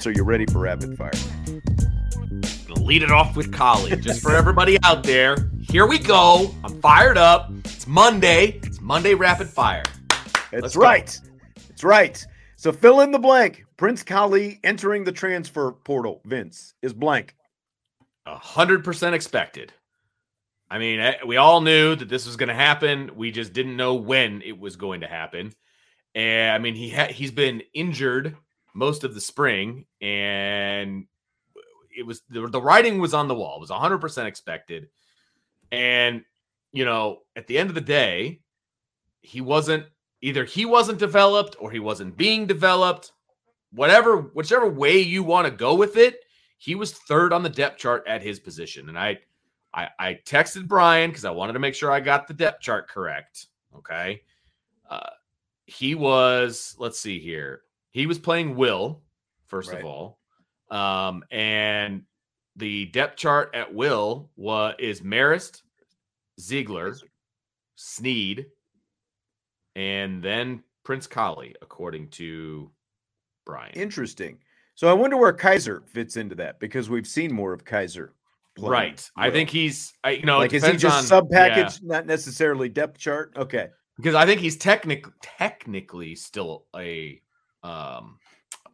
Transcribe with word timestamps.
Vince, 0.00 0.06
are 0.06 0.18
you 0.18 0.24
ready 0.24 0.46
for 0.46 0.60
rapid 0.60 0.96
fire? 0.96 1.10
Lead 2.70 3.02
it 3.02 3.10
off 3.10 3.36
with 3.36 3.52
Kollie, 3.52 3.94
just 3.96 4.22
for 4.22 4.34
everybody 4.34 4.78
out 4.82 5.02
there. 5.02 5.36
Here 5.60 5.86
we 5.86 5.98
go. 5.98 6.54
I'm 6.64 6.80
fired 6.80 7.18
up. 7.18 7.50
It's 7.66 7.86
Monday. 7.86 8.60
It's 8.62 8.80
Monday 8.80 9.12
rapid 9.12 9.46
fire. 9.46 9.84
That's 10.08 10.62
Let's 10.62 10.74
go. 10.74 10.80
right. 10.80 11.20
That's 11.68 11.84
right. 11.84 12.26
So 12.56 12.72
fill 12.72 13.00
in 13.00 13.10
the 13.10 13.18
blank. 13.18 13.66
Prince 13.76 14.02
Kollie 14.02 14.58
entering 14.64 15.04
the 15.04 15.12
transfer 15.12 15.70
portal. 15.70 16.22
Vince 16.24 16.72
is 16.80 16.94
blank. 16.94 17.34
A 18.24 18.36
hundred 18.36 18.82
percent 18.84 19.14
expected. 19.14 19.70
I 20.70 20.78
mean, 20.78 21.00
eh, 21.00 21.16
we 21.26 21.36
all 21.36 21.60
knew 21.60 21.94
that 21.94 22.08
this 22.08 22.24
was 22.24 22.36
going 22.36 22.48
to 22.48 22.54
happen. 22.54 23.16
We 23.16 23.32
just 23.32 23.52
didn't 23.52 23.76
know 23.76 23.96
when 23.96 24.40
it 24.40 24.58
was 24.58 24.76
going 24.76 25.02
to 25.02 25.06
happen. 25.08 25.52
And 26.14 26.52
I 26.52 26.58
mean, 26.58 26.74
he 26.74 26.88
ha- 26.88 27.12
he's 27.12 27.32
been 27.32 27.60
injured 27.74 28.34
most 28.74 29.04
of 29.04 29.14
the 29.14 29.20
spring, 29.20 29.86
and 30.00 31.06
it 31.96 32.06
was 32.06 32.22
the, 32.30 32.46
the 32.48 32.62
writing 32.62 33.00
was 33.00 33.14
on 33.14 33.28
the 33.28 33.34
wall. 33.34 33.56
It 33.56 33.60
was 33.60 33.70
100% 33.70 34.26
expected. 34.26 34.88
And, 35.72 36.24
you 36.72 36.84
know, 36.84 37.20
at 37.36 37.46
the 37.46 37.58
end 37.58 37.68
of 37.68 37.74
the 37.74 37.80
day, 37.80 38.40
he 39.22 39.40
wasn't 39.40 39.86
either 40.22 40.44
he 40.44 40.64
wasn't 40.64 40.98
developed 40.98 41.56
or 41.58 41.70
he 41.70 41.78
wasn't 41.78 42.16
being 42.16 42.46
developed. 42.46 43.12
Whatever, 43.72 44.16
whichever 44.16 44.68
way 44.68 44.98
you 44.98 45.22
want 45.22 45.46
to 45.46 45.50
go 45.50 45.74
with 45.74 45.96
it, 45.96 46.20
he 46.58 46.74
was 46.74 46.92
third 46.92 47.32
on 47.32 47.42
the 47.42 47.48
depth 47.48 47.78
chart 47.78 48.04
at 48.06 48.22
his 48.22 48.40
position. 48.40 48.88
And 48.88 48.98
I 48.98 49.18
I, 49.72 49.88
I 49.98 50.18
texted 50.24 50.66
Brian 50.66 51.10
because 51.10 51.24
I 51.24 51.30
wanted 51.30 51.52
to 51.52 51.58
make 51.58 51.74
sure 51.74 51.92
I 51.92 52.00
got 52.00 52.26
the 52.26 52.34
depth 52.34 52.60
chart 52.60 52.88
correct. 52.88 53.46
Okay. 53.76 54.22
Uh, 54.88 55.10
he 55.66 55.94
was, 55.94 56.74
let's 56.78 56.98
see 56.98 57.20
here. 57.20 57.62
He 57.92 58.06
was 58.06 58.18
playing 58.18 58.56
Will, 58.56 59.02
first 59.46 59.70
Right. 59.72 59.80
of 59.80 59.86
all. 59.86 60.18
Um, 60.70 61.24
and 61.30 62.02
the 62.56 62.86
depth 62.86 63.16
chart 63.16 63.50
at 63.54 63.72
Will 63.74 64.30
was 64.36 64.74
is 64.78 65.00
Marist, 65.00 65.62
Ziegler, 66.40 66.96
Sneed, 67.76 68.46
and 69.76 70.22
then 70.22 70.62
Prince 70.84 71.06
Kollie, 71.06 71.54
according 71.62 72.08
to 72.10 72.70
Brian. 73.46 73.72
Interesting. 73.74 74.38
So 74.74 74.88
I 74.88 74.92
wonder 74.92 75.16
where 75.16 75.32
Kiser 75.32 75.82
fits 75.86 76.16
into 76.16 76.34
that 76.36 76.58
because 76.60 76.88
we've 76.88 77.06
seen 77.06 77.32
more 77.32 77.52
of 77.52 77.64
Kiser. 77.64 78.14
playing 78.56 78.72
right. 78.72 79.10
I 79.16 79.30
think 79.30 79.50
he's 79.50 79.92
I 80.04 80.10
you 80.10 80.24
know 80.24 80.38
like 80.38 80.52
is 80.52 80.64
he 80.66 80.76
just 80.76 81.08
sub 81.08 81.28
yeah. 81.30 81.48
package, 81.48 81.82
not 81.82 82.06
necessarily 82.06 82.68
depth 82.68 82.98
chart? 82.98 83.32
Okay. 83.36 83.68
because 83.96 84.14
I 84.14 84.24
think 84.26 84.40
he's 84.40 84.56
technic 84.56 85.06
technically 85.22 86.14
still 86.14 86.66
a 86.76 87.20
um 87.62 88.18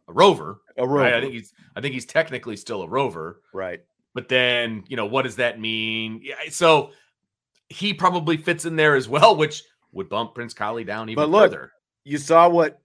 a 0.07 0.13
rover. 0.13 0.61
A 0.77 0.87
Right? 0.87 1.13
I 1.13 1.21
think 1.21 1.33
he's 1.33 1.53
I 1.75 1.81
think 1.81 1.93
he's 1.93 2.05
technically 2.05 2.55
still 2.55 2.81
a 2.81 2.87
rover. 2.87 3.41
Right. 3.53 3.81
But 4.13 4.29
then, 4.29 4.83
you 4.87 4.97
know, 4.97 5.05
what 5.05 5.23
does 5.23 5.35
that 5.35 5.59
mean? 5.59 6.21
Yeah, 6.23 6.35
so 6.49 6.91
he 7.69 7.93
probably 7.93 8.37
fits 8.37 8.65
in 8.65 8.75
there 8.75 8.95
as 8.95 9.07
well, 9.07 9.35
which 9.35 9.63
would 9.91 10.09
bump 10.09 10.33
Prince 10.33 10.53
Kollie 10.53 10.83
down 10.83 11.09
even 11.09 11.21
But 11.21 11.29
look, 11.29 11.51
further. 11.51 11.71
You 12.03 12.17
saw 12.17 12.49
what 12.49 12.81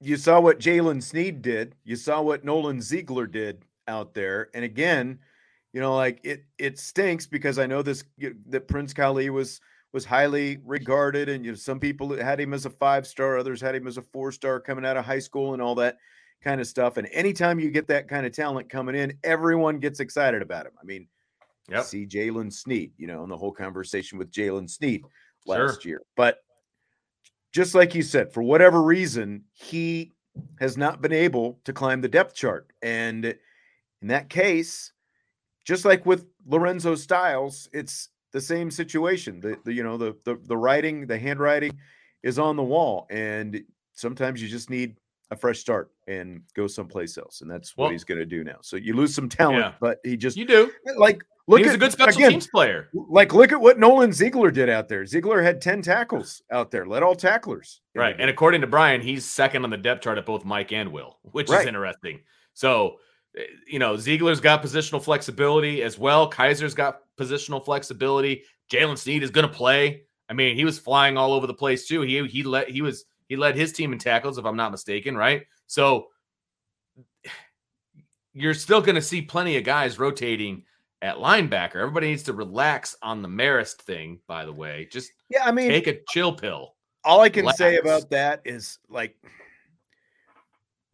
you 0.00 0.16
saw 0.16 0.40
what 0.40 0.58
Jaylen 0.58 1.02
Sneed 1.02 1.40
did. 1.40 1.74
You 1.84 1.96
saw 1.96 2.20
what 2.20 2.44
Nolan 2.44 2.80
Ziegler 2.80 3.26
did 3.26 3.64
out 3.88 4.14
there. 4.14 4.50
And 4.52 4.64
again, 4.64 5.18
you 5.72 5.80
know, 5.80 5.94
like 5.96 6.20
it 6.24 6.44
it 6.58 6.78
stinks 6.78 7.26
because 7.26 7.58
I 7.58 7.66
know 7.66 7.82
this 7.82 8.04
that 8.48 8.68
Prince 8.68 8.92
Kollie 8.92 9.30
was 9.30 9.60
was 9.94 10.04
highly 10.04 10.58
regarded, 10.64 11.28
and 11.28 11.44
you 11.44 11.52
know, 11.52 11.56
some 11.56 11.78
people 11.78 12.14
had 12.16 12.40
him 12.40 12.52
as 12.52 12.66
a 12.66 12.70
five 12.70 13.06
star, 13.06 13.38
others 13.38 13.60
had 13.60 13.76
him 13.76 13.86
as 13.86 13.96
a 13.96 14.02
four 14.02 14.32
star 14.32 14.58
coming 14.58 14.84
out 14.84 14.96
of 14.96 15.04
high 15.04 15.20
school 15.20 15.54
and 15.54 15.62
all 15.62 15.76
that 15.76 15.98
kind 16.42 16.60
of 16.60 16.66
stuff. 16.66 16.96
And 16.96 17.08
anytime 17.12 17.60
you 17.60 17.70
get 17.70 17.86
that 17.86 18.08
kind 18.08 18.26
of 18.26 18.32
talent 18.32 18.68
coming 18.68 18.96
in, 18.96 19.16
everyone 19.22 19.78
gets 19.78 20.00
excited 20.00 20.42
about 20.42 20.66
him. 20.66 20.72
I 20.82 20.84
mean, 20.84 21.06
Yep. 21.70 21.84
see 21.84 22.06
Jaylen 22.06 22.52
Sneed, 22.52 22.92
you 22.98 23.06
know, 23.06 23.22
in 23.22 23.30
the 23.30 23.36
whole 23.38 23.52
conversation 23.52 24.18
with 24.18 24.30
Jaylen 24.32 24.68
Sneed 24.68 25.00
Sure. 25.46 25.66
last 25.68 25.84
year. 25.84 26.02
But 26.16 26.38
just 27.52 27.74
like 27.74 27.94
you 27.94 28.02
said, 28.02 28.32
for 28.32 28.42
whatever 28.42 28.82
reason, 28.82 29.44
he 29.52 30.12
has 30.58 30.76
not 30.76 31.00
been 31.00 31.12
able 31.12 31.60
to 31.64 31.72
climb 31.72 32.00
the 32.00 32.08
depth 32.08 32.34
chart. 32.34 32.66
And 32.82 33.24
in 33.24 34.08
that 34.08 34.28
case, 34.28 34.92
just 35.64 35.84
like 35.84 36.04
with 36.04 36.26
Lorenzo 36.44 36.96
Styles, 36.96 37.68
it's 37.72 38.08
the 38.34 38.40
same 38.40 38.70
situation. 38.70 39.40
The, 39.40 39.56
the 39.64 39.72
you 39.72 39.82
know, 39.82 39.96
the, 39.96 40.14
the 40.24 40.38
the 40.44 40.56
writing, 40.56 41.06
the 41.06 41.16
handwriting 41.18 41.72
is 42.22 42.38
on 42.38 42.56
the 42.56 42.62
wall. 42.62 43.06
And 43.08 43.62
sometimes 43.92 44.42
you 44.42 44.48
just 44.48 44.68
need 44.68 44.96
a 45.30 45.36
fresh 45.36 45.60
start 45.60 45.90
and 46.08 46.42
go 46.54 46.66
someplace 46.66 47.16
else. 47.16 47.40
And 47.40 47.50
that's 47.50 47.76
what 47.76 47.84
Well- 47.84 47.92
he's 47.92 48.04
gonna 48.04 48.26
do 48.26 48.44
now. 48.44 48.56
So 48.60 48.76
you 48.76 48.94
lose 48.94 49.14
some 49.14 49.28
talent, 49.28 49.58
Yeah. 49.60 49.72
but 49.80 49.98
he 50.04 50.16
just 50.16 50.36
You 50.36 50.44
do. 50.44 50.70
like 50.96 51.22
look 51.46 51.58
he 51.60 51.64
was 51.64 51.72
at 51.74 51.76
a 51.76 51.78
good 51.78 51.92
special 51.92 52.18
again, 52.18 52.30
teams 52.32 52.48
player. 52.48 52.88
like 53.08 53.32
look 53.32 53.52
at 53.52 53.60
what 53.60 53.78
Nolan 53.78 54.12
Ziegler 54.12 54.50
did 54.50 54.68
out 54.68 54.88
there. 54.88 55.06
Ziegler 55.06 55.40
had 55.40 55.60
10 55.62 55.80
tackles 55.82 56.42
out 56.50 56.70
there, 56.72 56.84
led 56.86 57.02
all 57.04 57.14
tacklers. 57.14 57.80
Right. 57.94 58.16
And 58.18 58.28
according 58.28 58.62
to 58.62 58.66
Brian, 58.66 59.00
he's 59.00 59.24
second 59.24 59.62
on 59.64 59.70
the 59.70 59.76
depth 59.78 60.02
chart 60.02 60.18
at 60.18 60.26
both 60.26 60.44
Mike 60.44 60.72
and 60.72 60.90
Will, 60.92 61.18
which 61.22 61.48
Right. 61.48 61.60
is 61.62 61.66
interesting. 61.68 62.20
So, 62.52 62.96
you 63.66 63.78
know, 63.78 63.96
Ziegler's 63.96 64.40
got 64.40 64.62
positional 64.62 65.02
flexibility 65.02 65.82
as 65.82 65.98
well. 65.98 66.30
Kiser's 66.30 66.74
got 66.74 67.00
positional 67.18 67.64
flexibility. 67.64 68.44
Jaylen 68.70 68.98
Sneed 68.98 69.22
is 69.22 69.30
going 69.30 69.46
to 69.46 69.52
play. 69.52 70.02
I 70.28 70.32
mean, 70.32 70.56
he 70.56 70.64
was 70.64 70.78
flying 70.78 71.16
all 71.16 71.32
over 71.32 71.46
the 71.46 71.54
place 71.54 71.86
too. 71.86 72.02
He 72.02 72.26
he 72.26 72.42
let 72.42 72.70
he 72.70 72.82
was 72.82 73.04
he 73.28 73.36
led 73.36 73.56
his 73.56 73.72
team 73.72 73.92
in 73.92 73.98
tackles, 73.98 74.38
if 74.38 74.44
I'm 74.44 74.56
not 74.56 74.70
mistaken, 74.70 75.16
right? 75.16 75.42
So 75.66 76.08
you're 78.32 78.54
still 78.54 78.80
going 78.80 78.94
to 78.96 79.02
see 79.02 79.22
plenty 79.22 79.56
of 79.56 79.64
guys 79.64 79.98
rotating 79.98 80.64
at 81.02 81.16
linebacker. 81.16 81.76
Everybody 81.76 82.08
needs 82.08 82.22
to 82.24 82.32
relax 82.32 82.96
on 83.02 83.22
the 83.22 83.28
Marist 83.28 83.76
thing, 83.82 84.20
by 84.26 84.44
the 84.44 84.52
way. 84.52 84.88
Just 84.90 85.10
yeah, 85.28 85.44
I 85.44 85.52
mean, 85.52 85.68
take 85.68 85.86
a 85.86 85.98
chill 86.08 86.32
pill. 86.32 86.74
all 87.04 87.20
I 87.20 87.28
can 87.28 87.48
say 87.54 87.76
about 87.76 88.10
that 88.10 88.40
is 88.44 88.78
like 88.88 89.16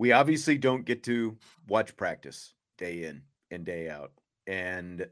we 0.00 0.12
obviously 0.12 0.56
don't 0.56 0.87
get 0.87 1.02
to 1.02 1.37
watch 1.69 1.94
practice 1.94 2.55
day 2.79 3.05
in 3.05 3.20
and 3.50 3.67
day 3.67 3.91
out. 3.91 4.12
And 4.47 5.06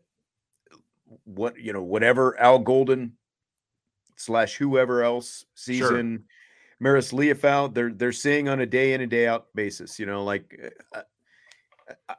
what 1.24 1.60
you 1.60 1.74
know, 1.74 1.82
whatever 1.82 2.40
Al 2.40 2.58
Golden 2.58 3.12
slash 4.16 4.56
whoever 4.56 5.02
else 5.04 5.44
season 5.54 6.16
Sure. 6.16 6.24
Maris 6.80 7.12
Liufau, 7.12 7.72
they're 7.74 7.92
they're 7.92 8.12
seeing 8.12 8.48
on 8.48 8.60
a 8.60 8.66
day 8.66 8.94
in 8.94 9.02
and 9.02 9.10
day 9.10 9.26
out 9.26 9.48
basis. 9.54 9.98
You 9.98 10.06
know, 10.06 10.24
like 10.24 10.58
uh, 10.94 11.00
I- 11.00 11.02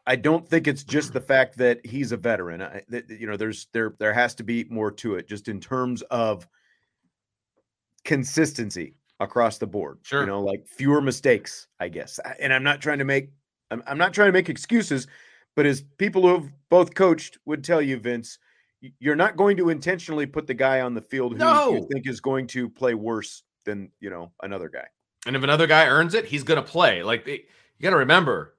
I 0.06 0.16
don't 0.16 0.48
think 0.48 0.68
it's 0.68 0.84
just 0.84 1.14
the 1.14 1.22
fact 1.22 1.58
that 1.58 1.84
he's 1.86 2.12
a 2.12 2.18
veteran. 2.18 2.62
I, 2.62 2.84
you 3.08 3.26
know, 3.28 3.38
there's 3.38 3.68
there 3.72 3.96
there 3.98 4.14
has 4.14 4.36
to 4.36 4.44
be 4.44 4.66
more 4.70 4.92
to 4.92 5.16
it, 5.16 5.28
just 5.28 5.48
in 5.48 5.60
terms 5.60 6.02
of 6.04 6.48
consistency 8.04 8.99
across 9.20 9.58
the 9.58 9.68
board. 9.68 10.00
Sure. 10.04 10.22
You 10.22 10.28
know, 10.28 10.42
like 10.42 10.66
fewer 10.68 11.02
mistakes, 11.02 11.68
I 11.80 11.90
guess. 11.90 12.20
And 12.40 12.54
I'm 12.54 12.64
not 12.64 12.82
trying 12.82 13.00
to 13.00 13.06
make 13.06 13.32
I'm, 13.72 13.84
I'm 13.88 13.98
not 13.98 14.14
trying 14.14 14.30
to 14.30 14.34
make 14.34 14.50
excuses, 14.50 15.08
but 15.56 15.66
as 15.66 15.84
people 15.98 16.24
who 16.24 16.30
have 16.30 16.52
both 16.70 16.94
coached 16.94 17.38
would 17.46 17.64
tell 17.64 17.82
you, 17.82 17.98
Vince, 17.98 18.40
you're 19.00 19.16
not 19.16 19.36
going 19.36 19.58
to 19.58 19.70
intentionally 19.70 20.26
put 20.26 20.48
the 20.48 20.54
guy 20.54 20.82
on 20.82 20.94
the 20.94 21.02
field 21.02 21.34
who 21.34 21.40
no. 21.40 21.74
you 21.74 21.88
think 21.92 22.08
is 22.08 22.22
going 22.22 22.48
to 22.48 22.70
play 22.70 22.94
worse 22.94 23.44
than 23.66 23.92
you 24.00 24.10
know 24.10 24.32
another 24.42 24.70
guy. 24.70 24.88
And 25.26 25.36
if 25.36 25.44
another 25.44 25.68
guy 25.68 25.86
earns 25.86 26.14
it, 26.14 26.26
he's 26.26 26.44
going 26.44 26.64
to 26.64 26.68
play. 26.68 27.04
Like 27.04 27.26
they, 27.26 27.34
you 27.34 27.84
got 27.84 27.90
to 27.90 27.98
remember, 27.98 28.56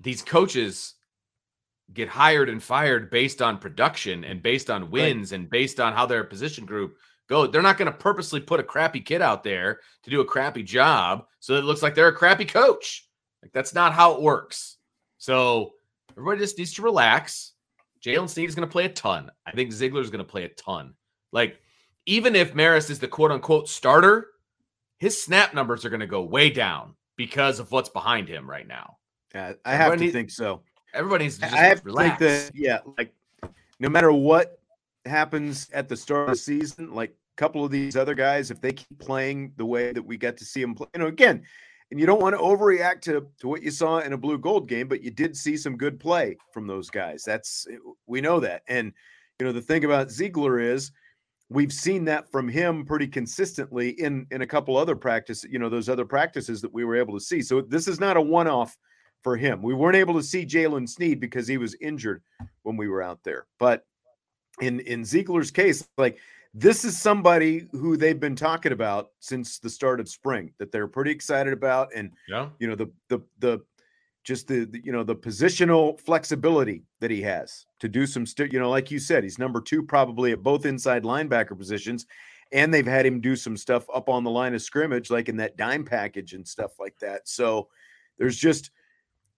these 0.00 0.22
coaches 0.22 0.94
get 1.92 2.08
hired 2.08 2.48
and 2.48 2.62
fired 2.62 3.10
based 3.10 3.42
on 3.42 3.58
production 3.58 4.24
and 4.24 4.42
based 4.42 4.70
on 4.70 4.90
wins 4.90 5.30
right. 5.30 5.40
and 5.40 5.50
based 5.50 5.78
on 5.78 5.92
how 5.92 6.06
their 6.06 6.24
position 6.24 6.64
group 6.64 6.96
go. 7.28 7.46
They're 7.46 7.62
not 7.62 7.78
going 7.78 7.90
to 7.90 7.96
purposely 7.96 8.40
put 8.40 8.60
a 8.60 8.64
crappy 8.64 9.00
kid 9.00 9.22
out 9.22 9.42
there 9.42 9.80
to 10.02 10.10
do 10.10 10.20
a 10.20 10.24
crappy 10.24 10.62
job 10.62 11.26
so 11.40 11.54
it 11.54 11.64
looks 11.64 11.82
like 11.82 11.94
they're 11.94 12.08
a 12.08 12.16
crappy 12.16 12.44
coach. 12.44 13.08
Like 13.42 13.52
that's 13.52 13.74
not 13.74 13.92
how 13.92 14.14
it 14.14 14.22
works. 14.22 14.78
So 15.18 15.72
everybody 16.12 16.40
just 16.40 16.58
needs 16.58 16.74
to 16.74 16.82
relax. 16.82 17.52
Jaylen 18.04 18.28
Sneed 18.28 18.48
is 18.48 18.54
going 18.54 18.68
to 18.68 18.72
play 18.72 18.84
a 18.84 18.90
ton. 18.90 19.30
I 19.46 19.52
think 19.52 19.72
Ziegler 19.72 20.00
is 20.00 20.10
going 20.10 20.24
to 20.24 20.30
play 20.30 20.44
a 20.44 20.48
ton. 20.50 20.94
Like 21.32 21.58
even 22.06 22.36
if 22.36 22.54
Maris 22.54 22.90
is 22.90 22.98
the 22.98 23.08
quote 23.08 23.30
unquote 23.30 23.68
starter, 23.68 24.28
his 24.98 25.22
snap 25.22 25.54
numbers 25.54 25.84
are 25.84 25.90
going 25.90 26.00
to 26.00 26.06
go 26.06 26.22
way 26.22 26.50
down 26.50 26.94
because 27.16 27.60
of 27.60 27.70
what's 27.72 27.88
behind 27.88 28.28
him 28.28 28.48
right 28.48 28.66
now. 28.66 28.98
Yeah, 29.34 29.54
I 29.64 29.74
have 29.74 29.98
to 29.98 30.12
think 30.12 30.30
so. 30.30 30.62
Everybody 30.92 31.24
needs 31.24 31.38
to 31.38 31.46
I 31.46 31.56
have 31.56 31.84
relax. 31.84 32.18
to 32.18 32.28
think 32.28 32.52
that, 32.52 32.58
yeah, 32.58 32.78
like 32.96 33.12
no 33.80 33.88
matter 33.88 34.12
what 34.12 34.60
happens 35.06 35.68
at 35.72 35.88
the 35.88 35.96
start 35.96 36.28
of 36.28 36.34
the 36.34 36.38
season, 36.38 36.92
like 36.92 37.10
a 37.10 37.36
couple 37.36 37.64
of 37.64 37.70
these 37.70 37.96
other 37.96 38.14
guys, 38.14 38.50
if 38.50 38.60
they 38.60 38.72
keep 38.72 38.98
playing 38.98 39.52
the 39.56 39.66
way 39.66 39.92
that 39.92 40.04
we 40.04 40.16
got 40.16 40.36
to 40.38 40.44
see 40.44 40.60
them 40.60 40.74
play, 40.74 40.86
you 40.94 41.00
know, 41.00 41.06
again, 41.06 41.42
and 41.90 42.00
you 42.00 42.06
don't 42.06 42.20
want 42.20 42.34
to 42.34 42.42
overreact 42.42 43.02
to, 43.02 43.26
to 43.38 43.48
what 43.48 43.62
you 43.62 43.70
saw 43.70 43.98
in 43.98 44.12
a 44.12 44.18
blue 44.18 44.38
gold 44.38 44.68
game, 44.68 44.88
but 44.88 45.02
you 45.02 45.10
did 45.10 45.36
see 45.36 45.56
some 45.56 45.76
good 45.76 46.00
play 46.00 46.36
from 46.52 46.66
those 46.66 46.90
guys. 46.90 47.22
That's 47.24 47.66
we 48.06 48.20
know 48.20 48.40
that. 48.40 48.62
And 48.68 48.92
you 49.38 49.46
know, 49.46 49.52
the 49.52 49.60
thing 49.60 49.84
about 49.84 50.10
Ziegler 50.10 50.58
is 50.58 50.90
we've 51.50 51.72
seen 51.72 52.04
that 52.06 52.30
from 52.30 52.48
him 52.48 52.84
pretty 52.84 53.06
consistently 53.06 53.90
in 53.90 54.26
in 54.30 54.42
a 54.42 54.46
couple 54.46 54.76
other 54.76 54.96
practices, 54.96 55.48
you 55.50 55.58
know, 55.58 55.68
those 55.68 55.88
other 55.88 56.04
practices 56.04 56.60
that 56.62 56.72
we 56.72 56.84
were 56.84 56.96
able 56.96 57.14
to 57.14 57.24
see. 57.24 57.42
So 57.42 57.60
this 57.60 57.86
is 57.86 58.00
not 58.00 58.16
a 58.16 58.20
one-off 58.20 58.76
for 59.22 59.36
him. 59.36 59.62
We 59.62 59.74
weren't 59.74 59.96
able 59.96 60.14
to 60.14 60.22
see 60.22 60.46
Jaylen 60.46 60.88
Sneed 60.88 61.20
because 61.20 61.46
he 61.46 61.58
was 61.58 61.76
injured 61.80 62.22
when 62.62 62.76
we 62.76 62.88
were 62.88 63.02
out 63.02 63.20
there. 63.24 63.46
But 63.58 63.84
in 64.60 64.80
in 64.80 65.04
Ziegler's 65.04 65.50
case, 65.50 65.86
like 65.98 66.18
this 66.54 66.84
is 66.84 66.98
somebody 66.98 67.66
who 67.72 67.96
they've 67.96 68.20
been 68.20 68.36
talking 68.36 68.72
about 68.72 69.10
since 69.18 69.58
the 69.58 69.68
start 69.68 69.98
of 69.98 70.08
spring 70.08 70.52
that 70.58 70.70
they're 70.70 70.86
pretty 70.86 71.10
excited 71.10 71.52
about 71.52 71.88
and 71.94 72.12
yeah. 72.28 72.48
you 72.60 72.68
know 72.68 72.76
the 72.76 72.90
the 73.08 73.20
the 73.40 73.60
just 74.22 74.46
the, 74.46 74.64
the, 74.64 74.82
you 74.82 74.92
know 74.92 75.02
the 75.02 75.16
positional 75.16 76.00
flexibility 76.00 76.84
that 77.00 77.10
he 77.10 77.20
has 77.20 77.66
to 77.80 77.88
do 77.88 78.06
some 78.06 78.24
st- 78.24 78.52
you 78.52 78.60
know 78.60 78.70
like 78.70 78.90
you 78.90 79.00
said 79.00 79.24
he's 79.24 79.38
number 79.38 79.60
2 79.60 79.82
probably 79.82 80.30
at 80.30 80.42
both 80.42 80.64
inside 80.64 81.02
linebacker 81.02 81.58
positions 81.58 82.06
and 82.52 82.72
they've 82.72 82.86
had 82.86 83.04
him 83.04 83.20
do 83.20 83.34
some 83.34 83.56
stuff 83.56 83.84
up 83.92 84.08
on 84.08 84.22
the 84.22 84.30
line 84.30 84.54
of 84.54 84.62
scrimmage 84.62 85.10
like 85.10 85.28
in 85.28 85.36
that 85.36 85.56
dime 85.56 85.84
package 85.84 86.34
and 86.34 86.46
stuff 86.46 86.78
like 86.78 86.96
that 87.00 87.28
so 87.28 87.68
there's 88.16 88.36
just 88.36 88.70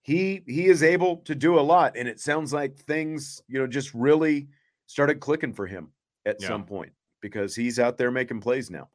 he 0.03 0.43
he 0.47 0.67
is 0.67 0.83
able 0.83 1.17
to 1.17 1.35
do 1.35 1.59
a 1.59 1.61
lot 1.61 1.97
and 1.97 2.07
it 2.07 2.21
sounds 2.21 2.53
like 2.53 2.77
things 2.77 3.43
you 3.49 3.59
know 3.59 3.67
just 3.67 3.93
really 3.95 4.49
started 4.87 5.21
clicking 5.21 5.53
for 5.53 5.67
him 5.67 5.89
at 6.25 6.37
yeah. 6.41 6.49
some 6.49 6.65
point 6.65 6.93
because 7.21 7.55
he's 7.55 7.79
out 7.79 7.97
there 7.97 8.11
making 8.11 8.41
plays 8.41 8.71
now 8.71 8.89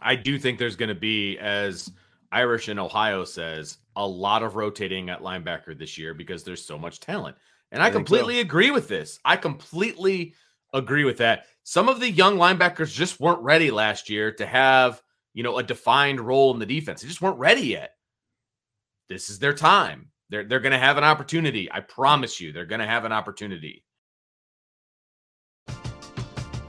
i 0.00 0.14
do 0.14 0.38
think 0.38 0.58
there's 0.58 0.76
going 0.76 0.88
to 0.88 0.94
be 0.94 1.38
as 1.38 1.90
irish 2.32 2.68
in 2.68 2.78
ohio 2.78 3.24
says 3.24 3.78
a 3.96 4.06
lot 4.06 4.42
of 4.42 4.56
rotating 4.56 5.10
at 5.10 5.22
linebacker 5.22 5.76
this 5.76 5.96
year 5.96 6.14
because 6.14 6.44
there's 6.44 6.64
so 6.64 6.78
much 6.78 7.00
talent 7.00 7.36
and 7.72 7.82
i, 7.82 7.86
I 7.86 7.90
completely 7.90 8.34
so. 8.34 8.40
agree 8.40 8.70
with 8.70 8.88
this 8.88 9.18
i 9.24 9.36
completely 9.36 10.34
agree 10.72 11.04
with 11.04 11.18
that 11.18 11.46
some 11.62 11.88
of 11.88 12.00
the 12.00 12.10
young 12.10 12.36
linebackers 12.36 12.92
just 12.92 13.20
weren't 13.20 13.40
ready 13.40 13.70
last 13.70 14.10
year 14.10 14.32
to 14.32 14.46
have 14.46 15.02
you 15.34 15.42
know 15.42 15.58
a 15.58 15.62
defined 15.62 16.20
role 16.20 16.52
in 16.52 16.58
the 16.58 16.66
defense 16.66 17.02
they 17.02 17.08
just 17.08 17.22
weren't 17.22 17.38
ready 17.38 17.68
yet 17.68 17.92
this 19.08 19.30
is 19.30 19.38
their 19.38 19.54
time 19.54 20.10
they're 20.28 20.44
they're 20.44 20.60
going 20.60 20.72
to 20.72 20.78
have 20.78 20.96
an 20.96 21.04
opportunity. 21.04 21.70
I 21.70 21.80
promise 21.80 22.40
you, 22.40 22.52
they're 22.52 22.66
going 22.66 22.80
to 22.80 22.86
have 22.86 23.04
an 23.04 23.12
opportunity. 23.12 23.84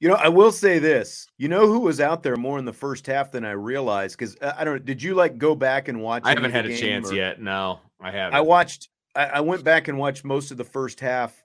You 0.00 0.08
know, 0.08 0.14
I 0.14 0.28
will 0.28 0.50
say 0.50 0.78
this. 0.78 1.28
You 1.36 1.48
know 1.48 1.66
who 1.66 1.80
was 1.80 2.00
out 2.00 2.22
there 2.22 2.36
more 2.36 2.58
in 2.58 2.64
the 2.64 2.72
first 2.72 3.06
half 3.06 3.30
than 3.30 3.44
I 3.44 3.50
realized? 3.50 4.16
Because 4.18 4.34
uh, 4.40 4.54
I 4.56 4.64
don't. 4.64 4.82
Did 4.84 5.02
you 5.02 5.14
like 5.14 5.36
go 5.36 5.54
back 5.54 5.88
and 5.88 6.00
watch? 6.00 6.22
I 6.24 6.30
haven't 6.30 6.52
had 6.52 6.64
a 6.64 6.76
chance 6.76 7.10
or, 7.10 7.14
yet. 7.14 7.40
No, 7.40 7.80
I 8.00 8.10
haven't. 8.10 8.34
I 8.34 8.40
watched. 8.40 8.88
I, 9.14 9.26
I, 9.26 9.40
went 9.40 9.62
back 9.62 9.88
and 9.88 9.98
watched 9.98 10.24
most 10.24 10.52
of 10.52 10.56
the 10.56 10.64
first 10.64 11.00
half 11.00 11.44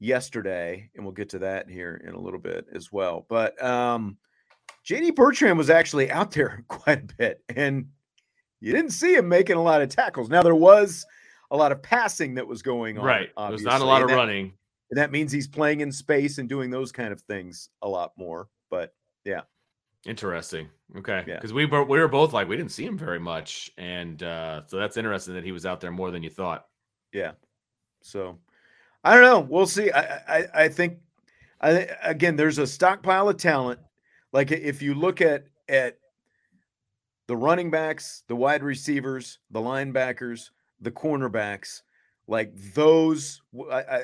yesterday, 0.00 0.90
and 0.94 1.04
we'll 1.04 1.14
get 1.14 1.30
to 1.30 1.38
that 1.40 1.70
here 1.70 2.02
in 2.06 2.14
a 2.14 2.20
little 2.20 2.40
bit 2.40 2.66
as 2.74 2.92
well. 2.92 3.24
But 3.26 3.62
um, 3.62 4.18
JD 4.86 5.14
Bertrand 5.14 5.56
was 5.56 5.70
actually 5.70 6.10
out 6.10 6.32
there 6.32 6.64
quite 6.68 7.10
a 7.10 7.14
bit, 7.16 7.42
and 7.48 7.86
you 8.60 8.72
didn't 8.72 8.90
see 8.90 9.14
him 9.14 9.30
making 9.30 9.56
a 9.56 9.62
lot 9.62 9.80
of 9.80 9.88
tackles. 9.88 10.28
Now 10.28 10.42
there 10.42 10.54
was 10.54 11.06
a 11.50 11.56
lot 11.56 11.72
of 11.72 11.82
passing 11.82 12.34
that 12.34 12.46
was 12.46 12.60
going 12.60 12.98
on. 12.98 13.04
Right. 13.04 13.30
There's 13.48 13.62
not 13.62 13.80
a 13.80 13.84
lot 13.84 14.02
of 14.02 14.08
that, 14.08 14.16
running. 14.16 14.52
And 14.90 14.98
that 14.98 15.12
means 15.12 15.32
he's 15.32 15.48
playing 15.48 15.80
in 15.80 15.92
space 15.92 16.38
and 16.38 16.48
doing 16.48 16.70
those 16.70 16.92
kind 16.92 17.12
of 17.12 17.20
things 17.22 17.68
a 17.82 17.88
lot 17.88 18.12
more. 18.16 18.48
But 18.70 18.94
yeah. 19.24 19.42
Interesting. 20.06 20.68
Okay. 20.96 21.22
Because 21.26 21.50
yeah. 21.50 21.56
we 21.56 21.66
were 21.66 21.84
we 21.84 21.98
were 21.98 22.08
both 22.08 22.32
like 22.32 22.48
we 22.48 22.56
didn't 22.56 22.72
see 22.72 22.84
him 22.84 22.96
very 22.96 23.18
much, 23.18 23.70
and 23.76 24.22
uh, 24.22 24.62
so 24.66 24.78
that's 24.78 24.96
interesting 24.96 25.34
that 25.34 25.44
he 25.44 25.52
was 25.52 25.66
out 25.66 25.80
there 25.80 25.90
more 25.90 26.10
than 26.10 26.22
you 26.22 26.30
thought. 26.30 26.66
Yeah. 27.12 27.32
So 28.02 28.38
I 29.04 29.14
don't 29.14 29.24
know. 29.24 29.40
We'll 29.40 29.66
see. 29.66 29.90
I 29.90 30.16
I, 30.28 30.46
I 30.54 30.68
think 30.68 30.98
I 31.60 31.88
again 32.02 32.36
there's 32.36 32.58
a 32.58 32.66
stockpile 32.66 33.28
of 33.28 33.36
talent. 33.36 33.80
Like 34.32 34.52
if 34.52 34.80
you 34.80 34.94
look 34.94 35.20
at 35.20 35.46
at 35.68 35.98
the 37.26 37.36
running 37.36 37.70
backs, 37.70 38.22
the 38.26 38.36
wide 38.36 38.62
receivers, 38.62 39.38
the 39.50 39.60
linebackers, 39.60 40.50
the 40.80 40.90
cornerbacks, 40.90 41.82
like 42.26 42.52
those, 42.74 43.42
I, 43.70 43.80
I, 43.80 44.00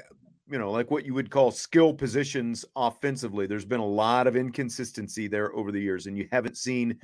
you 0.51 0.59
know, 0.59 0.71
like 0.71 0.91
what 0.91 1.05
you 1.05 1.15
would 1.15 1.31
call 1.31 1.51
skill 1.51 1.93
positions 1.93 2.65
offensively. 2.77 3.47
There's 3.47 3.65
been 3.65 3.81
a 3.81 3.87
lot 3.87 4.27
of 4.27 4.37
inconsistency 4.37 5.27
there 5.27 5.55
over 5.55 5.73
the 5.73 5.81
years, 5.81 6.07
and 6.07 6.19
you 6.19 6.29
haven't 6.31 6.57
seen, 6.57 6.99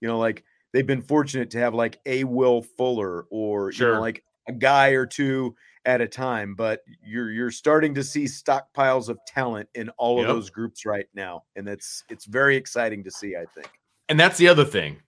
you 0.00 0.08
know, 0.08 0.18
like 0.18 0.44
they've 0.72 0.86
been 0.86 1.02
fortunate 1.02 1.50
to 1.52 1.58
have 1.58 1.74
like 1.74 2.00
a 2.06 2.24
Will 2.24 2.62
Fuller 2.62 3.26
or 3.30 3.72
sure. 3.72 3.88
you 3.88 3.94
know, 3.94 4.00
like 4.00 4.24
a 4.48 4.52
guy 4.52 4.90
or 4.90 5.06
two 5.06 5.54
at 5.86 6.00
a 6.00 6.06
time, 6.06 6.54
but 6.54 6.80
you're 7.02 7.30
you're 7.30 7.50
starting 7.50 7.94
to 7.94 8.04
see 8.04 8.24
stockpiles 8.24 9.08
of 9.08 9.18
talent 9.26 9.68
in 9.74 9.90
all 9.90 10.18
yep. 10.18 10.28
of 10.28 10.34
those 10.34 10.50
groups 10.50 10.86
right 10.86 11.06
now, 11.14 11.42
and 11.56 11.68
it's 11.68 12.04
it's 12.08 12.24
very 12.24 12.56
exciting 12.56 13.02
to 13.04 13.10
see. 13.10 13.36
I 13.36 13.44
think, 13.54 13.70
and 14.08 14.18
that's 14.18 14.38
the 14.38 14.48
other 14.48 14.64
thing. 14.64 14.98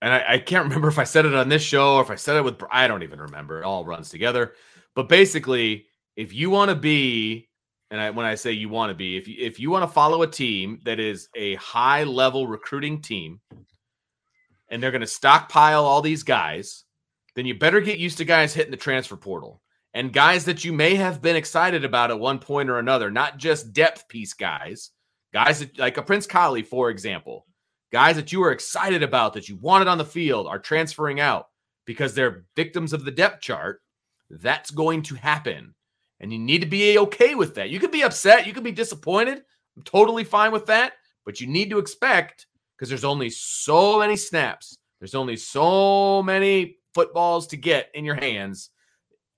And 0.00 0.12
I, 0.12 0.24
I 0.34 0.38
can't 0.38 0.64
remember 0.64 0.88
if 0.88 0.98
I 0.98 1.04
said 1.04 1.26
it 1.26 1.34
on 1.34 1.48
this 1.48 1.62
show 1.62 1.96
or 1.96 2.02
if 2.02 2.10
I 2.10 2.14
said 2.14 2.36
it 2.36 2.44
with 2.44 2.62
I 2.70 2.86
don't 2.86 3.02
even 3.02 3.20
remember. 3.20 3.60
It 3.60 3.64
all 3.64 3.84
runs 3.84 4.10
together. 4.10 4.54
But 4.94 5.08
basically, 5.08 5.87
if 6.18 6.34
you 6.34 6.50
want 6.50 6.68
to 6.68 6.74
be, 6.74 7.48
and 7.90 8.00
I, 8.00 8.10
when 8.10 8.26
I 8.26 8.34
say 8.34 8.52
you 8.52 8.68
want 8.68 8.90
to 8.90 8.94
be, 8.94 9.16
if 9.16 9.26
you, 9.26 9.36
if 9.38 9.58
you 9.58 9.70
want 9.70 9.84
to 9.84 9.88
follow 9.88 10.20
a 10.22 10.26
team 10.26 10.80
that 10.84 11.00
is 11.00 11.28
a 11.34 11.54
high 11.54 12.04
level 12.04 12.46
recruiting 12.46 13.00
team, 13.00 13.40
and 14.68 14.82
they're 14.82 14.90
going 14.90 15.00
to 15.00 15.06
stockpile 15.06 15.84
all 15.84 16.02
these 16.02 16.22
guys 16.24 16.84
then 17.38 17.46
you 17.46 17.54
better 17.54 17.80
get 17.80 18.00
used 18.00 18.18
to 18.18 18.24
guys 18.24 18.52
hitting 18.52 18.72
the 18.72 18.76
transfer 18.76 19.16
portal 19.16 19.62
and 19.94 20.12
guys 20.12 20.44
that 20.46 20.64
you 20.64 20.72
may 20.72 20.96
have 20.96 21.22
been 21.22 21.36
excited 21.36 21.84
about 21.84 22.10
at 22.10 22.18
one 22.18 22.40
point 22.40 22.68
or 22.68 22.80
another, 22.80 23.12
not 23.12 23.38
just 23.38 23.72
depth 23.72 24.08
piece 24.08 24.34
guys, 24.34 24.90
guys 25.32 25.60
that, 25.60 25.78
like 25.78 25.96
a 25.98 26.02
Prince 26.02 26.26
Kollie, 26.26 26.64
for 26.64 26.90
example, 26.90 27.46
guys 27.92 28.16
that 28.16 28.32
you 28.32 28.40
were 28.40 28.50
excited 28.50 29.04
about 29.04 29.34
that 29.34 29.48
you 29.48 29.54
wanted 29.54 29.86
on 29.86 29.98
the 29.98 30.04
field 30.04 30.48
are 30.48 30.58
transferring 30.58 31.20
out 31.20 31.46
because 31.84 32.12
they're 32.12 32.44
victims 32.56 32.92
of 32.92 33.04
the 33.04 33.12
depth 33.12 33.40
chart. 33.40 33.82
That's 34.28 34.72
going 34.72 35.02
to 35.02 35.14
happen. 35.14 35.76
And 36.20 36.32
you 36.32 36.38
need 36.38 36.60
to 36.62 36.66
be 36.66 36.98
okay 36.98 37.34
with 37.34 37.54
that. 37.54 37.70
You 37.70 37.78
could 37.78 37.92
be 37.92 38.02
upset, 38.02 38.46
you 38.46 38.52
could 38.52 38.64
be 38.64 38.72
disappointed. 38.72 39.42
I'm 39.76 39.82
totally 39.84 40.24
fine 40.24 40.52
with 40.52 40.66
that. 40.66 40.94
But 41.24 41.40
you 41.40 41.46
need 41.46 41.70
to 41.70 41.78
expect 41.78 42.46
because 42.76 42.88
there's 42.88 43.04
only 43.04 43.30
so 43.30 43.98
many 43.98 44.16
snaps, 44.16 44.78
there's 45.00 45.14
only 45.14 45.36
so 45.36 46.22
many 46.22 46.76
footballs 46.94 47.46
to 47.48 47.56
get 47.56 47.90
in 47.94 48.04
your 48.04 48.14
hands, 48.14 48.70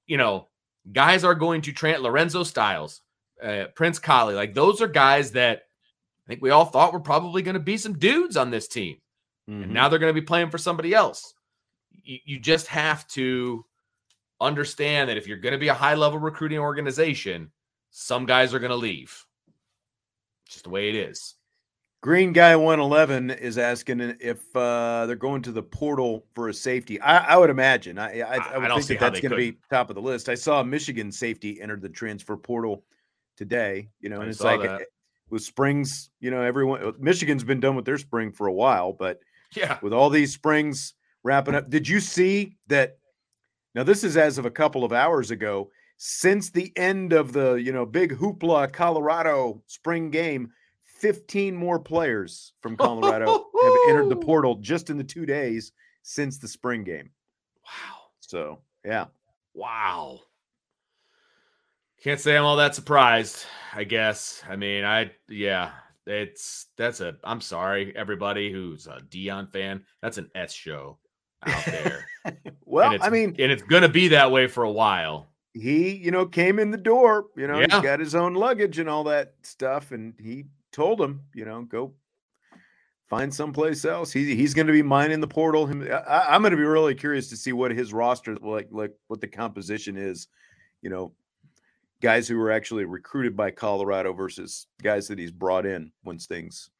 you 0.07 0.17
know, 0.17 0.49
guys 0.93 1.25
are 1.25 1.35
going 1.35 1.63
to 1.63 1.73
train 1.73 1.99
Lorenzo 1.99 2.43
Styles, 2.43 3.03
uh, 3.43 3.65
Prince 3.75 3.99
Kollie. 3.99 4.35
Like 4.35 4.55
those 4.55 4.81
are 4.81 4.89
guys 4.89 5.33
that 5.33 5.63
I 6.25 6.29
think 6.29 6.43
we 6.43 6.51
all 6.51 6.65
thought 6.65 6.93
were 6.93 7.01
probably 7.01 7.43
going 7.43 7.55
to 7.55 7.61
be 7.61 7.77
some 7.77 7.99
dudes 7.99 8.37
on 8.37 8.51
this 8.51 8.69
team. 8.69 8.97
Mm-hmm. 9.49 9.65
And 9.65 9.75
now 9.75 9.89
they're 9.89 9.99
going 9.99 10.15
to 10.15 10.21
be 10.21 10.25
playing 10.25 10.51
for 10.51 10.59
somebody 10.59 10.95
else. 10.95 11.35
You, 12.03 12.19
you 12.25 12.41
just 12.41 12.67
have 12.69 13.07
to 13.09 13.65
understand 14.41 15.11
that 15.11 15.17
if 15.17 15.27
you're 15.27 15.39
going 15.39 15.53
to 15.53 15.59
be 15.59 15.69
a 15.69 15.75
high 15.75 15.95
level 15.95 16.19
recruiting 16.19 16.59
organization, 16.59 17.51
some 17.91 18.27
guys 18.27 18.55
are 18.55 18.59
going 18.59 18.71
to 18.71 18.77
leave. 18.77 19.27
Just 20.49 20.65
the 20.65 20.71
way 20.71 20.89
it 20.89 20.95
is. 20.95 21.35
Green 22.03 22.33
Guy 22.33 22.57
111 22.57 23.31
is 23.31 23.59
asking 23.59 24.17
if 24.21 24.41
uh, 24.57 25.05
they're 25.05 25.17
going 25.17 25.43
to 25.43 25.53
the 25.53 25.63
portal 25.63 26.25
for 26.35 26.49
a 26.49 26.55
safety. 26.55 26.99
I, 26.99 27.35
I 27.35 27.37
would 27.37 27.51
imagine. 27.51 27.99
I, 27.99 28.21
I, 28.21 28.37
I 28.37 28.59
would 28.59 28.73
think 28.73 28.99
that 28.99 29.01
that's 29.01 29.21
going 29.21 29.33
to 29.33 29.37
be 29.37 29.59
top 29.69 29.91
of 29.91 29.97
the 29.97 30.03
list. 30.03 30.31
I 30.31 30.35
saw 30.35 30.63
Michigan 30.63 31.13
safety 31.13 31.61
entered 31.61 31.83
the 31.83 31.91
transfer 31.91 32.39
portal 32.39 32.85
today, 33.37 33.91
you 34.01 34.09
know, 34.09 34.23
and 34.23 34.31
it's 34.31 34.41
like 34.41 34.63
that. 34.63 34.87
with 35.29 35.43
springs, 35.43 36.09
you 36.21 36.31
know, 36.31 36.41
everyone, 36.41 36.83
uh, 36.83 36.93
Michigan's 36.99 37.45
been 37.45 37.61
done 37.61 37.77
with 37.77 37.85
their 37.85 37.99
spring 37.99 38.33
for 38.33 38.47
a 38.47 38.53
while, 38.53 38.95
but 38.95 39.21
yeah, 39.55 39.79
with 39.83 39.93
all 39.93 40.09
these 40.09 40.33
springs 40.33 40.95
wrapping 41.23 41.55
up, 41.55 41.69
did 41.69 41.87
you 41.87 42.01
see 42.01 42.57
that? 42.69 42.97
Now, 43.75 43.85
this 43.85 44.03
is 44.03 44.17
as 44.17 44.39
of 44.39 44.47
a 44.47 44.51
couple 44.51 44.85
of 44.85 44.93
hours 44.93 45.31
ago. 45.31 45.71
Since 46.03 46.51
the 46.51 46.73
end 46.77 47.13
of 47.13 47.33
the, 47.33 47.55
you 47.55 47.73
know, 47.73 47.85
big 47.85 48.17
hoopla 48.17 48.73
Colorado 48.73 49.63
spring 49.67 50.11
game, 50.11 50.51
15 50.99 51.55
more 51.55 51.79
players 51.79 52.53
from 52.63 52.77
Colorado 52.77 53.27
have 53.63 53.73
entered 53.89 54.09
the 54.09 54.17
portal 54.25 54.57
just 54.57 54.91
in 54.91 54.97
the 54.97 55.05
two 55.05 55.27
days 55.27 55.73
since 56.03 56.39
the 56.39 56.49
spring 56.49 56.85
game. 56.85 57.11
Wow. 57.67 57.99
So, 58.21 58.61
yeah. 58.85 59.07
Wow. 59.55 60.21
Can't 62.03 62.21
say 62.21 62.37
I'm 62.37 62.45
all 62.45 62.57
that 62.57 62.75
surprised, 62.75 63.45
I 63.75 63.85
guess. 63.85 64.43
I 64.49 64.57
mean, 64.57 64.85
I, 64.85 65.11
yeah, 65.29 65.73
it's, 66.07 66.67
that's 66.79 67.01
a, 67.01 67.17
I'm 67.25 67.43
sorry, 67.43 67.95
everybody 67.95 68.51
who's 68.51 68.87
a 68.87 69.03
Deion 69.11 69.53
fan. 69.53 69.85
That's 70.01 70.17
an 70.17 70.31
S 70.35 70.53
show 70.55 70.99
out 71.47 71.65
there. 71.65 72.07
well, 72.65 72.97
I 73.01 73.11
mean, 73.11 73.37
and 73.39 73.53
it's 73.53 73.63
going 73.63 73.83
to 73.83 73.89
be 73.89 74.09
that 74.09 74.31
way 74.31 74.47
for 74.47 74.65
a 74.65 74.71
while. 74.71 75.29
He, 75.53 75.97
you 75.97 76.11
know, 76.11 76.27
came 76.27 76.59
in 76.59 76.71
the 76.71 76.79
door, 76.79 77.27
you 77.37 77.47
know, 77.47 77.59
yeah. 77.59 77.67
he's 77.71 77.83
got 77.83 77.99
his 77.99 78.15
own 78.15 78.35
luggage 78.35 78.79
and 78.79 78.89
all 78.89 79.05
that 79.05 79.35
stuff, 79.43 79.91
and 79.91 80.15
he 80.19 80.45
told 80.73 81.01
him, 81.01 81.23
you 81.35 81.45
know, 81.45 81.63
go 81.63 81.93
find 83.09 83.35
someplace 83.35 83.85
else. 83.85 84.13
He, 84.13 84.37
he's 84.37 84.55
going 84.55 84.69
to 84.69 84.73
be 84.73 84.83
mining 84.83 85.21
the 85.21 85.27
portal. 85.27 85.67
Him, 85.67 85.87
I, 86.07 86.35
am 86.35 86.43
going 86.43 86.53
to 86.53 86.57
be 86.57 86.63
really 86.63 86.95
curious 86.95 87.29
to 87.31 87.37
see 87.37 87.53
what 87.53 87.73
his 87.73 87.93
roster 87.93 88.37
like, 88.37 88.69
like 88.71 88.93
what 89.09 89.21
the 89.21 89.27
composition 89.27 89.97
is. 89.97 90.29
You 90.83 90.91
know, 90.91 91.13
guys 92.01 92.29
who 92.29 92.39
were 92.39 92.53
actually 92.53 92.85
recruited 92.85 93.37
by 93.37 93.51
Colorado 93.51 94.13
versus 94.13 94.69
guys 94.83 95.09
that 95.09 95.19
he's 95.19 95.33
brought 95.33 95.67
in 95.67 95.93
once 96.05 96.27
things 96.27 96.71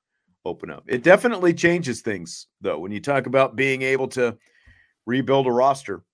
open 0.45 0.71
up. 0.71 0.85
It 0.87 1.03
definitely 1.03 1.53
changes 1.53 2.01
things 2.01 2.47
though 2.61 2.79
when 2.79 2.93
you 2.93 3.01
talk 3.01 3.27
about 3.27 3.57
being 3.57 3.83
able 3.83 4.09
to 4.09 4.39
rebuild 5.11 5.49
a 5.49 5.53
roster 5.53 6.05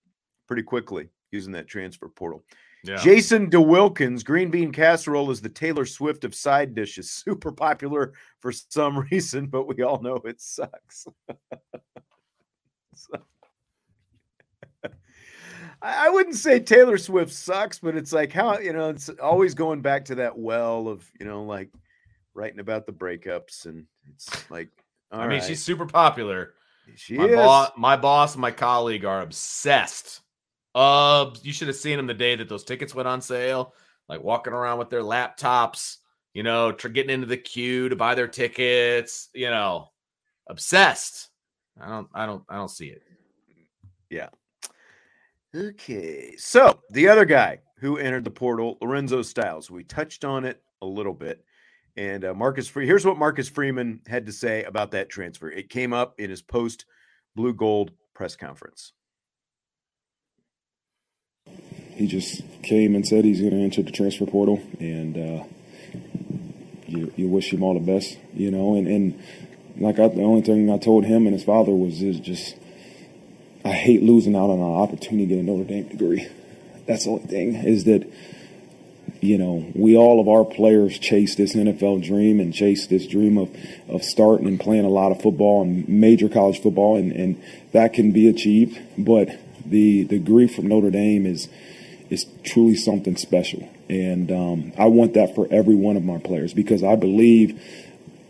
pretty 0.49 0.63
quickly 0.63 1.11
using 1.31 1.53
that 1.53 1.69
transfer 1.69 2.09
portal. 2.09 2.43
Yeah. 2.83 2.97
Jason 2.97 3.51
DeWilkins, 3.51 4.25
green 4.25 4.51
bean 4.51 4.73
casserole 4.73 5.31
is 5.31 5.41
the 5.41 5.49
Taylor 5.49 5.85
Swift 5.85 6.25
of 6.25 6.35
side 6.35 6.75
dishes. 6.75 7.11
Super 7.27 7.53
popular 7.53 8.15
for 8.41 8.53
some 8.53 8.99
reason, 9.11 9.47
but 9.47 9.67
we 9.67 9.83
all 9.83 10.01
know 10.01 10.17
it 10.25 10.41
sucks. 10.41 11.07
so, 12.95 13.19
I, 15.83 16.09
wouldn't 16.09 16.37
say 16.37 16.59
Taylor 16.59 16.97
Swift 16.97 17.33
sucks, 17.33 17.79
but 17.79 17.97
it's 17.97 18.13
like 18.13 18.33
how 18.33 18.59
you 18.59 18.73
know 18.73 18.89
it's 18.89 19.11
always 19.23 19.55
going 19.55 19.83
back 19.83 20.07
to 20.07 20.15
that 20.17 20.39
well 20.39 20.89
of 20.89 21.11
you 21.21 21.27
know 21.27 21.43
like 21.43 21.71
writing 22.35 22.61
about 22.61 22.87
the 22.87 22.93
breakups 22.93 23.67
and 23.67 23.85
it's 24.09 24.51
like 24.51 24.69
I 25.11 25.23
mean 25.23 25.41
right. 25.41 25.45
she's 25.45 25.63
super 25.63 25.87
popular. 25.87 26.55
She 26.95 27.17
my 27.17 27.25
is. 27.25 27.35
Bo- 27.35 27.69
my 27.77 27.97
boss 27.97 28.35
and 28.35 28.41
my 28.41 28.53
colleague 28.53 29.05
are 29.05 29.23
obsessed 29.23 30.21
uh, 30.77 31.31
you 31.43 31.55
should 31.55 31.69
have 31.69 31.77
seen 31.77 31.97
them 31.97 32.07
the 32.07 32.13
day 32.13 32.37
that 32.37 32.51
those 32.51 32.63
tickets 32.63 32.95
went 32.95 33.09
on 33.09 33.23
sale, 33.23 33.73
like 34.11 34.23
walking 34.23 34.53
around 34.53 34.79
with 34.79 34.91
their 34.91 35.01
laptops, 35.01 35.97
you 36.35 36.43
know, 36.43 36.71
tr- 36.71 36.89
getting 36.89 37.15
into 37.15 37.27
the 37.27 37.39
queue 37.39 37.89
to 37.89 37.97
buy 37.97 38.15
their 38.15 38.29
tickets, 38.29 39.31
you 39.35 39.49
know, 39.49 39.89
obsessed. 40.49 41.31
I 41.81 41.89
don't, 41.89 42.09
I 42.13 42.27
don't, 42.27 42.45
I 42.51 42.57
don't 42.57 42.71
see 42.71 42.89
it. 42.89 43.03
Yeah. 44.11 44.29
Okay. 45.55 46.37
So 46.37 46.79
the 46.91 47.09
other 47.09 47.25
guy 47.25 47.61
who 47.79 47.97
entered 47.97 48.25
the 48.25 48.31
portal, 48.31 48.77
Lorenzo 48.83 49.23
Styles, 49.23 49.71
we 49.71 49.83
touched 49.83 50.27
on 50.27 50.45
it 50.45 50.63
a 50.83 50.87
little 50.87 51.15
bit. 51.15 51.43
And 51.97 52.25
uh, 52.25 52.35
Marcus 52.35 52.69
Free, 52.69 52.87
here's 52.87 53.07
what 53.07 53.19
Marcus 53.19 53.49
Freeman 53.49 54.01
had 54.07 54.27
to 54.27 54.33
say 54.33 54.65
about 54.65 54.91
that 54.91 55.09
transfer. 55.09 55.51
It 55.51 55.71
came 55.71 55.93
up 55.93 56.15
in 56.19 56.29
his 56.31 56.43
post 56.43 56.85
blue 57.35 57.55
gold 57.55 57.93
press 58.15 58.37
conference 58.37 58.93
he 61.97 62.07
just 62.07 62.43
came 62.63 62.95
and 62.95 63.07
said 63.07 63.25
he's 63.25 63.41
going 63.41 63.53
to 63.53 63.63
enter 63.63 63.83
the 63.83 63.91
transfer 63.91 64.27
portal, 64.27 64.61
and 64.79 65.17
uh, 65.17 65.45
you, 66.87 67.11
you 67.17 67.27
wish 67.27 67.53
him 67.53 67.63
all 67.63 67.73
the 67.73 67.81
best, 67.81 68.19
you 68.35 68.51
know. 68.51 68.75
And, 68.75 68.87
and 68.87 69.23
like 69.79 69.99
I, 69.99 70.09
the 70.09 70.23
only 70.23 70.43
thing 70.43 70.71
I 70.71 70.77
told 70.77 71.07
him 71.07 71.27
and 71.27 71.33
his 71.33 71.45
father 71.45 71.73
was 71.73 72.03
is 72.03 72.21
just 72.21 72.55
I 73.65 73.73
hate 73.73 74.03
losing 74.03 74.37
out 74.37 74.51
on 74.51 74.59
an 74.59 74.63
opportunity 74.63 75.27
to 75.27 75.35
get 75.35 75.41
a 75.41 75.43
Notre 75.43 75.65
Dame 75.65 75.89
degree. 75.89 76.29
That's 76.87 77.05
the 77.05 77.13
only 77.13 77.27
thing 77.27 77.55
is 77.55 77.85
that 77.85 78.07
you 79.21 79.39
know 79.39 79.71
we 79.75 79.97
all 79.97 80.21
of 80.21 80.29
our 80.29 80.45
players 80.45 80.99
chase 80.99 81.35
this 81.35 81.55
NFL 81.55 82.05
dream 82.05 82.41
and 82.41 82.53
chase 82.53 82.87
this 82.87 83.07
dream 83.07 83.39
of 83.39 83.55
of 83.89 84.03
starting 84.03 84.47
and 84.47 84.61
playing 84.61 84.85
a 84.85 84.91
lot 84.91 85.13
of 85.13 85.21
football 85.21 85.63
and 85.63 85.89
major 85.89 86.29
college 86.29 86.61
football, 86.61 86.97
and 86.97 87.13
and 87.13 87.43
that 87.73 87.93
can 87.93 88.13
be 88.13 88.29
achieved, 88.29 88.81
but 88.97 89.29
the 89.65 90.05
degree 90.05 90.47
from 90.47 90.69
Notre 90.69 90.91
Dame 90.91 91.27
is 91.27 91.49
is 92.11 92.27
truly 92.45 92.75
something 92.77 93.17
special. 93.17 93.69
And 93.89 94.31
um, 94.31 94.73
I 94.79 94.87
want 94.87 95.15
that 95.15 95.35
for 95.35 95.47
every 95.51 95.75
one 95.75 95.97
of 95.97 96.05
my 96.05 96.19
players 96.19 96.55
because 96.55 96.83
I 96.83 96.97
believe 96.97 97.61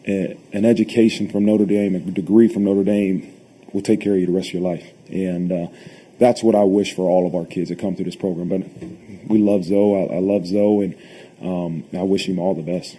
a, 0.06 0.38
an 0.52 0.64
education 0.64 1.28
from 1.28 1.44
Notre 1.44 1.66
Dame, 1.66 1.94
a 1.94 2.00
degree 2.00 2.48
from 2.48 2.64
Notre 2.64 2.84
Dame, 2.84 3.32
will 3.72 3.82
take 3.82 4.00
care 4.00 4.14
of 4.14 4.20
you 4.20 4.26
the 4.26 4.32
rest 4.32 4.48
of 4.48 4.54
your 4.54 4.62
life. 4.62 4.86
And 5.08 5.52
uh, 5.52 5.66
that's 6.18 6.42
what 6.42 6.54
I 6.54 6.62
wish 6.62 6.94
for 6.94 7.08
all 7.08 7.26
of 7.26 7.34
our 7.34 7.44
kids 7.44 7.68
that 7.68 7.78
come 7.78 7.96
through 7.96 8.06
this 8.06 8.16
program. 8.16 8.48
But 8.48 8.62
we 9.28 9.38
love 9.38 9.64
Zoe. 9.64 10.08
I, 10.10 10.16
I 10.16 10.18
love 10.18 10.46
Zoe, 10.46 10.84
and 10.84 10.96
um, 11.42 11.84
I 11.98 12.02
wish 12.02 12.28
him 12.28 12.38
all 12.38 12.54
the 12.54 12.62
best. 12.62 12.96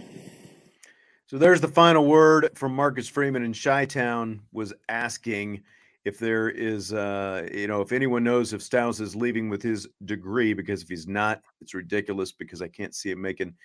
So 1.27 1.37
there's 1.37 1.59
the 1.59 1.67
final 1.67 2.05
word 2.05 2.49
from 2.55 2.73
Marcus 2.73 3.07
Freeman 3.07 3.43
in 3.43 3.53
Chi 3.53 3.85
Town 3.85 4.41
was 4.53 4.73
asking 4.87 5.63
if 6.05 6.19
there 6.19 6.49
is, 6.49 6.93
uh, 6.93 7.45
you 7.53 7.67
know, 7.67 7.81
if 7.81 7.91
anyone 7.91 8.23
knows 8.23 8.53
if 8.53 8.61
Styles 8.61 9.01
is 9.01 9.13
leaving 9.13 9.49
with 9.49 9.61
his 9.61 9.89
degree, 10.05 10.53
because 10.53 10.81
if 10.81 10.87
he's 10.87 11.05
not, 11.05 11.41
it's 11.59 11.73
ridiculous 11.73 12.31
because 12.31 12.61
I 12.61 12.69
can't 12.69 12.95
see 12.95 13.11
him 13.11 13.21
making 13.21 13.55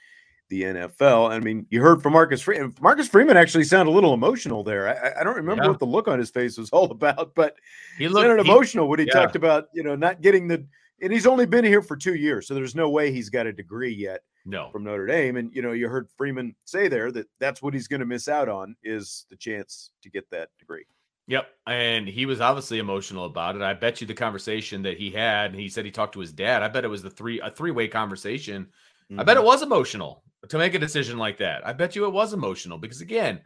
the 0.48 0.62
NFL. 0.62 1.30
I 1.30 1.38
mean, 1.38 1.66
you 1.70 1.80
heard 1.80 2.02
from 2.02 2.14
Marcus 2.14 2.42
Freeman. 2.42 2.74
Marcus 2.80 3.06
Freeman 3.06 3.36
actually 3.36 3.62
sounded 3.62 3.92
a 3.92 3.94
little 3.94 4.12
emotional 4.12 4.64
there. 4.64 4.88
I, 4.88 5.20
I 5.20 5.24
don't 5.24 5.36
remember 5.36 5.62
yeah. 5.62 5.68
what 5.68 5.78
the 5.78 5.86
look 5.86 6.08
on 6.08 6.18
his 6.18 6.30
face 6.30 6.58
was 6.58 6.70
all 6.70 6.90
about, 6.90 7.36
but 7.36 7.54
he 7.96 8.08
looked 8.08 8.26
sounded 8.26 8.44
emotional 8.44 8.88
when 8.88 8.98
he 8.98 9.06
yeah. 9.06 9.12
talked 9.12 9.36
about, 9.36 9.68
you 9.72 9.84
know, 9.84 9.94
not 9.94 10.20
getting 10.20 10.48
the, 10.48 10.66
and 11.00 11.12
he's 11.12 11.26
only 11.26 11.46
been 11.46 11.64
here 11.64 11.82
for 11.82 11.96
two 11.96 12.14
years, 12.14 12.46
so 12.46 12.54
there's 12.54 12.74
no 12.74 12.90
way 12.90 13.10
he's 13.10 13.30
got 13.30 13.46
a 13.46 13.52
degree 13.52 13.92
yet. 13.92 14.20
No, 14.44 14.70
from 14.70 14.84
Notre 14.84 15.06
Dame, 15.06 15.36
and 15.36 15.54
you 15.54 15.62
know, 15.62 15.72
you 15.72 15.88
heard 15.88 16.08
Freeman 16.16 16.54
say 16.64 16.88
there 16.88 17.12
that 17.12 17.28
that's 17.38 17.62
what 17.62 17.74
he's 17.74 17.86
going 17.86 18.00
to 18.00 18.06
miss 18.06 18.28
out 18.28 18.48
on 18.48 18.74
is 18.82 19.26
the 19.30 19.36
chance 19.36 19.90
to 20.02 20.10
get 20.10 20.28
that 20.30 20.48
degree. 20.58 20.84
Yep. 21.28 21.46
And 21.66 22.08
he 22.08 22.26
was 22.26 22.40
obviously 22.40 22.78
emotional 22.78 23.24
about 23.24 23.56
it. 23.56 23.62
I 23.62 23.74
bet 23.74 24.00
you 24.00 24.06
the 24.06 24.14
conversation 24.14 24.82
that 24.82 24.98
he 24.98 25.10
had, 25.10 25.54
he 25.54 25.68
said 25.68 25.84
he 25.84 25.90
talked 25.90 26.14
to 26.14 26.20
his 26.20 26.32
dad. 26.32 26.62
I 26.62 26.68
bet 26.68 26.84
it 26.84 26.88
was 26.88 27.02
the 27.02 27.10
three 27.10 27.40
a 27.40 27.50
three-way 27.50 27.88
conversation. 27.88 28.64
Mm-hmm. 28.64 29.20
I 29.20 29.24
bet 29.24 29.36
it 29.36 29.40
mm-hmm. 29.40 29.46
was 29.46 29.62
emotional 29.62 30.24
to 30.48 30.58
make 30.58 30.74
a 30.74 30.78
decision 30.78 31.18
like 31.18 31.38
that. 31.38 31.66
I 31.66 31.72
bet 31.72 31.94
you 31.94 32.04
it 32.06 32.12
was 32.12 32.32
emotional 32.32 32.78
because 32.78 33.00
again, 33.00 33.40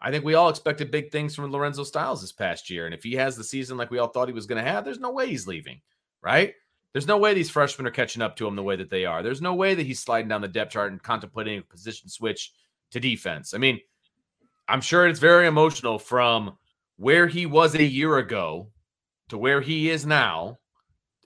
I 0.00 0.10
think 0.12 0.24
we 0.24 0.34
all 0.34 0.48
expected 0.48 0.92
big 0.92 1.10
things 1.10 1.34
from 1.34 1.50
Lorenzo 1.50 1.82
Styles 1.82 2.20
this 2.20 2.32
past 2.32 2.70
year. 2.70 2.86
And 2.86 2.94
if 2.94 3.02
he 3.02 3.14
has 3.14 3.36
the 3.36 3.42
season 3.42 3.76
like 3.76 3.90
we 3.90 3.98
all 3.98 4.08
thought 4.08 4.28
he 4.28 4.34
was 4.34 4.46
going 4.46 4.62
to 4.62 4.70
have, 4.70 4.84
there's 4.84 5.00
no 5.00 5.10
way 5.10 5.28
he's 5.28 5.48
leaving, 5.48 5.80
right? 6.22 6.54
There's 6.92 7.06
no 7.06 7.18
way 7.18 7.34
these 7.34 7.50
freshmen 7.50 7.86
are 7.86 7.92
catching 7.92 8.22
up 8.22 8.36
to 8.36 8.46
him 8.46 8.56
the 8.56 8.62
way 8.62 8.76
that 8.76 8.90
they 8.90 9.04
are. 9.04 9.22
There's 9.22 9.42
no 9.42 9.54
way 9.54 9.74
that 9.74 9.86
he's 9.86 10.00
sliding 10.00 10.28
down 10.28 10.40
the 10.40 10.48
depth 10.48 10.72
chart 10.72 10.90
and 10.90 11.02
contemplating 11.02 11.58
a 11.58 11.62
position 11.62 12.08
switch 12.08 12.52
to 12.90 13.00
defense. 13.00 13.54
I 13.54 13.58
mean, 13.58 13.78
I'm 14.68 14.80
sure 14.80 15.06
it's 15.06 15.20
very 15.20 15.46
emotional 15.46 15.98
from 15.98 16.56
where 16.96 17.26
he 17.26 17.46
was 17.46 17.74
a 17.74 17.82
year 17.82 18.18
ago 18.18 18.70
to 19.28 19.38
where 19.38 19.60
he 19.60 19.90
is 19.90 20.06
now, 20.06 20.58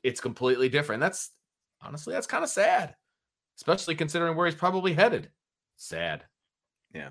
it's 0.03 0.21
completely 0.21 0.69
different. 0.69 1.01
That's 1.01 1.31
honestly, 1.81 2.13
that's 2.13 2.27
kind 2.27 2.45
of 2.45 2.51
sad, 2.51 2.95
especially 3.57 3.95
considering 3.95 4.37
where 4.37 4.47
he's 4.47 4.55
probably 4.55 4.93
headed. 4.93 5.31
Sad. 5.77 6.25
Yeah, 6.95 7.11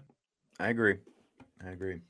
I 0.59 0.69
agree. 0.69 0.97
I 1.65 1.69
agree. 1.69 2.01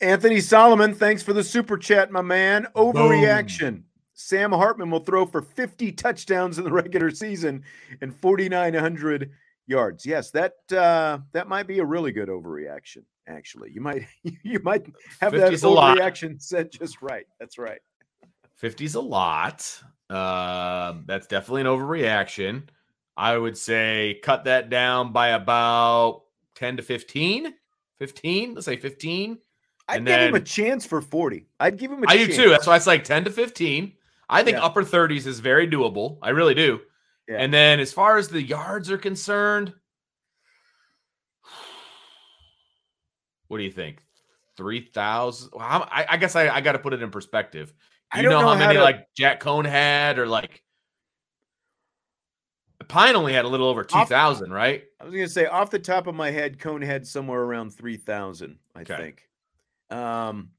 Anthony 0.00 0.40
Solomon, 0.40 0.94
thanks 0.94 1.22
for 1.22 1.32
the 1.32 1.44
super 1.44 1.76
chat, 1.76 2.10
my 2.10 2.22
man. 2.22 2.66
Overreaction. 2.74 3.70
Boom. 3.70 3.84
Sam 4.20 4.52
Hartman 4.52 4.90
will 4.90 5.00
throw 5.00 5.24
for 5.24 5.40
50 5.40 5.92
touchdowns 5.92 6.58
in 6.58 6.64
the 6.64 6.72
regular 6.72 7.10
season 7.10 7.64
and 8.02 8.14
4,900 8.14 9.30
yards. 9.66 10.04
Yes, 10.04 10.30
that 10.32 10.54
uh, 10.72 11.18
that 11.32 11.48
might 11.48 11.66
be 11.66 11.78
a 11.78 11.84
really 11.84 12.12
good 12.12 12.28
overreaction 12.28 13.04
actually. 13.26 13.70
You 13.72 13.80
might 13.80 14.06
you 14.22 14.60
might 14.62 14.86
have 15.20 15.32
that 15.32 15.52
overreaction 15.52 16.40
set 16.40 16.70
just 16.70 17.00
right. 17.00 17.26
That's 17.38 17.56
right. 17.56 17.80
50's 18.62 18.94
a 18.94 19.00
lot. 19.00 19.82
Uh, 20.10 20.94
that's 21.06 21.26
definitely 21.26 21.62
an 21.62 21.68
overreaction. 21.68 22.64
I 23.16 23.38
would 23.38 23.56
say 23.56 24.20
cut 24.22 24.44
that 24.44 24.68
down 24.68 25.12
by 25.12 25.28
about 25.28 26.24
10 26.56 26.76
to 26.76 26.82
15. 26.82 27.54
15, 27.98 28.54
let's 28.54 28.66
say 28.66 28.76
15. 28.76 29.38
I'd 29.88 29.96
give 29.98 30.04
then, 30.04 30.28
him 30.28 30.34
a 30.34 30.40
chance 30.40 30.86
for 30.86 31.00
40. 31.00 31.46
I'd 31.58 31.78
give 31.78 31.90
him 31.90 32.02
a 32.04 32.06
I 32.08 32.16
chance. 32.16 32.28
I 32.28 32.36
do 32.36 32.42
too. 32.44 32.48
That's 32.50 32.66
why 32.66 32.76
it's 32.76 32.86
like 32.86 33.04
10 33.04 33.24
to 33.24 33.30
15. 33.30 33.92
I 34.30 34.44
think 34.44 34.56
yeah. 34.56 34.64
upper 34.64 34.84
30s 34.84 35.26
is 35.26 35.40
very 35.40 35.68
doable. 35.68 36.18
I 36.22 36.30
really 36.30 36.54
do. 36.54 36.80
Yeah. 37.28 37.38
And 37.38 37.52
then 37.52 37.80
as 37.80 37.92
far 37.92 38.16
as 38.16 38.28
the 38.28 38.40
yards 38.40 38.90
are 38.90 38.98
concerned, 38.98 39.74
What 43.48 43.58
do 43.58 43.64
you 43.64 43.72
think? 43.72 44.02
Three 44.56 44.82
thousand? 44.82 45.50
Well, 45.54 45.88
I, 45.90 46.06
I, 46.10 46.16
guess 46.16 46.36
I, 46.36 46.48
I 46.48 46.60
got 46.60 46.72
to 46.72 46.78
put 46.78 46.92
it 46.92 47.02
in 47.02 47.10
perspective. 47.10 47.72
Do 48.12 48.20
you 48.20 48.28
know, 48.28 48.40
know, 48.40 48.48
how 48.48 48.54
many 48.54 48.74
to... 48.74 48.82
like 48.82 49.06
Jack 49.16 49.40
Coan 49.40 49.64
had, 49.64 50.18
or 50.18 50.26
like 50.26 50.62
Pyne 52.88 53.16
only 53.16 53.32
had 53.32 53.44
a 53.44 53.48
little 53.48 53.68
over 53.68 53.84
two 53.84 54.04
thousand, 54.04 54.52
right? 54.52 54.84
I 55.00 55.04
was 55.04 55.14
gonna 55.14 55.28
say 55.28 55.46
off 55.46 55.70
the 55.70 55.78
top 55.78 56.06
of 56.08 56.14
my 56.14 56.30
head, 56.30 56.58
Coan 56.58 56.84
had 56.84 57.06
somewhere 57.06 57.40
around 57.40 57.70
three 57.70 57.96
thousand. 57.96 58.58
I 58.74 58.82
okay. 58.82 58.96
think. 58.96 59.28
Um, 59.90 60.50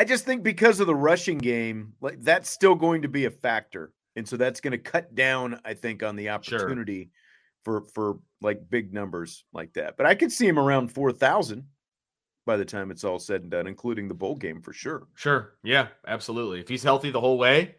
I 0.00 0.04
just 0.04 0.24
think 0.24 0.42
because 0.42 0.80
of 0.80 0.86
the 0.86 0.94
rushing 0.94 1.36
game, 1.36 1.92
like 2.00 2.22
that's 2.22 2.48
still 2.48 2.74
going 2.74 3.02
to 3.02 3.08
be 3.08 3.26
a 3.26 3.30
factor, 3.30 3.92
and 4.16 4.26
so 4.26 4.38
that's 4.38 4.58
going 4.58 4.72
to 4.72 4.78
cut 4.78 5.14
down, 5.14 5.60
I 5.62 5.74
think, 5.74 6.02
on 6.02 6.16
the 6.16 6.30
opportunity 6.30 7.10
sure. 7.66 7.82
for 7.82 7.86
for 7.92 8.18
like 8.40 8.70
big 8.70 8.94
numbers 8.94 9.44
like 9.52 9.74
that. 9.74 9.98
But 9.98 10.06
I 10.06 10.14
could 10.14 10.32
see 10.32 10.48
him 10.48 10.58
around 10.58 10.88
four 10.88 11.12
thousand 11.12 11.64
by 12.46 12.56
the 12.56 12.64
time 12.64 12.90
it's 12.90 13.04
all 13.04 13.18
said 13.18 13.42
and 13.42 13.50
done, 13.50 13.66
including 13.66 14.08
the 14.08 14.14
bowl 14.14 14.36
game 14.36 14.62
for 14.62 14.72
sure. 14.72 15.06
Sure. 15.16 15.52
Yeah, 15.62 15.88
absolutely. 16.06 16.60
If 16.60 16.68
he's 16.70 16.82
healthy 16.82 17.10
the 17.10 17.20
whole 17.20 17.36
way, 17.36 17.74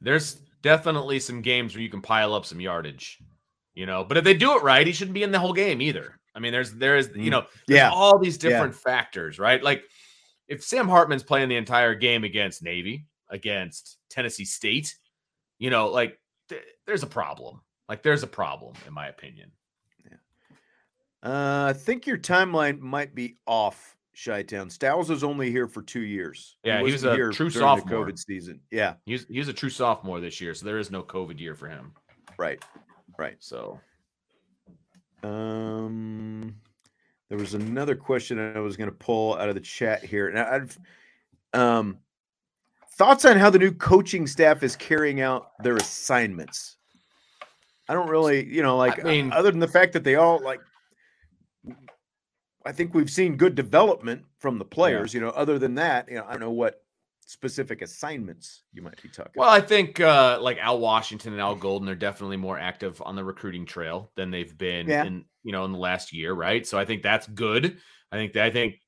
there's 0.00 0.40
definitely 0.62 1.20
some 1.20 1.40
games 1.40 1.76
where 1.76 1.82
you 1.82 1.88
can 1.88 2.02
pile 2.02 2.34
up 2.34 2.46
some 2.46 2.60
yardage, 2.60 3.18
you 3.74 3.86
know. 3.86 4.02
But 4.02 4.16
if 4.16 4.24
they 4.24 4.34
do 4.34 4.56
it 4.56 4.64
right, 4.64 4.88
he 4.88 4.92
shouldn't 4.92 5.14
be 5.14 5.22
in 5.22 5.30
the 5.30 5.38
whole 5.38 5.52
game 5.52 5.80
either. 5.80 6.18
I 6.34 6.40
mean, 6.40 6.50
there's 6.50 6.72
there 6.72 6.96
is 6.96 7.10
you 7.10 7.12
mm-hmm. 7.12 7.30
know, 7.30 7.46
yeah, 7.68 7.90
all 7.90 8.18
these 8.18 8.38
different 8.38 8.74
yeah. 8.74 8.92
factors, 8.92 9.38
right? 9.38 9.62
Like 9.62 9.84
if 10.50 10.64
Sam 10.64 10.88
Hartman's 10.88 11.22
playing 11.22 11.48
the 11.48 11.56
entire 11.56 11.94
game 11.94 12.24
against 12.24 12.62
Navy, 12.62 13.06
against 13.30 13.98
Tennessee 14.10 14.44
State, 14.44 14.96
you 15.58 15.70
know, 15.70 15.88
like 15.88 16.18
th- 16.48 16.60
there's 16.86 17.04
a 17.04 17.06
problem. 17.06 17.60
Like 17.88 18.02
there's 18.02 18.24
a 18.24 18.26
problem, 18.26 18.74
in 18.86 18.92
my 18.92 19.06
opinion. 19.06 19.52
Yeah. 20.04 20.16
Uh, 21.30 21.68
I 21.70 21.72
think 21.72 22.06
your 22.06 22.18
timeline 22.18 22.80
might 22.80 23.14
be 23.14 23.36
off 23.46 23.96
Chi-Town. 24.22 24.68
Styles 24.70 25.08
was 25.08 25.22
only 25.22 25.52
here 25.52 25.68
for 25.68 25.82
two 25.82 26.02
years. 26.02 26.56
Yeah, 26.64 26.80
he, 26.80 26.86
he 26.86 26.92
was 26.92 27.04
a 27.04 27.30
true 27.30 27.48
sophomore. 27.48 28.06
COVID 28.06 28.18
season. 28.18 28.60
Yeah, 28.72 28.94
he 29.06 29.12
was, 29.12 29.26
he 29.30 29.38
was 29.38 29.48
a 29.48 29.52
true 29.52 29.70
sophomore 29.70 30.20
this 30.20 30.40
year, 30.40 30.52
so 30.54 30.66
there 30.66 30.78
is 30.78 30.90
no 30.90 31.02
COVID 31.02 31.38
year 31.38 31.54
for 31.54 31.68
him. 31.68 31.92
Right, 32.38 32.62
right. 33.16 33.36
So, 33.38 33.78
um, 35.22 36.56
there 37.30 37.38
was 37.38 37.54
another 37.54 37.94
question 37.94 38.38
I 38.38 38.60
was 38.60 38.76
going 38.76 38.90
to 38.90 38.96
pull 38.96 39.36
out 39.36 39.48
of 39.48 39.54
the 39.54 39.60
chat 39.60 40.04
here, 40.04 40.28
and 40.28 40.38
I've 40.38 40.78
um 41.52 41.98
thoughts 42.98 43.24
on 43.24 43.38
how 43.38 43.48
the 43.48 43.58
new 43.58 43.72
coaching 43.72 44.26
staff 44.26 44.62
is 44.62 44.76
carrying 44.76 45.22
out 45.22 45.52
their 45.62 45.76
assignments. 45.76 46.76
I 47.88 47.94
don't 47.94 48.10
really, 48.10 48.44
you 48.44 48.62
know, 48.62 48.76
like 48.76 49.02
I 49.02 49.08
mean, 49.08 49.32
other 49.32 49.50
than 49.50 49.60
the 49.60 49.68
fact 49.68 49.94
that 49.94 50.04
they 50.04 50.16
all 50.16 50.42
like 50.42 50.60
I 52.66 52.72
think 52.72 52.94
we've 52.94 53.10
seen 53.10 53.36
good 53.36 53.54
development 53.54 54.24
from 54.38 54.58
the 54.58 54.64
players. 54.64 55.14
Yeah. 55.14 55.20
You 55.20 55.26
know, 55.26 55.32
other 55.32 55.58
than 55.58 55.76
that, 55.76 56.08
you 56.08 56.16
know, 56.16 56.24
I 56.28 56.32
don't 56.32 56.40
know 56.40 56.50
what 56.50 56.82
specific 57.24 57.80
assignments 57.80 58.64
you 58.72 58.82
might 58.82 59.00
be 59.00 59.08
talking. 59.08 59.32
Well, 59.36 59.48
about. 59.48 59.62
I 59.62 59.66
think 59.66 60.00
uh, 60.00 60.38
like 60.42 60.58
Al 60.58 60.78
Washington 60.78 61.32
and 61.32 61.40
Al 61.40 61.54
Golden 61.54 61.88
are 61.88 61.94
definitely 61.94 62.36
more 62.36 62.58
active 62.58 63.00
on 63.04 63.16
the 63.16 63.24
recruiting 63.24 63.64
trail 63.64 64.10
than 64.16 64.30
they've 64.30 64.56
been 64.56 64.88
yeah. 64.88 65.04
in 65.04 65.24
you 65.42 65.52
know 65.52 65.64
in 65.64 65.72
the 65.72 65.78
last 65.78 66.12
year, 66.12 66.32
right? 66.32 66.66
So 66.66 66.78
I 66.78 66.84
think 66.84 67.02
that's 67.02 67.26
good. 67.26 67.78
I 68.12 68.16
think 68.16 68.32
that 68.34 68.44
I 68.44 68.50
think 68.50 68.80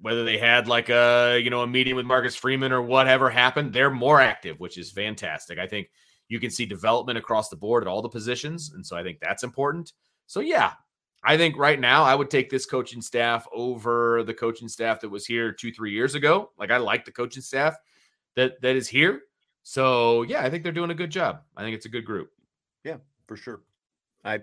whether 0.00 0.24
they 0.24 0.38
had 0.38 0.68
like 0.68 0.88
a 0.88 1.40
you 1.42 1.50
know 1.50 1.62
a 1.62 1.66
meeting 1.66 1.96
with 1.96 2.06
Marcus 2.06 2.36
Freeman 2.36 2.72
or 2.72 2.82
whatever 2.82 3.30
happened, 3.30 3.72
they're 3.72 3.90
more 3.90 4.20
active, 4.20 4.60
which 4.60 4.78
is 4.78 4.90
fantastic. 4.90 5.58
I 5.58 5.66
think 5.66 5.90
you 6.28 6.40
can 6.40 6.50
see 6.50 6.66
development 6.66 7.18
across 7.18 7.48
the 7.48 7.56
board 7.56 7.82
at 7.82 7.88
all 7.88 8.02
the 8.02 8.08
positions, 8.08 8.72
and 8.74 8.84
so 8.84 8.96
I 8.96 9.02
think 9.02 9.20
that's 9.20 9.42
important. 9.42 9.92
So 10.26 10.40
yeah, 10.40 10.72
I 11.24 11.36
think 11.36 11.56
right 11.56 11.80
now 11.80 12.04
I 12.04 12.14
would 12.14 12.30
take 12.30 12.50
this 12.50 12.66
coaching 12.66 13.00
staff 13.00 13.46
over 13.52 14.22
the 14.22 14.34
coaching 14.34 14.68
staff 14.68 15.00
that 15.00 15.08
was 15.08 15.26
here 15.26 15.52
two, 15.52 15.72
three 15.72 15.92
years 15.92 16.14
ago. 16.14 16.50
Like 16.58 16.70
I 16.70 16.76
like 16.76 17.04
the 17.04 17.12
coaching 17.12 17.42
staff 17.42 17.76
that 18.34 18.60
that 18.60 18.76
is 18.76 18.88
here. 18.88 19.22
So 19.62 20.22
yeah, 20.22 20.42
I 20.42 20.50
think 20.50 20.62
they're 20.62 20.72
doing 20.72 20.90
a 20.90 20.94
good 20.94 21.10
job. 21.10 21.42
I 21.56 21.62
think 21.62 21.74
it's 21.74 21.86
a 21.86 21.90
good 21.90 22.04
group. 22.04 22.30
Yeah, 22.84 22.98
for 23.26 23.36
sure. 23.36 23.62
I 24.24 24.40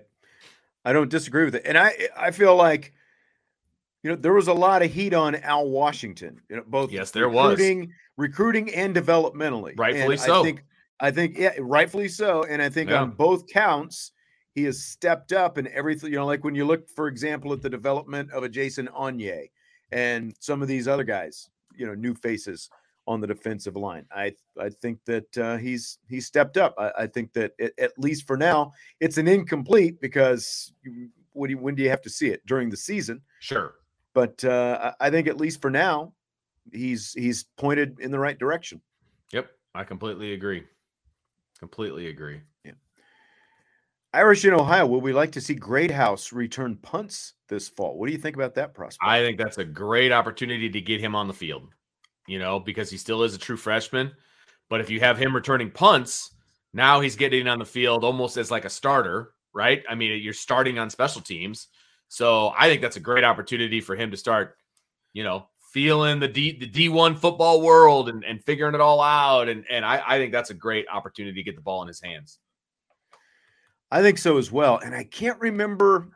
I 0.84 0.92
don't 0.92 1.10
disagree 1.10 1.44
with 1.44 1.54
it. 1.54 1.62
And 1.64 1.78
I 1.78 1.94
I 2.16 2.30
feel 2.30 2.56
like 2.56 2.92
you 4.02 4.10
know 4.10 4.16
there 4.16 4.32
was 4.32 4.48
a 4.48 4.54
lot 4.54 4.82
of 4.82 4.92
heat 4.92 5.14
on 5.14 5.36
Al 5.36 5.68
Washington, 5.68 6.40
you 6.48 6.56
know, 6.56 6.64
both 6.66 6.92
yes, 6.92 7.10
there 7.10 7.28
recruiting, 7.28 7.80
was 7.80 7.88
recruiting 8.16 8.74
and 8.74 8.94
developmentally. 8.94 9.74
Rightfully 9.76 10.14
and 10.14 10.20
so. 10.20 10.40
I 10.40 10.42
think 10.44 10.64
I 11.00 11.10
think 11.10 11.38
yeah, 11.38 11.52
rightfully 11.58 12.08
so. 12.08 12.44
And 12.44 12.60
I 12.60 12.68
think 12.68 12.90
yeah. 12.90 13.02
on 13.02 13.10
both 13.10 13.46
counts, 13.46 14.12
he 14.54 14.64
has 14.64 14.84
stepped 14.84 15.32
up 15.32 15.56
and 15.56 15.68
everything. 15.68 16.12
You 16.12 16.18
know, 16.18 16.26
like 16.26 16.44
when 16.44 16.54
you 16.54 16.64
look, 16.64 16.88
for 16.88 17.08
example, 17.08 17.52
at 17.52 17.62
the 17.62 17.70
development 17.70 18.30
of 18.32 18.42
a 18.42 18.48
Jason 18.48 18.88
Onye 18.88 19.50
and 19.90 20.34
some 20.38 20.62
of 20.62 20.68
these 20.68 20.86
other 20.86 21.04
guys, 21.04 21.48
you 21.74 21.86
know, 21.86 21.94
new 21.94 22.14
faces 22.14 22.68
on 23.06 23.20
the 23.20 23.26
defensive 23.26 23.76
line. 23.76 24.06
I 24.14 24.32
I 24.58 24.70
think 24.70 24.98
that 25.04 25.38
uh, 25.38 25.56
he's 25.56 25.98
he's 26.08 26.26
stepped 26.26 26.56
up. 26.56 26.74
I, 26.78 26.90
I 27.00 27.06
think 27.06 27.32
that 27.34 27.52
it, 27.58 27.72
at 27.78 27.98
least 27.98 28.26
for 28.26 28.36
now, 28.36 28.72
it's 29.00 29.18
an 29.18 29.28
incomplete 29.28 30.00
because 30.00 30.72
you, 30.82 31.10
when, 31.32 31.48
do 31.48 31.54
you, 31.54 31.58
when 31.58 31.74
do 31.74 31.82
you 31.82 31.90
have 31.90 32.02
to 32.02 32.10
see 32.10 32.28
it 32.28 32.44
during 32.46 32.70
the 32.70 32.76
season? 32.76 33.20
Sure, 33.40 33.74
but 34.14 34.42
uh, 34.44 34.92
I 35.00 35.10
think 35.10 35.28
at 35.28 35.36
least 35.36 35.60
for 35.60 35.70
now, 35.70 36.12
he's 36.72 37.12
he's 37.12 37.44
pointed 37.56 38.00
in 38.00 38.10
the 38.10 38.18
right 38.18 38.38
direction. 38.38 38.80
Yep, 39.32 39.50
I 39.74 39.84
completely 39.84 40.32
agree. 40.32 40.64
Completely 41.58 42.08
agree. 42.08 42.40
Yeah. 42.64 42.72
Irish 44.12 44.44
in 44.44 44.54
Ohio, 44.54 44.86
would 44.86 45.02
we 45.02 45.12
like 45.12 45.32
to 45.32 45.40
see 45.40 45.54
Greathouse 45.54 46.32
return 46.32 46.76
punts 46.76 47.34
this 47.48 47.68
fall? 47.68 47.98
What 47.98 48.06
do 48.06 48.12
you 48.12 48.18
think 48.18 48.36
about 48.36 48.54
that 48.54 48.74
prospect? 48.74 49.08
I 49.08 49.20
think 49.20 49.38
that's 49.38 49.58
a 49.58 49.64
great 49.64 50.12
opportunity 50.12 50.70
to 50.70 50.80
get 50.80 51.00
him 51.00 51.14
on 51.14 51.26
the 51.26 51.34
field, 51.34 51.68
you 52.26 52.38
know, 52.38 52.60
because 52.60 52.90
he 52.90 52.96
still 52.96 53.22
is 53.22 53.34
a 53.34 53.38
true 53.38 53.56
freshman. 53.56 54.12
But 54.70 54.80
if 54.80 54.90
you 54.90 55.00
have 55.00 55.18
him 55.18 55.34
returning 55.34 55.70
punts, 55.70 56.30
now 56.72 57.00
he's 57.00 57.16
getting 57.16 57.46
on 57.46 57.58
the 57.58 57.64
field 57.64 58.04
almost 58.04 58.36
as 58.36 58.50
like 58.50 58.64
a 58.64 58.70
starter, 58.70 59.32
right? 59.52 59.82
I 59.88 59.94
mean, 59.94 60.20
you're 60.22 60.32
starting 60.32 60.78
on 60.78 60.90
special 60.90 61.20
teams. 61.20 61.68
So 62.08 62.52
I 62.58 62.68
think 62.68 62.82
that's 62.82 62.96
a 62.96 63.00
great 63.00 63.24
opportunity 63.24 63.80
for 63.80 63.96
him 63.96 64.10
to 64.10 64.16
start, 64.16 64.56
you 65.12 65.22
know, 65.22 65.46
feeling 65.72 66.20
the 66.20 66.28
D 66.28 66.58
the 66.58 66.68
D1 66.68 67.18
football 67.18 67.60
world 67.60 68.08
and, 68.08 68.24
and 68.24 68.42
figuring 68.44 68.74
it 68.74 68.80
all 68.80 69.00
out. 69.00 69.48
And 69.48 69.64
and 69.70 69.84
I, 69.84 70.02
I 70.06 70.18
think 70.18 70.32
that's 70.32 70.50
a 70.50 70.54
great 70.54 70.86
opportunity 70.92 71.34
to 71.34 71.42
get 71.42 71.56
the 71.56 71.62
ball 71.62 71.82
in 71.82 71.88
his 71.88 72.00
hands. 72.00 72.38
I 73.90 74.02
think 74.02 74.18
so 74.18 74.38
as 74.38 74.50
well. 74.50 74.78
And 74.78 74.94
I 74.94 75.04
can't 75.04 75.40
remember 75.40 76.08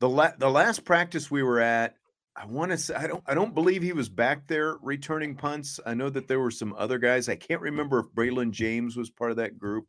the 0.00 0.08
la- 0.08 0.36
the 0.38 0.50
last 0.50 0.84
practice 0.84 1.30
we 1.30 1.42
were 1.42 1.60
at. 1.60 1.94
I 2.40 2.46
want 2.46 2.70
to 2.70 2.78
say 2.78 2.94
I 2.94 3.08
don't 3.08 3.22
I 3.26 3.34
don't 3.34 3.54
believe 3.54 3.82
he 3.82 3.92
was 3.92 4.08
back 4.08 4.46
there 4.46 4.76
returning 4.80 5.34
punts. 5.34 5.80
I 5.84 5.94
know 5.94 6.08
that 6.10 6.28
there 6.28 6.38
were 6.38 6.52
some 6.52 6.74
other 6.78 6.98
guys. 6.98 7.28
I 7.28 7.34
can't 7.34 7.60
remember 7.60 7.98
if 7.98 8.06
Braylon 8.14 8.52
James 8.52 8.96
was 8.96 9.10
part 9.10 9.32
of 9.32 9.36
that 9.38 9.58
group 9.58 9.86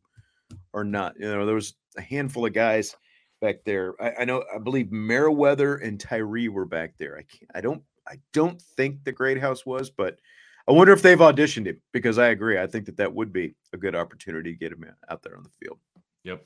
or 0.72 0.82
not. 0.82 1.14
You 1.18 1.26
know, 1.32 1.46
there 1.46 1.54
was 1.54 1.74
a 1.96 2.00
handful 2.00 2.46
of 2.46 2.52
guys 2.52 2.96
back 3.40 3.64
there. 3.64 3.94
I, 4.02 4.22
I 4.22 4.24
know 4.24 4.42
I 4.52 4.58
believe 4.58 4.90
Merriweather 4.90 5.76
and 5.76 6.00
Tyree 6.00 6.48
were 6.48 6.66
back 6.66 6.94
there. 6.98 7.16
I 7.16 7.22
can't 7.22 7.50
I 7.54 7.60
don't 7.60 7.82
I 8.08 8.16
don't 8.32 8.60
think 8.60 9.04
the 9.04 9.12
Greathouse 9.12 9.64
was, 9.64 9.90
but 9.90 10.18
I 10.66 10.72
wonder 10.72 10.92
if 10.92 11.02
they've 11.02 11.18
auditioned 11.18 11.66
him 11.66 11.80
because 11.92 12.18
I 12.18 12.28
agree. 12.28 12.58
I 12.58 12.66
think 12.66 12.86
that 12.86 12.96
that 12.96 13.14
would 13.14 13.32
be 13.32 13.54
a 13.72 13.76
good 13.76 13.94
opportunity 13.94 14.52
to 14.52 14.58
get 14.58 14.72
him 14.72 14.84
uh, 14.88 15.12
out 15.12 15.22
there 15.22 15.36
on 15.36 15.44
the 15.44 15.50
field. 15.50 15.78
Yep. 16.24 16.44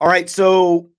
All 0.00 0.08
right, 0.08 0.28
so 0.28 0.90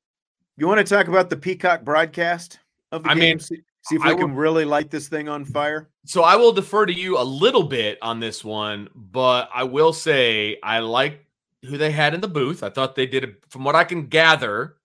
you 0.58 0.68
want 0.68 0.86
to 0.86 0.96
talk 0.96 1.08
about 1.08 1.30
the 1.30 1.38
Peacock 1.38 1.84
broadcast 1.84 2.60
of 2.92 3.04
the 3.04 3.12
I 3.12 3.16
game? 3.16 3.40
mean, 3.50 3.64
see, 3.88 3.96
if 3.96 4.02
I 4.02 4.14
we 4.14 4.20
can 4.20 4.36
would- 4.36 4.40
really 4.42 4.66
light 4.66 4.90
this 4.92 5.08
thing 5.08 5.28
on 5.30 5.46
fire. 5.46 5.90
So 6.06 6.24
I 6.24 6.36
will 6.36 6.52
defer 6.52 6.86
to 6.86 6.94
you 6.94 7.18
a 7.18 7.24
little 7.24 7.64
bit 7.64 7.98
on 8.02 8.20
this 8.20 8.44
one, 8.44 8.90
but 8.96 9.50
I 9.54 9.64
will 9.64 9.94
say 9.94 10.60
I 10.62 10.80
like 10.80 11.26
who 11.64 11.78
they 11.78 11.92
had 11.92 12.14
in 12.14 12.22
the 12.22 12.28
booth. 12.28 12.62
I 12.64 12.70
thought 12.70 12.96
they 12.96 13.08
did, 13.08 13.24
a, 13.24 13.28
from 13.50 13.64
what 13.64 13.76
I 13.76 13.84
can 13.84 14.06
gather, 14.08 14.78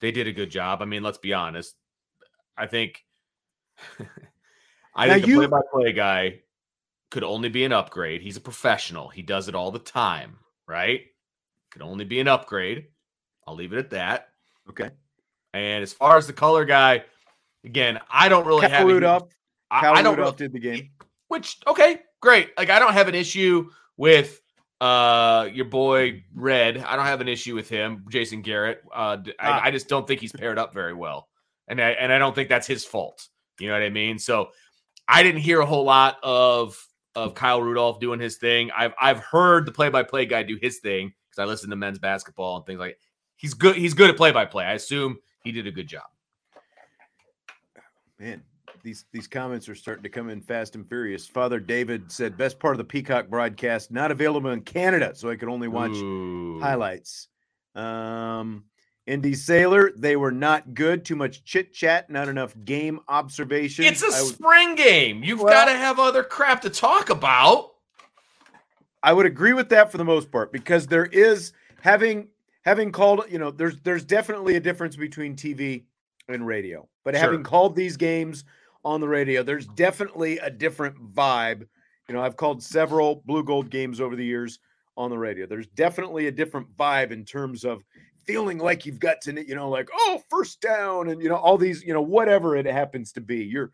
they 0.00 0.12
did 0.12 0.28
a 0.28 0.32
good 0.32 0.50
job. 0.50 0.80
I 0.82 0.84
mean, 0.84 1.02
let's 1.02 1.18
be 1.18 1.32
honest. 1.32 1.74
I 2.56 2.66
think, 2.66 3.04
I 4.94 5.06
Now 5.06 5.14
think 5.14 5.26
the 5.26 5.34
play-by-play 5.34 5.92
guy 5.94 6.40
could 7.10 7.24
only 7.24 7.48
be 7.48 7.64
an 7.64 7.72
upgrade. 7.72 8.22
He's 8.22 8.36
a 8.36 8.40
professional. 8.40 9.08
He 9.08 9.22
does 9.22 9.48
it 9.48 9.54
all 9.54 9.70
the 9.70 9.78
time, 9.78 10.38
right? 10.68 11.02
Could 11.70 11.82
only 11.82 12.04
be 12.04 12.20
an 12.20 12.28
upgrade. 12.28 12.86
I'll 13.46 13.54
leave 13.54 13.72
it 13.72 13.78
at 13.78 13.90
that. 13.90 14.28
Okay, 14.68 14.90
And 15.54 15.82
as 15.82 15.92
far 15.92 16.16
as 16.16 16.26
the 16.28 16.32
color 16.32 16.64
guy, 16.64 17.04
again, 17.64 18.00
I 18.10 18.28
don't 18.28 18.46
really 18.46 18.62
Cal 18.62 18.70
have. 18.70 18.86
Rudolph. 18.86 19.28
I, 19.70 19.80
Cal 19.80 19.94
I 19.96 20.02
don't. 20.02 20.16
Rudolph 20.16 20.38
really- 20.40 20.48
did 20.48 20.52
the 20.52 20.60
game. 20.60 20.90
which 21.28 21.58
okay, 21.66 22.00
great. 22.20 22.50
Like 22.56 22.70
I 22.70 22.78
don't 22.78 22.92
have 22.92 23.08
an 23.08 23.14
issue 23.14 23.70
with 23.96 24.40
uh 24.80 25.48
your 25.52 25.66
boy 25.66 26.24
Red. 26.34 26.78
I 26.78 26.96
don't 26.96 27.06
have 27.06 27.20
an 27.20 27.28
issue 27.28 27.54
with 27.54 27.68
him, 27.68 28.04
Jason 28.10 28.42
Garrett. 28.42 28.82
Uh 28.92 29.18
I, 29.26 29.32
Ah. 29.40 29.60
I 29.64 29.70
just 29.70 29.88
don't 29.88 30.06
think 30.06 30.20
he's 30.20 30.32
paired 30.32 30.58
up 30.58 30.74
very 30.74 30.94
well. 30.94 31.28
And 31.68 31.80
I 31.80 31.90
and 31.90 32.12
I 32.12 32.18
don't 32.18 32.34
think 32.34 32.48
that's 32.48 32.66
his 32.66 32.84
fault. 32.84 33.28
You 33.60 33.68
know 33.68 33.74
what 33.74 33.82
I 33.82 33.90
mean? 33.90 34.18
So 34.18 34.50
I 35.08 35.22
didn't 35.22 35.40
hear 35.42 35.60
a 35.60 35.66
whole 35.66 35.84
lot 35.84 36.18
of 36.22 36.76
of 37.14 37.34
Kyle 37.34 37.60
Rudolph 37.62 38.00
doing 38.00 38.18
his 38.18 38.38
thing. 38.38 38.70
I've 38.76 38.92
I've 39.00 39.18
heard 39.20 39.66
the 39.66 39.72
play-by-play 39.72 40.26
guy 40.26 40.42
do 40.42 40.58
his 40.60 40.78
thing 40.80 41.12
because 41.30 41.42
I 41.42 41.44
listen 41.46 41.70
to 41.70 41.76
men's 41.76 41.98
basketball 41.98 42.56
and 42.56 42.66
things 42.66 42.80
like 42.80 42.98
he's 43.36 43.54
good 43.54 43.76
he's 43.76 43.94
good 43.94 44.10
at 44.10 44.16
play-by-play. 44.16 44.64
I 44.64 44.72
assume 44.72 45.18
he 45.44 45.52
did 45.52 45.66
a 45.66 45.70
good 45.70 45.86
job. 45.86 46.04
Man, 48.22 48.40
these 48.84 49.04
these 49.10 49.26
comments 49.26 49.68
are 49.68 49.74
starting 49.74 50.04
to 50.04 50.08
come 50.08 50.30
in 50.30 50.40
fast 50.40 50.76
and 50.76 50.88
furious. 50.88 51.26
Father 51.26 51.58
David 51.58 52.12
said, 52.12 52.38
"Best 52.38 52.60
part 52.60 52.74
of 52.74 52.78
the 52.78 52.84
Peacock 52.84 53.26
broadcast 53.26 53.90
not 53.90 54.12
available 54.12 54.50
in 54.50 54.60
Canada, 54.60 55.12
so 55.12 55.28
I 55.28 55.34
could 55.34 55.48
only 55.48 55.66
watch 55.66 55.90
Ooh. 55.90 56.60
highlights." 56.60 57.26
Um, 57.74 58.62
Indy 59.08 59.34
Sailor, 59.34 59.90
they 59.96 60.14
were 60.14 60.30
not 60.30 60.72
good. 60.72 61.04
Too 61.04 61.16
much 61.16 61.42
chit 61.42 61.72
chat, 61.72 62.10
not 62.10 62.28
enough 62.28 62.54
game 62.64 63.00
observation. 63.08 63.86
It's 63.86 64.04
a 64.04 64.06
would- 64.06 64.34
spring 64.34 64.76
game. 64.76 65.24
You've 65.24 65.40
Well- 65.40 65.52
got 65.52 65.64
to 65.64 65.76
have 65.76 65.98
other 65.98 66.22
crap 66.22 66.60
to 66.60 66.70
talk 66.70 67.10
about. 67.10 67.72
I 69.02 69.12
would 69.12 69.26
agree 69.26 69.52
with 69.52 69.68
that 69.70 69.90
for 69.90 69.98
the 69.98 70.04
most 70.04 70.30
part 70.30 70.52
because 70.52 70.86
there 70.86 71.06
is 71.06 71.52
having 71.80 72.28
having 72.64 72.92
called, 72.92 73.24
you 73.28 73.40
know, 73.40 73.50
there's 73.50 73.80
there's 73.80 74.04
definitely 74.04 74.54
a 74.54 74.60
difference 74.60 74.94
between 74.94 75.34
TV 75.34 75.86
and 76.28 76.46
radio. 76.46 76.88
But 77.04 77.14
Sure. 77.14 77.22
having 77.22 77.42
called 77.42 77.76
these 77.76 77.96
games 77.96 78.44
on 78.84 79.00
the 79.00 79.08
radio, 79.08 79.42
there's 79.42 79.66
mm-hmm. 79.66 79.74
definitely 79.74 80.38
a 80.38 80.50
different 80.50 80.96
vibe. 81.14 81.66
You 82.08 82.14
know, 82.14 82.22
I've 82.22 82.36
called 82.36 82.62
several 82.62 83.22
blue 83.26 83.44
gold 83.44 83.70
games 83.70 84.00
over 84.00 84.16
the 84.16 84.24
years 84.24 84.58
on 84.96 85.10
the 85.10 85.18
radio. 85.18 85.46
There's 85.46 85.68
definitely 85.68 86.26
a 86.26 86.32
different 86.32 86.74
vibe 86.76 87.10
in 87.10 87.24
terms 87.24 87.64
of 87.64 87.82
feeling 88.26 88.58
like 88.58 88.86
you've 88.86 89.00
got 89.00 89.20
to, 89.22 89.46
you 89.46 89.54
know, 89.54 89.68
like, 89.68 89.88
oh, 89.92 90.22
first 90.28 90.60
down 90.60 91.08
and 91.08 91.22
you 91.22 91.28
know, 91.28 91.36
all 91.36 91.58
these, 91.58 91.82
you 91.82 91.92
know, 91.92 92.02
whatever 92.02 92.56
it 92.56 92.66
happens 92.66 93.12
to 93.12 93.20
be. 93.20 93.44
You're 93.44 93.70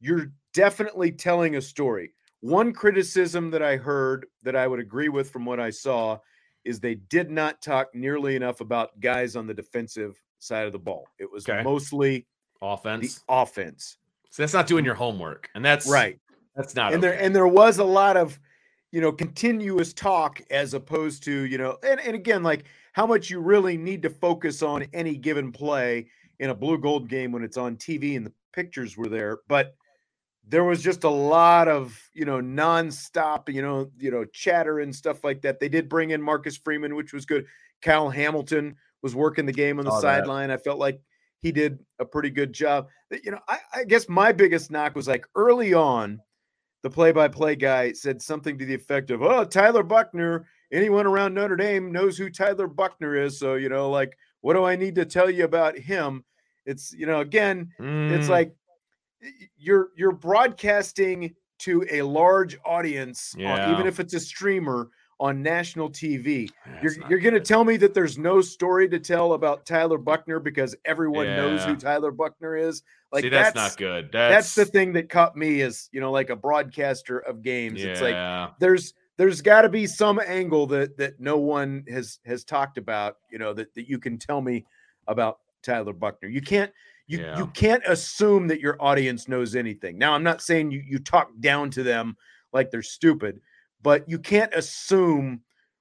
you're 0.00 0.32
definitely 0.54 1.12
telling 1.12 1.56
a 1.56 1.60
story. 1.60 2.12
One 2.40 2.72
criticism 2.72 3.50
that 3.50 3.62
I 3.62 3.76
heard 3.76 4.26
that 4.42 4.56
I 4.56 4.66
would 4.66 4.80
agree 4.80 5.08
with 5.08 5.30
from 5.30 5.44
what 5.44 5.60
I 5.60 5.70
saw 5.70 6.18
is 6.64 6.80
they 6.80 6.96
did 6.96 7.30
not 7.30 7.62
talk 7.62 7.94
nearly 7.94 8.34
enough 8.34 8.60
about 8.60 8.98
guys 9.00 9.36
on 9.36 9.46
the 9.46 9.54
defensive 9.54 10.20
side 10.42 10.66
of 10.66 10.72
the 10.72 10.78
ball. 10.78 11.06
It 11.18 11.30
was 11.30 11.48
Okay. 11.48 11.62
mostly 11.62 12.26
the 12.60 12.66
Offense. 12.66 13.24
offense. 13.28 13.96
So 14.30 14.42
that's 14.42 14.52
not 14.52 14.66
doing 14.66 14.84
your 14.84 14.94
homework, 14.94 15.50
and 15.54 15.64
that's 15.64 15.88
Right. 15.88 16.18
That's 16.56 16.74
not. 16.74 16.92
and 16.92 17.02
there 17.02 17.18
and 17.20 17.34
there 17.34 17.46
was 17.48 17.78
a 17.78 17.84
lot 17.84 18.16
of 18.16 18.38
you 18.90 19.00
know 19.00 19.10
continuous 19.12 19.92
talk 19.92 20.40
as 20.50 20.74
opposed 20.74 21.22
to 21.24 21.32
you 21.46 21.56
know 21.58 21.78
and, 21.82 21.98
and 22.00 22.14
again 22.14 22.42
like 22.42 22.64
how 22.92 23.06
much 23.06 23.30
you 23.30 23.40
really 23.40 23.76
need 23.78 24.02
to 24.02 24.10
focus 24.10 24.62
on 24.62 24.84
any 24.92 25.16
given 25.16 25.50
play 25.50 26.06
in 26.40 26.50
a 26.50 26.54
blue 26.54 26.76
gold 26.78 27.08
game 27.08 27.32
when 27.32 27.42
it's 27.42 27.56
on 27.56 27.74
tv 27.76 28.16
and 28.18 28.26
the 28.26 28.32
pictures 28.52 28.98
were 28.98 29.08
there 29.08 29.38
but 29.48 29.74
there 30.46 30.64
was 30.64 30.82
just 30.82 31.04
a 31.04 31.08
lot 31.08 31.68
of 31.68 31.98
you 32.12 32.26
know 32.26 32.38
nonstop 32.40 33.48
you 33.48 33.62
know 33.62 33.90
you 33.98 34.10
know 34.10 34.26
chatter 34.26 34.80
and 34.80 34.94
stuff 34.94 35.24
like 35.24 35.40
that 35.40 35.58
they 35.58 35.70
did 35.70 35.88
bring 35.88 36.10
in 36.10 36.20
marcus 36.20 36.58
freeman 36.58 36.94
which 36.94 37.14
was 37.14 37.24
good 37.24 37.46
kyle 37.80 38.10
hamilton 38.10 38.76
was 39.02 39.14
working 39.14 39.46
the 39.46 39.52
game 39.52 39.78
on 39.78 39.84
the 39.84 39.90
sideline 40.00 40.50
i 40.50 40.56
felt 40.56 40.78
like 40.78 41.00
he 41.40 41.50
did 41.52 41.78
a 41.98 42.04
pretty 42.04 42.30
good 42.30 42.52
job 42.52 42.88
you 43.24 43.30
know 43.30 43.40
I, 43.48 43.58
I 43.74 43.84
guess 43.84 44.08
my 44.08 44.32
biggest 44.32 44.70
knock 44.70 44.94
was 44.94 45.08
like 45.08 45.26
early 45.34 45.74
on 45.74 46.20
the 46.82 46.90
play-by-play 46.90 47.56
guy 47.56 47.92
said 47.92 48.20
something 48.20 48.58
to 48.58 48.64
the 48.64 48.74
effect 48.74 49.10
of, 49.10 49.22
"Oh, 49.22 49.44
Tyler 49.44 49.84
Buchner. 49.84 50.46
Anyone 50.72 51.06
around 51.06 51.32
Notre 51.32 51.54
Dame 51.54 51.92
knows 51.92 52.18
who 52.18 52.28
Tyler 52.28 52.66
Buchner 52.66 53.14
is. 53.14 53.38
So 53.38 53.54
you 53.54 53.68
know, 53.68 53.88
like, 53.88 54.16
what 54.40 54.54
do 54.54 54.64
I 54.64 54.74
need 54.74 54.96
to 54.96 55.04
tell 55.04 55.30
you 55.30 55.44
about 55.44 55.78
him?" 55.78 56.24
It's 56.66 56.92
you 56.92 57.06
know, 57.06 57.20
again, 57.20 57.70
it's 58.08 58.26
Mm, 58.26 58.30
like 58.30 58.56
you're 59.56 59.90
you're 59.96 60.12
broadcasting 60.12 61.34
to 61.60 61.86
a 61.90 62.02
large 62.02 62.58
audience, 62.64 63.34
on- 63.46 63.70
even 63.70 63.86
if 63.86 64.00
it's 64.00 64.14
a 64.14 64.20
streamer 64.20 64.90
on 65.22 65.40
national 65.40 65.88
TV. 65.88 66.50
that's 66.66 66.96
You're 66.96 67.08
you're 67.10 67.20
going 67.20 67.34
to 67.34 67.40
tell 67.40 67.62
me 67.64 67.76
that 67.76 67.94
there's 67.94 68.18
no 68.18 68.40
story 68.40 68.88
to 68.88 68.98
tell 68.98 69.34
about 69.34 69.64
Tyler 69.64 69.96
Buchner 69.96 70.40
because 70.40 70.74
everyone 70.84 71.26
knows 71.26 71.62
who 71.64 71.76
Tyler 71.76 72.10
Buchner 72.10 72.56
is. 72.56 72.82
Like 73.12 73.22
See, 73.22 73.28
that's, 73.28 73.54
not 73.54 73.76
good. 73.76 74.10
that's 74.12 74.34
That's, 74.34 74.54
the 74.56 74.64
thing 74.64 74.92
that 74.94 75.08
caught 75.08 75.36
me 75.36 75.60
as 75.62 75.88
you 75.92 76.00
know 76.00 76.10
like 76.10 76.30
a 76.30 76.36
broadcaster 76.36 77.20
of 77.20 77.40
games 77.42 77.80
Yeah. 77.80 77.90
it's 77.90 78.00
like 78.00 78.50
there's 78.58 78.94
there's 79.16 79.40
got 79.42 79.62
to 79.62 79.68
be 79.68 79.86
some 79.86 80.20
angle 80.26 80.66
that 80.68 80.96
that 80.96 81.20
no 81.20 81.36
one 81.38 81.84
has 81.88 82.18
has 82.26 82.42
talked 82.42 82.76
about 82.76 83.18
you 83.30 83.38
know 83.38 83.52
that, 83.54 83.72
that 83.74 83.88
you 83.88 83.98
can 84.00 84.18
tell 84.18 84.40
me 84.40 84.64
about 85.06 85.38
tyler 85.62 85.92
buchner 85.92 86.28
you 86.28 86.40
can't 86.40 86.72
you, 87.06 87.18
Yeah. 87.20 87.38
you 87.38 87.46
can't 87.48 87.82
assume 87.86 88.48
that 88.48 88.60
your 88.60 88.76
audience 88.80 89.28
knows 89.28 89.54
anything 89.54 89.98
now 89.98 90.14
i'm 90.14 90.22
not 90.24 90.40
saying 90.42 90.70
you 90.72 90.82
you 90.84 90.98
talk 90.98 91.28
down 91.40 91.70
to 91.70 91.82
them 91.84 92.16
like 92.52 92.70
they're 92.72 92.82
stupid 92.82 93.40
but 93.82 94.08
you 94.08 94.18
can't 94.18 94.52
assume 94.54 95.40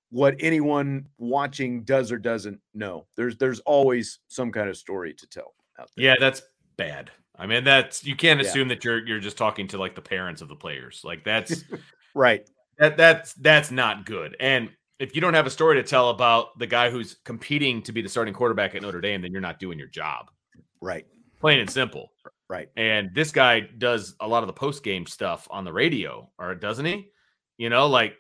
what 0.10 0.36
anyone 0.40 1.08
watching 1.18 1.84
does 1.84 2.12
or 2.12 2.18
doesn't 2.18 2.60
know 2.74 3.06
there's 3.16 3.38
there's 3.38 3.60
always 3.62 4.20
some 4.28 4.52
kind 4.52 4.70
of 4.70 4.76
story 4.76 5.14
to 5.14 5.26
tell 5.28 5.54
out 5.80 5.90
there 5.96 6.06
yeah, 6.06 6.16
that's 6.20 6.42
bad. 6.78 7.12
I 7.38 7.48
mean, 7.48 7.64
that's 7.64 8.04
you 8.04 8.16
can't 8.16 8.40
Yeah. 8.42 8.48
assume 8.48 8.68
that 8.68 8.84
you're 8.84 9.06
you're 9.08 9.20
just 9.20 9.38
talking 9.38 9.68
to 9.70 9.78
like 9.78 9.96
the 9.96 10.02
parents 10.02 10.42
of 10.42 10.48
the 10.50 10.56
players. 10.56 11.02
Like 11.04 11.24
that's 11.24 11.64
right 12.14 12.48
that 12.78 12.98
that's 12.98 13.34
that's 13.36 13.72
not 13.72 14.06
good. 14.06 14.36
And 14.40 14.70
if 15.00 15.16
you 15.16 15.22
don't 15.22 15.34
have 15.34 15.48
a 15.48 15.50
story 15.52 15.78
to 15.78 15.84
tell 15.84 16.10
about 16.10 16.60
the 16.60 16.68
guy 16.68 16.90
who's 16.92 17.16
competing 17.26 17.82
to 17.84 17.92
be 17.92 18.02
the 18.02 18.10
starting 18.10 18.34
quarterback 18.34 18.76
at 18.76 18.82
Notre 18.84 19.02
Dame, 19.02 19.22
then 19.22 19.32
you're 19.32 19.42
not 19.42 19.60
doing 19.60 19.80
your 19.80 19.88
job. 19.88 20.30
right 20.82 21.06
Plain 21.40 21.60
and 21.60 21.70
simple. 21.70 22.12
right 22.50 22.70
And 22.76 23.10
this 23.16 23.32
guy 23.32 23.62
does 23.62 24.14
a 24.20 24.28
lot 24.28 24.44
of 24.44 24.48
the 24.48 24.54
post 24.54 24.84
game 24.84 25.08
stuff 25.08 25.48
on 25.50 25.64
the 25.64 25.74
radio, 25.74 26.30
or 26.38 26.54
doesn't 26.54 26.86
he? 26.86 27.10
You 27.62 27.70
know, 27.70 27.86
like 27.86 28.16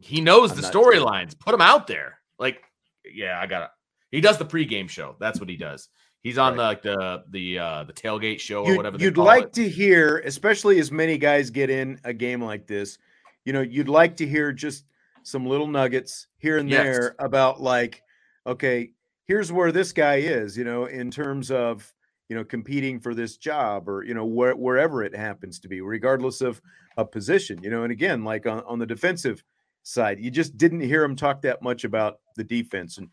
he 0.00 0.20
knows 0.20 0.50
I'm 0.50 0.56
the 0.56 0.62
storylines. 0.62 1.38
Put 1.38 1.54
him 1.54 1.60
out 1.60 1.86
there. 1.86 2.18
Like 2.40 2.60
yeah, 3.04 3.38
I 3.40 3.46
got 3.46 3.62
it. 3.62 3.68
He 4.10 4.20
does 4.20 4.36
the 4.36 4.44
pregame 4.44 4.90
show. 4.90 5.14
That's 5.20 5.38
what 5.38 5.48
he 5.48 5.56
does. 5.56 5.88
He's 6.22 6.38
on 6.38 6.56
right. 6.56 6.82
the 6.82 7.22
the 7.30 7.54
the 7.54 7.58
uh 7.60 7.84
the 7.84 7.92
tailgate 7.92 8.40
show 8.40 8.64
or 8.64 8.70
you'd, 8.70 8.76
whatever. 8.78 8.98
You'd 8.98 9.16
like 9.16 9.44
it. 9.44 9.52
to 9.52 9.68
hear, 9.68 10.18
especially 10.24 10.80
as 10.80 10.90
many 10.90 11.18
guys 11.18 11.50
get 11.50 11.70
in 11.70 12.00
a 12.02 12.12
game 12.12 12.42
like 12.42 12.66
this. 12.66 12.98
You 13.44 13.52
know, 13.52 13.60
you'd 13.60 13.88
like 13.88 14.16
to 14.16 14.26
hear 14.26 14.52
just 14.52 14.86
some 15.22 15.46
little 15.46 15.68
nuggets 15.68 16.26
here 16.38 16.58
and 16.58 16.68
yes. 16.68 16.82
there 16.82 17.14
about 17.20 17.62
like, 17.62 18.02
okay, 18.44 18.90
here's 19.28 19.52
where 19.52 19.70
this 19.70 19.92
guy 19.92 20.16
is. 20.16 20.58
You 20.58 20.64
know, 20.64 20.86
in 20.86 21.12
terms 21.12 21.52
of 21.52 21.94
you 22.28 22.34
know 22.34 22.42
competing 22.42 22.98
for 22.98 23.14
this 23.14 23.36
job 23.36 23.88
or 23.88 24.02
you 24.02 24.14
know 24.14 24.26
where, 24.26 24.56
wherever 24.56 25.04
it 25.04 25.14
happens 25.14 25.60
to 25.60 25.68
be, 25.68 25.80
regardless 25.80 26.40
of 26.40 26.60
a 26.96 27.04
position. 27.04 27.62
You 27.62 27.70
know, 27.70 27.82
and 27.82 27.92
again, 27.92 28.24
like 28.24 28.46
on, 28.46 28.60
on 28.64 28.78
the 28.78 28.86
defensive 28.86 29.42
side, 29.82 30.20
you 30.20 30.30
just 30.30 30.56
didn't 30.56 30.80
hear 30.80 31.02
him 31.04 31.16
talk 31.16 31.42
that 31.42 31.62
much 31.62 31.84
about 31.84 32.20
the 32.36 32.44
defense 32.44 32.98
and 32.98 33.08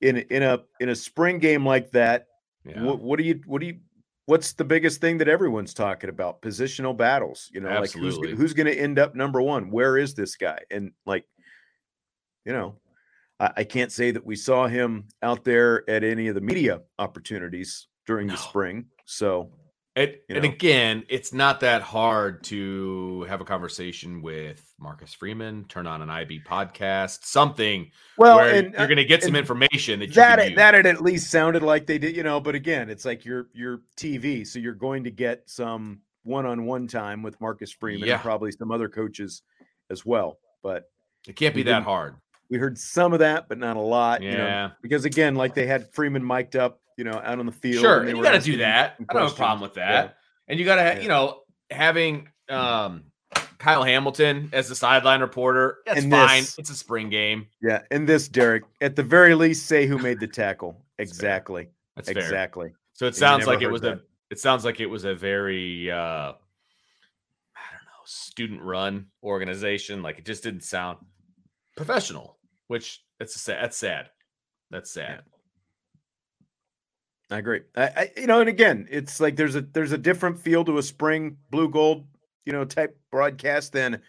in 0.00 0.16
in 0.16 0.42
a 0.42 0.60
in 0.80 0.88
a 0.88 0.94
spring 0.94 1.38
game 1.38 1.64
like 1.64 1.90
that 1.90 2.26
yeah. 2.64 2.82
What, 2.82 3.00
what 3.00 3.18
do 3.18 3.24
you 3.24 3.40
what 3.46 3.60
do 3.60 3.66
you 3.66 3.78
what's 4.26 4.52
the 4.52 4.64
biggest 4.64 5.00
thing 5.00 5.18
that 5.18 5.28
everyone's 5.28 5.74
talking 5.74 6.10
about? 6.10 6.42
Positional 6.42 6.96
battles. 6.96 7.48
You 7.52 7.60
know, 7.60 7.68
Absolutely. 7.68 8.28
like 8.28 8.30
who's 8.30 8.38
who's 8.38 8.52
going 8.54 8.66
to 8.66 8.78
end 8.78 8.98
up 8.98 9.14
number 9.14 9.40
one? 9.40 9.70
Where 9.70 9.96
is 9.96 10.14
this 10.14 10.36
guy? 10.36 10.60
And 10.70 10.92
like, 11.06 11.24
you 12.44 12.52
know, 12.52 12.76
I, 13.38 13.50
I, 13.58 13.64
can't 13.64 13.90
say 13.90 14.10
that 14.10 14.24
we 14.24 14.36
saw 14.36 14.66
him 14.66 15.08
out 15.22 15.44
there 15.44 15.88
at 15.88 16.04
any 16.04 16.28
of 16.28 16.34
the 16.34 16.40
media 16.40 16.80
opportunities 16.98 17.88
during 18.06 18.26
no. 18.26 18.34
the 18.34 18.38
spring. 18.38 18.86
So 19.06 19.50
and, 19.96 20.10
you 20.28 20.34
know. 20.34 20.36
and 20.36 20.44
again, 20.44 21.04
it's 21.08 21.32
not 21.32 21.60
that 21.60 21.82
hard 21.82 22.44
to 22.44 23.22
have 23.28 23.40
a 23.40 23.44
conversation 23.44 24.22
with 24.22 24.62
Marcus 24.78 25.12
Freeman, 25.12 25.64
turn 25.68 25.86
on 25.86 26.00
an 26.00 26.08
IB 26.08 26.42
podcast, 26.46 27.24
something. 27.24 27.90
Well, 28.16 28.38
and, 28.38 28.68
uh, 28.68 28.78
you're 28.78 28.86
going 28.86 28.98
to 28.98 29.04
get 29.04 29.22
some 29.24 29.34
information 29.34 30.00
that 30.00 30.14
that 30.14 30.54
that 30.54 30.74
it 30.74 30.86
at 30.86 31.02
least 31.02 31.30
sounded 31.30 31.62
like 31.62 31.86
they 31.86 31.98
did, 31.98 32.16
you 32.16 32.22
know. 32.22 32.38
But 32.40 32.54
again, 32.54 32.88
it's 32.88 33.04
like 33.04 33.24
your 33.24 33.48
your 33.52 33.80
TV, 33.96 34.46
so 34.46 34.60
you're 34.60 34.74
going 34.74 35.04
to 35.04 35.10
get 35.10 35.42
some 35.46 36.00
one-on-one 36.22 36.86
time 36.86 37.22
with 37.22 37.40
Marcus 37.40 37.72
Freeman 37.72 38.06
yeah. 38.06 38.14
and 38.14 38.22
probably 38.22 38.52
some 38.52 38.70
other 38.70 38.88
coaches 38.88 39.42
as 39.90 40.06
well. 40.06 40.38
But 40.62 40.90
it 41.26 41.34
can't 41.34 41.54
be 41.54 41.64
that 41.64 41.82
hard. 41.82 42.14
We 42.48 42.58
heard 42.58 42.78
some 42.78 43.12
of 43.12 43.18
that, 43.20 43.48
but 43.48 43.58
not 43.58 43.76
a 43.76 43.80
lot. 43.80 44.22
Yeah, 44.22 44.30
you 44.30 44.38
know, 44.38 44.70
because 44.82 45.04
again, 45.04 45.34
like 45.34 45.54
they 45.54 45.66
had 45.66 45.92
Freeman 45.92 46.24
mic'd 46.24 46.54
up 46.54 46.80
you 47.00 47.04
know, 47.04 47.18
out 47.24 47.38
on 47.38 47.46
the 47.46 47.52
field. 47.52 47.80
Sure, 47.80 48.06
you 48.06 48.22
got 48.22 48.32
to 48.32 48.40
do 48.40 48.58
that. 48.58 48.96
I 49.00 49.14
don't 49.14 49.22
have 49.22 49.32
a 49.32 49.34
problem 49.34 49.62
with 49.62 49.74
that. 49.74 50.04
Yeah. 50.04 50.10
And 50.48 50.60
you 50.60 50.66
got 50.66 50.76
to, 50.76 50.82
yeah. 50.82 51.00
you 51.00 51.08
know, 51.08 51.40
having 51.70 52.28
um, 52.50 53.04
Kyle 53.56 53.82
Hamilton 53.82 54.50
as 54.52 54.68
the 54.68 54.74
sideline 54.74 55.22
reporter. 55.22 55.78
That's 55.86 56.02
and 56.02 56.12
fine. 56.12 56.42
This, 56.42 56.58
it's 56.58 56.68
a 56.68 56.76
spring 56.76 57.08
game. 57.08 57.46
Yeah, 57.62 57.80
and 57.90 58.06
this, 58.06 58.28
Derek, 58.28 58.64
at 58.82 58.96
the 58.96 59.02
very 59.02 59.34
least, 59.34 59.64
say 59.64 59.86
who 59.86 59.96
made 59.96 60.20
the 60.20 60.26
tackle. 60.28 60.84
Exactly. 60.98 61.68
That's 61.96 62.10
exactly. 62.10 62.68
Fair. 62.68 62.76
So 62.92 63.06
it 63.06 63.16
sounds 63.16 63.46
like 63.46 63.62
it 63.62 63.70
was 63.70 63.80
that. 63.80 63.94
a. 63.94 64.00
It 64.30 64.38
sounds 64.38 64.62
like 64.62 64.78
it 64.78 64.86
was 64.86 65.04
a 65.04 65.14
very, 65.14 65.90
uh, 65.90 65.96
I 65.96 66.28
don't 66.28 66.34
know, 67.86 68.04
student 68.04 68.60
run 68.60 69.06
organization. 69.22 70.02
Like 70.02 70.18
it 70.18 70.26
just 70.26 70.42
didn't 70.42 70.64
sound 70.64 70.98
professional, 71.78 72.36
which 72.66 73.02
that's 73.18 73.40
sad. 73.40 73.62
That's 73.62 73.78
sad. 73.78 74.10
That's 74.70 74.90
sad. 74.90 75.22
I 77.30 77.38
agree. 77.38 77.60
I, 77.76 77.82
I, 77.82 78.10
you 78.16 78.26
know, 78.26 78.40
and 78.40 78.48
again, 78.48 78.88
it's 78.90 79.20
like 79.20 79.36
there's 79.36 79.54
a 79.54 79.60
there's 79.60 79.92
a 79.92 79.98
different 79.98 80.38
feel 80.38 80.64
to 80.64 80.78
a 80.78 80.82
spring 80.82 81.36
blue 81.50 81.68
gold, 81.68 82.06
you 82.44 82.52
know, 82.52 82.64
type 82.64 82.98
broadcast 83.10 83.72
than 83.72 84.00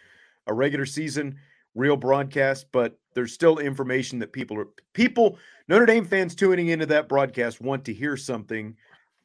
a 0.46 0.52
regular 0.52 0.86
season 0.86 1.38
real 1.74 1.96
broadcast, 1.96 2.66
but 2.72 2.98
there's 3.14 3.32
still 3.32 3.58
information 3.58 4.18
that 4.18 4.32
people 4.32 4.58
are 4.58 4.68
people 4.92 5.38
Notre 5.68 5.86
Dame 5.86 6.04
fans 6.04 6.34
tuning 6.34 6.68
into 6.68 6.86
that 6.86 7.08
broadcast 7.08 7.60
want 7.60 7.84
to 7.84 7.94
hear 7.94 8.16
something, 8.16 8.76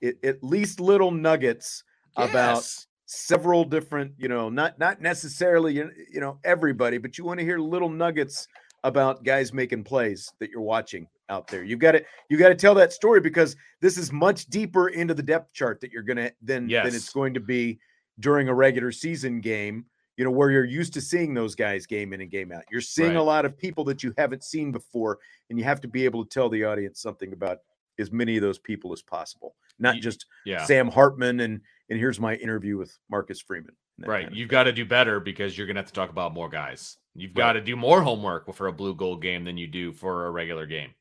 it, 0.02 0.24
at 0.24 0.44
least 0.44 0.80
little 0.80 1.12
nuggets 1.12 1.84
yes. 2.18 2.30
about 2.30 2.64
several 3.06 3.64
different, 3.64 4.14
you 4.18 4.28
know, 4.28 4.50
not 4.50 4.78
not 4.78 5.02
necessarily 5.02 5.74
you 5.76 6.20
know 6.20 6.38
everybody, 6.44 7.00
but 7.00 7.18
you 7.18 7.24
want 7.24 7.40
to 7.40 7.46
hear 7.46 7.58
little 7.58 7.90
nuggets 7.90 8.48
about 8.88 9.24
guys 9.24 9.54
making 9.54 9.84
plays 9.84 10.32
that 10.40 10.50
you're 10.50 10.62
watching 10.62 11.08
out 11.30 11.48
there. 11.48 11.64
You've 11.64 11.80
got 11.80 11.92
to 11.92 12.04
you 12.30 12.38
got 12.38 12.50
to 12.50 12.56
tell 12.56 12.74
that 12.76 12.94
story 12.94 13.20
because 13.20 13.56
this 13.82 13.98
is 13.98 14.12
much 14.12 14.46
deeper 14.48 14.90
into 14.90 15.14
the 15.14 15.24
depth 15.24 15.54
chart 15.54 15.82
that 15.82 15.92
you're 15.92 16.04
gonna 16.04 16.32
than 16.42 16.70
yes. 16.70 16.86
than 16.86 16.96
it's 16.96 17.10
going 17.10 17.34
to 17.34 17.40
be 17.40 17.80
during 18.20 18.50
a 18.50 18.54
regular 18.54 18.92
season 18.92 19.42
game. 19.42 19.86
You 20.16 20.24
know 20.24 20.32
where 20.32 20.50
you're 20.50 20.66
used 20.66 20.94
to 20.94 21.02
seeing 21.02 21.34
those 21.34 21.54
guys 21.54 21.86
game 21.86 22.12
in 22.14 22.22
and 22.22 22.32
game 22.32 22.52
out. 22.52 22.64
You're 22.72 22.82
seeing 22.82 23.10
right. 23.10 23.18
a 23.18 23.24
lot 23.24 23.46
of 23.46 23.58
people 23.58 23.84
that 23.86 24.02
you 24.02 24.14
haven't 24.18 24.44
seen 24.44 24.72
before, 24.72 25.20
and 25.50 25.60
you 25.60 25.66
have 25.66 25.82
to 25.82 25.88
be 25.88 26.06
able 26.06 26.24
to 26.24 26.30
tell 26.30 26.50
the 26.50 26.64
audience 26.64 27.02
something 27.02 27.34
about 27.34 27.60
as 28.00 28.12
many 28.12 28.36
of 28.36 28.42
those 28.42 28.58
people 28.58 28.94
as 28.94 29.02
possible, 29.02 29.56
not 29.80 29.98
just 29.98 30.26
yeah. 30.46 30.66
Sam 30.66 30.90
Hartman 30.90 31.42
and 31.42 31.62
and 31.90 32.00
here's 32.00 32.20
my 32.20 32.36
interview 32.36 32.78
with 32.78 32.98
Marcus 33.10 33.40
Freeman. 33.42 33.76
Right, 34.00 34.24
kind 34.24 34.34
of 34.34 34.38
you've 34.38 34.50
got 34.50 34.64
to 34.64 34.72
do 34.72 34.86
better 34.86 35.20
because 35.20 35.58
you're 35.58 35.68
gonna 35.68 35.80
have 35.80 35.88
to 35.88 35.94
talk 35.94 36.10
about 36.10 36.34
more 36.34 36.50
guys. 36.50 36.98
You've 37.18 37.32
right. 37.32 37.38
got 37.38 37.54
to 37.54 37.62
do 37.62 37.76
more 37.76 38.04
homework 38.04 38.54
for 38.54 38.68
a 38.68 38.72
blue 38.72 38.94
gold 38.94 39.24
game 39.24 39.44
than 39.44 39.58
you 39.58 39.66
do 39.68 39.92
for 39.92 40.28
a 40.28 40.32
regular 40.32 40.68
game 40.68 40.92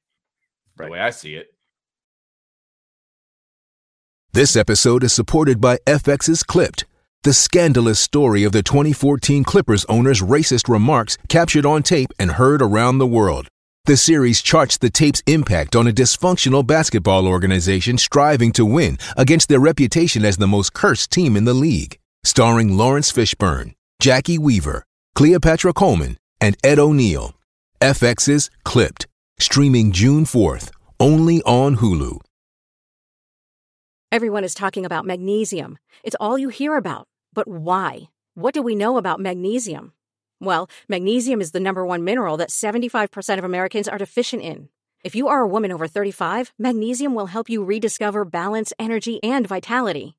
right. 0.78 0.86
the 0.86 0.92
way 0.92 0.98
I 0.98 1.10
see 1.10 1.34
it. 1.34 1.52
This 4.32 4.56
episode 4.56 5.04
is 5.04 5.12
supported 5.12 5.60
by 5.60 5.78
FX's 5.86 6.42
Clipped, 6.42 6.84
the 7.22 7.32
scandalous 7.32 7.98
story 7.98 8.44
of 8.44 8.52
the 8.52 8.62
2014 8.62 9.44
Clippers 9.44 9.84
owner's 9.86 10.22
racist 10.22 10.68
remarks 10.68 11.18
captured 11.28 11.66
on 11.66 11.82
tape 11.82 12.12
and 12.18 12.32
heard 12.32 12.62
around 12.62 12.98
the 12.98 13.06
world. 13.06 13.48
The 13.84 13.96
series 13.96 14.42
charts 14.42 14.78
the 14.78 14.90
tape's 14.90 15.22
impact 15.26 15.76
on 15.76 15.86
a 15.86 15.92
dysfunctional 15.92 16.66
basketball 16.66 17.28
organization 17.28 17.98
striving 17.98 18.52
to 18.52 18.64
win 18.64 18.98
against 19.16 19.48
their 19.48 19.60
reputation 19.60 20.24
as 20.24 20.38
the 20.38 20.46
most 20.46 20.72
cursed 20.72 21.10
team 21.10 21.36
in 21.36 21.44
the 21.44 21.54
league. 21.54 21.98
Starring 22.24 22.76
Laurence 22.76 23.12
Fishburne, 23.12 23.74
Jacki 24.02 24.38
Weaver, 24.38 24.85
Cleopatra 25.16 25.72
Coleman, 25.72 26.18
and 26.42 26.58
Ed 26.62 26.78
O'Neill. 26.78 27.32
FX's 27.80 28.50
Clipped 28.64 29.06
Streaming 29.38 29.90
June 29.90 30.24
4th, 30.24 30.70
only 31.00 31.40
on 31.44 31.78
Hulu. 31.78 32.20
Everyone 34.12 34.44
is 34.44 34.54
talking 34.54 34.84
about 34.84 35.06
magnesium. 35.06 35.78
It's 36.04 36.16
all 36.20 36.36
you 36.36 36.50
hear 36.50 36.76
about. 36.76 37.08
But 37.32 37.48
why? 37.48 38.10
What 38.34 38.52
do 38.52 38.60
we 38.60 38.74
know 38.74 38.98
about 38.98 39.18
magnesium? 39.18 39.94
Well, 40.38 40.68
magnesium 40.86 41.40
is 41.40 41.52
the 41.52 41.60
number 41.60 41.86
one 41.86 42.04
mineral 42.04 42.36
that 42.36 42.50
75% 42.50 43.38
of 43.38 43.44
Americans 43.44 43.88
are 43.88 43.96
deficient 43.96 44.42
in. 44.42 44.68
If 45.02 45.14
you 45.14 45.28
are 45.28 45.40
a 45.40 45.48
woman 45.48 45.72
over 45.72 45.88
35, 45.88 46.52
magnesium 46.58 47.14
will 47.14 47.26
help 47.26 47.48
you 47.48 47.64
rediscover 47.64 48.26
balance, 48.26 48.74
energy, 48.78 49.18
and 49.22 49.46
vitality. 49.46 50.18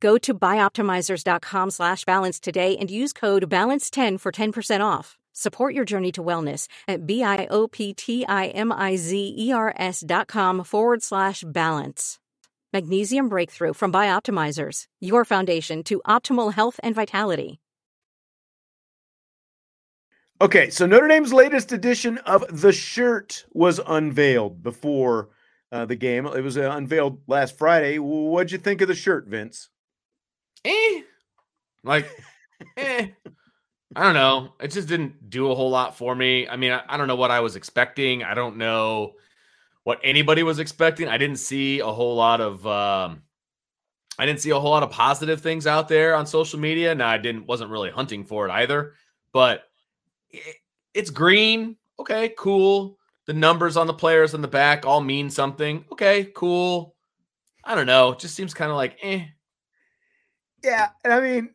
Go 0.00 0.18
to 0.18 0.34
bioptimizers.com 0.34 1.70
slash 1.70 2.04
balance 2.04 2.40
today 2.40 2.76
and 2.76 2.90
use 2.90 3.12
code 3.12 3.48
BALANCE10 3.48 4.18
for 4.20 4.32
10% 4.32 4.84
off. 4.84 5.16
Support 5.32 5.74
your 5.74 5.84
journey 5.84 6.10
to 6.12 6.22
wellness 6.22 6.68
at 6.86 7.06
B-I-O-P-T-I-M-I-Z-E-R-S 7.06 10.04
dot 10.06 10.28
com 10.28 10.64
forward 10.64 11.02
slash 11.02 11.42
balance. 11.46 12.20
Magnesium 12.72 13.28
Breakthrough 13.28 13.72
from 13.72 13.92
Bioptimizers, 13.92 14.84
your 15.00 15.24
foundation 15.24 15.82
to 15.84 16.00
optimal 16.06 16.54
health 16.54 16.78
and 16.82 16.94
vitality. 16.94 17.60
Okay, 20.40 20.70
so 20.70 20.84
Notre 20.84 21.08
Dame's 21.08 21.32
latest 21.32 21.72
edition 21.72 22.18
of 22.18 22.44
the 22.50 22.72
shirt 22.72 23.46
was 23.52 23.80
unveiled 23.86 24.62
before 24.62 25.30
uh, 25.70 25.84
the 25.84 25.96
game. 25.96 26.26
It 26.26 26.42
was 26.42 26.58
uh, 26.58 26.72
unveiled 26.74 27.20
last 27.28 27.56
Friday. 27.56 27.98
What'd 27.98 28.52
you 28.52 28.58
think 28.58 28.80
of 28.80 28.88
the 28.88 28.94
shirt, 28.94 29.28
Vince? 29.28 29.70
Eh. 30.64 31.02
Like, 31.82 32.08
eh. 32.76 33.08
I 33.96 34.02
don't 34.02 34.14
know. 34.14 34.54
It 34.60 34.68
just 34.68 34.88
didn't 34.88 35.30
do 35.30 35.50
a 35.50 35.54
whole 35.54 35.70
lot 35.70 35.96
for 35.96 36.14
me. 36.14 36.48
I 36.48 36.56
mean, 36.56 36.72
I, 36.72 36.82
I, 36.88 36.96
don't 36.96 37.06
know 37.06 37.16
what 37.16 37.30
I 37.30 37.40
was 37.40 37.54
expecting. 37.54 38.24
I 38.24 38.34
don't 38.34 38.56
know 38.56 39.14
what 39.84 40.00
anybody 40.02 40.42
was 40.42 40.58
expecting. 40.58 41.08
I 41.08 41.18
didn't 41.18 41.36
see 41.36 41.78
a 41.78 41.86
whole 41.86 42.16
lot 42.16 42.40
of 42.40 42.66
um 42.66 43.22
I 44.18 44.26
didn't 44.26 44.40
see 44.40 44.50
a 44.50 44.58
whole 44.58 44.70
lot 44.70 44.82
of 44.82 44.90
positive 44.90 45.40
things 45.40 45.66
out 45.66 45.88
there 45.88 46.14
on 46.14 46.26
social 46.26 46.58
media. 46.58 46.94
Now 46.94 47.08
I 47.08 47.18
didn't 47.18 47.46
wasn't 47.46 47.70
really 47.70 47.90
hunting 47.90 48.24
for 48.24 48.48
it 48.48 48.52
either, 48.52 48.94
but 49.32 49.64
it, 50.30 50.56
it's 50.92 51.10
green. 51.10 51.76
Okay, 51.98 52.32
cool. 52.36 52.98
The 53.26 53.32
numbers 53.32 53.76
on 53.76 53.86
the 53.86 53.94
players 53.94 54.34
in 54.34 54.42
the 54.42 54.48
back 54.48 54.84
all 54.84 55.00
mean 55.00 55.30
something. 55.30 55.84
Okay, 55.92 56.30
cool. 56.34 56.94
I 57.64 57.74
don't 57.74 57.86
know. 57.86 58.12
It 58.12 58.18
just 58.18 58.34
seems 58.34 58.54
kind 58.54 58.70
of 58.70 58.76
like 58.76 58.98
eh. 59.02 59.24
Yeah, 60.64 60.88
and 61.04 61.12
I 61.12 61.20
mean, 61.20 61.50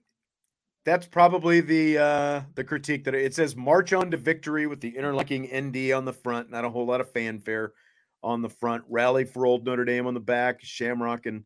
that's 0.85 1.07
probably 1.07 1.61
the 1.61 1.97
uh 1.97 2.41
the 2.55 2.63
critique 2.63 3.03
that 3.05 3.15
it 3.15 3.33
says 3.33 3.55
march 3.55 3.91
on 3.91 4.11
to 4.11 4.17
victory 4.17 4.67
with 4.67 4.79
the 4.81 4.95
interlocking 4.95 5.49
ND 5.53 5.91
on 5.91 6.05
the 6.05 6.13
front, 6.13 6.51
not 6.51 6.63
a 6.63 6.69
whole 6.69 6.85
lot 6.85 7.01
of 7.01 7.11
fanfare 7.11 7.73
on 8.21 8.41
the 8.41 8.49
front, 8.49 8.83
rally 8.87 9.25
for 9.25 9.45
old 9.45 9.65
Notre 9.65 9.85
Dame 9.85 10.05
on 10.05 10.13
the 10.13 10.19
back, 10.19 10.59
Shamrock 10.61 11.25
and 11.25 11.43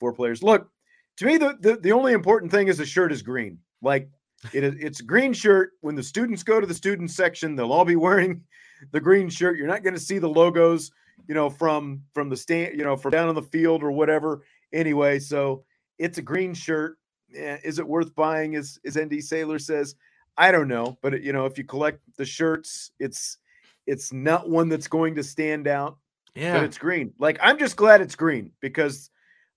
four 0.00 0.12
players. 0.12 0.42
Look, 0.42 0.70
to 1.18 1.26
me, 1.26 1.36
the 1.36 1.56
the, 1.60 1.76
the 1.76 1.92
only 1.92 2.14
important 2.14 2.50
thing 2.50 2.68
is 2.68 2.78
the 2.78 2.86
shirt 2.86 3.12
is 3.12 3.22
green. 3.22 3.58
Like 3.82 4.08
it 4.54 4.64
is 4.64 4.74
it's 4.80 5.00
a 5.00 5.04
green 5.04 5.34
shirt. 5.34 5.72
When 5.82 5.94
the 5.94 6.02
students 6.02 6.42
go 6.42 6.60
to 6.60 6.66
the 6.66 6.74
student 6.74 7.10
section, 7.10 7.54
they'll 7.56 7.72
all 7.72 7.84
be 7.84 7.96
wearing 7.96 8.42
the 8.90 9.00
green 9.00 9.28
shirt. 9.28 9.58
You're 9.58 9.66
not 9.66 9.84
going 9.84 9.94
to 9.94 10.00
see 10.00 10.18
the 10.18 10.28
logos, 10.28 10.90
you 11.28 11.34
know, 11.34 11.50
from 11.50 12.02
from 12.14 12.30
the 12.30 12.36
stand, 12.36 12.78
you 12.78 12.84
know, 12.84 12.96
from 12.96 13.10
down 13.10 13.28
on 13.28 13.34
the 13.34 13.42
field 13.42 13.82
or 13.82 13.92
whatever. 13.92 14.42
Anyway, 14.72 15.18
so 15.18 15.64
it's 15.98 16.18
a 16.18 16.22
green 16.22 16.54
shirt. 16.54 16.96
Eh, 17.34 17.58
is 17.64 17.78
it 17.78 17.86
worth 17.86 18.14
buying? 18.14 18.56
As 18.56 18.78
as 18.84 18.98
ND 18.98 19.22
Sailor 19.22 19.58
says, 19.58 19.94
I 20.36 20.52
don't 20.52 20.68
know, 20.68 20.98
but 21.02 21.22
you 21.22 21.32
know, 21.32 21.46
if 21.46 21.58
you 21.58 21.64
collect 21.64 22.00
the 22.16 22.24
shirts, 22.24 22.90
it's 22.98 23.38
it's 23.86 24.12
not 24.12 24.48
one 24.48 24.68
that's 24.68 24.88
going 24.88 25.14
to 25.16 25.22
stand 25.22 25.66
out. 25.66 25.98
Yeah, 26.34 26.54
but 26.54 26.64
it's 26.64 26.78
green. 26.78 27.12
Like 27.18 27.38
I'm 27.42 27.58
just 27.58 27.76
glad 27.76 28.00
it's 28.00 28.14
green 28.14 28.52
because 28.60 29.10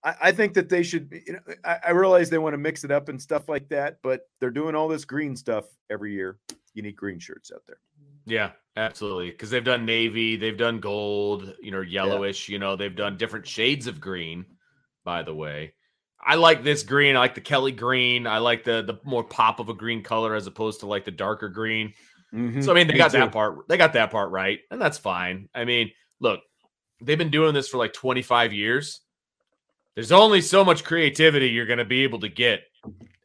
I, 0.04 0.16
I 0.24 0.32
think 0.32 0.54
that 0.54 0.70
they 0.70 0.84
should. 0.84 1.10
You 1.26 1.34
know, 1.34 1.40
I, 1.64 1.78
I 1.88 1.92
realize 1.92 2.30
they 2.30 2.38
want 2.38 2.54
to 2.54 2.58
mix 2.58 2.84
it 2.84 2.92
up 2.92 3.10
and 3.10 3.22
stuff 3.22 3.48
like 3.50 3.70
that, 3.70 3.98
but 4.04 4.22
they're 4.40 4.52
doing 4.52 4.76
all 4.76 4.88
this 4.88 5.06
green 5.06 5.36
stuff 5.36 5.66
every 5.90 6.14
year. 6.14 6.38
You 6.74 6.84
need 6.84 6.96
green 6.96 7.20
shirts 7.20 7.52
out 7.54 7.64
there. 7.68 7.80
Yeah, 8.26 8.52
absolutely. 8.76 9.32
Because 9.32 9.50
they've 9.50 9.64
done 9.64 9.86
navy, 9.86 10.36
they've 10.36 10.58
done 10.58 10.80
gold, 10.80 11.54
you 11.62 11.72
know, 11.72 11.82
yellowish. 11.82 12.50
You 12.50 12.60
know, 12.60 12.76
they've 12.76 12.96
done 12.96 13.18
different 13.18 13.48
shades 13.48 13.88
of 13.88 14.02
green. 14.02 14.46
By 15.04 15.22
the 15.22 15.36
way, 15.36 15.74
I 16.26 16.36
like 16.36 16.64
this 16.64 16.84
green. 16.84 17.16
I 17.16 17.20
like 17.20 17.36
the 17.36 17.42
Kelly 17.42 17.72
green. 17.72 18.26
I 18.28 18.40
like 18.40 18.64
the 18.64 18.82
the 18.82 19.00
more 19.04 19.24
pop 19.24 19.60
of 19.60 19.70
a 19.70 19.74
green 19.74 20.02
color 20.04 20.34
as 20.36 20.48
opposed 20.48 20.80
to 20.80 20.88
like 20.88 21.06
the 21.06 21.12
darker 21.12 21.50
green. 21.50 21.94
Mhm. 22.34 22.64
So 22.64 22.72
I 22.72 22.76
mean, 22.76 22.88
they 22.88 22.94
Me 22.94 22.98
got 23.00 23.12
too. 23.12 23.20
that 23.20 23.32
part. 23.32 23.68
They 23.70 23.78
got 23.78 23.94
that 23.94 24.12
part 24.12 24.32
right, 24.32 24.60
and 24.72 24.82
that's 24.82 24.98
fine. 24.98 25.50
I 25.54 25.66
mean, 25.66 25.92
look, 26.20 26.42
they've 27.02 27.18
been 27.18 27.30
doing 27.30 27.54
this 27.54 27.68
for 27.70 27.78
like 27.78 27.94
25 27.94 28.54
years. 28.54 29.02
There's 29.94 30.12
only 30.12 30.42
so 30.42 30.66
much 30.66 30.84
creativity 30.84 31.50
you're 31.50 31.66
going 31.68 31.80
to 31.80 31.86
be 31.86 32.04
able 32.04 32.20
to 32.22 32.28
get 32.28 32.64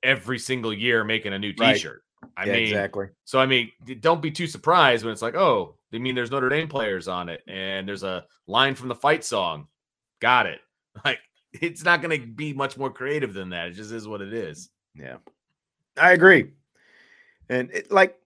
every 0.02 0.38
single 0.38 0.72
year 0.72 1.02
making 1.02 1.32
a 1.32 1.38
new 1.38 1.52
T-shirt. 1.52 2.04
I 2.36 2.44
Yeah, 2.46 2.52
mean, 2.52 2.62
exactly. 2.68 3.06
so 3.24 3.40
I 3.40 3.46
mean, 3.46 3.72
don't 4.00 4.22
be 4.22 4.30
too 4.30 4.46
surprised 4.46 5.04
when 5.04 5.12
it's 5.12 5.22
like, 5.22 5.34
oh, 5.34 5.76
they 5.90 5.98
mean 5.98 6.14
there's 6.14 6.30
Notre 6.30 6.48
Dame 6.48 6.68
players 6.68 7.08
on 7.08 7.28
it, 7.28 7.42
and 7.48 7.88
there's 7.88 8.04
a 8.04 8.24
line 8.46 8.74
from 8.76 8.88
the 8.88 8.94
fight 8.94 9.24
song. 9.24 9.66
Got 10.20 10.46
it. 10.46 10.60
Like 11.04 11.20
it's 11.52 11.84
not 11.84 12.02
going 12.02 12.20
to 12.20 12.26
be 12.26 12.52
much 12.52 12.76
more 12.76 12.90
creative 12.90 13.34
than 13.34 13.50
that. 13.50 13.68
It 13.68 13.72
just 13.72 13.92
is 13.92 14.06
what 14.06 14.20
it 14.20 14.32
is. 14.32 14.70
Yeah, 14.94 15.16
I 15.96 16.12
agree. 16.12 16.52
And 17.48 17.70
it, 17.70 17.90
like, 17.90 18.16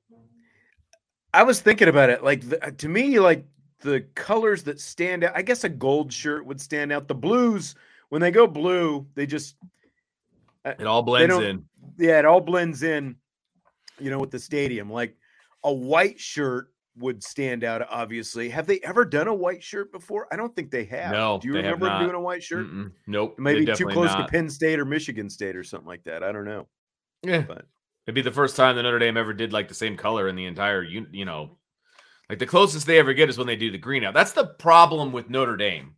I 1.33 1.43
was 1.43 1.61
thinking 1.61 1.89
about 1.89 2.11
it. 2.11 2.23
Like, 2.23 2.49
the, 2.49 2.59
to 2.79 2.89
me, 2.89 3.19
like 3.19 3.47
the 3.81 4.01
colors 4.15 4.65
that 4.65 4.81
stand 4.81 5.25
out. 5.25 5.37
I 5.37 5.43
guess 5.43 5.65
a 5.65 5.69
gold 5.69 6.13
shirt 6.13 6.45
would 6.47 6.61
stand 6.61 6.93
out. 6.93 7.07
The 7.07 7.15
blues, 7.15 7.75
when 8.09 8.21
they 8.21 8.31
go 8.31 8.47
blue, 8.47 9.07
they 9.15 9.27
just 9.27 9.57
uh, 10.65 10.73
It 10.79 10.87
all 10.87 11.03
blends 11.03 11.35
in. 11.35 11.65
yeah, 11.99 12.19
it 12.19 12.25
all 12.25 12.41
blends 12.41 12.83
in. 12.83 13.17
You 14.01 14.11
know, 14.11 14.19
with 14.19 14.33
the 14.33 14.41
stadium, 14.41 14.91
like 14.91 15.17
a 15.63 15.73
white 15.73 16.19
shirt 16.19 16.73
would 16.97 17.23
stand 17.23 17.65
out. 17.65 17.87
Obviously, 17.91 18.49
have 18.49 18.67
they 18.67 18.81
ever 18.81 19.05
done 19.05 19.29
a 19.29 19.35
white 19.35 19.63
shirt 19.63 19.93
before? 19.93 20.27
I 20.33 20.37
don't 20.37 20.55
think 20.55 20.71
they 20.71 20.85
have. 20.85 21.13
No, 21.13 21.39
do 21.41 21.49
you 21.49 21.55
remember 21.55 21.99
doing 21.99 22.15
a 22.15 22.21
white 22.21 22.43
shirt? 22.43 22.67
Mm-mm. 22.67 22.93
Nope. 23.07 23.37
Maybe 23.39 23.67
too 23.67 23.87
close 23.87 24.13
not. 24.13 24.27
to 24.27 24.29
Penn 24.29 24.49
State 24.49 24.79
or 24.79 24.85
Michigan 24.85 25.29
State 25.29 25.57
or 25.57 25.65
something 25.65 25.89
like 25.89 26.05
that. 26.05 26.23
I 26.23 26.33
don't 26.33 26.45
know. 26.45 26.67
Yeah. 27.23 27.41
But 27.41 27.67
It'd 28.07 28.15
be 28.15 28.23
the 28.23 28.33
first 28.33 28.57
time 28.57 28.77
that 28.77 28.83
Notre 28.83 28.99
Dame 28.99 29.17
ever 29.17 29.33
did 29.33 29.53
like 29.53 29.69
the 29.69 29.75
same 29.75 29.97
color 29.97 30.29
in 30.29 30.37
the 30.37 30.45
entire, 30.45 30.83
you, 30.83 31.07
you 31.11 31.25
know, 31.25 31.57
like 32.29 32.39
the 32.39 32.47
closest 32.47 32.87
they 32.87 32.99
ever 32.99 33.15
get 33.15 33.31
is 33.31 33.39
when 33.39 33.47
they 33.47 33.57
do 33.57 33.71
the 33.71 33.79
green 33.79 34.05
out. 34.05 34.15
That's 34.15 34.33
the 34.33 34.47
problem 34.47 35.11
with 35.13 35.31
Notre 35.31 35.57
Dame. 35.57 35.95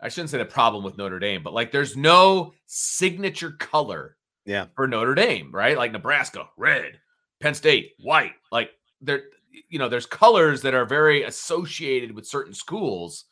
I 0.00 0.08
shouldn't 0.08 0.30
say 0.30 0.38
the 0.38 0.44
problem 0.44 0.84
with 0.84 0.98
Notre 0.98 1.18
Dame, 1.18 1.42
but 1.42 1.54
like 1.54 1.72
there's 1.72 1.96
no 1.96 2.52
signature 2.66 3.52
color 3.52 4.16
yeah, 4.44 4.66
for 4.76 4.86
Notre 4.86 5.14
Dame, 5.14 5.50
right? 5.52 5.76
Like 5.76 5.92
Nebraska, 5.92 6.48
red, 6.56 7.00
Penn 7.40 7.54
State, 7.54 7.92
white. 7.98 8.32
Like 8.52 8.70
there, 9.00 9.22
you 9.68 9.78
know, 9.78 9.88
there's 9.88 10.06
colors 10.06 10.62
that 10.62 10.74
are 10.74 10.84
very 10.84 11.22
associated 11.24 12.12
with 12.14 12.26
certain 12.26 12.54
schools. 12.54 13.24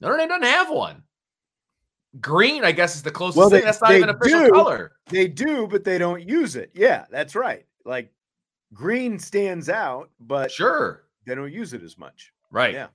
Notre 0.00 0.16
Dame 0.16 0.28
doesn't 0.28 0.42
have 0.44 0.70
one. 0.70 1.02
Green, 2.20 2.64
I 2.64 2.72
guess, 2.72 2.96
is 2.96 3.02
the 3.02 3.10
closest 3.10 3.36
Well, 3.36 3.50
thing. 3.50 3.60
they- 3.60 3.66
That's 3.66 3.82
not 3.82 3.92
even 3.92 4.08
official 4.08 4.44
do. 4.44 4.50
color. 4.50 4.92
They 5.10 5.28
do, 5.28 5.66
but 5.66 5.84
they 5.84 5.98
don't 5.98 6.26
use 6.26 6.56
it. 6.56 6.70
Yeah, 6.74 7.04
that's 7.10 7.34
right. 7.34 7.66
Like 7.84 8.10
green 8.72 9.18
stands 9.18 9.68
out, 9.68 10.10
but 10.20 10.50
Sure. 10.50 11.04
they 11.26 11.34
don't 11.34 11.52
use 11.52 11.72
it 11.74 11.82
as 11.82 11.98
much. 11.98 12.32
Right. 12.50 12.72
Yeah. 12.74 12.88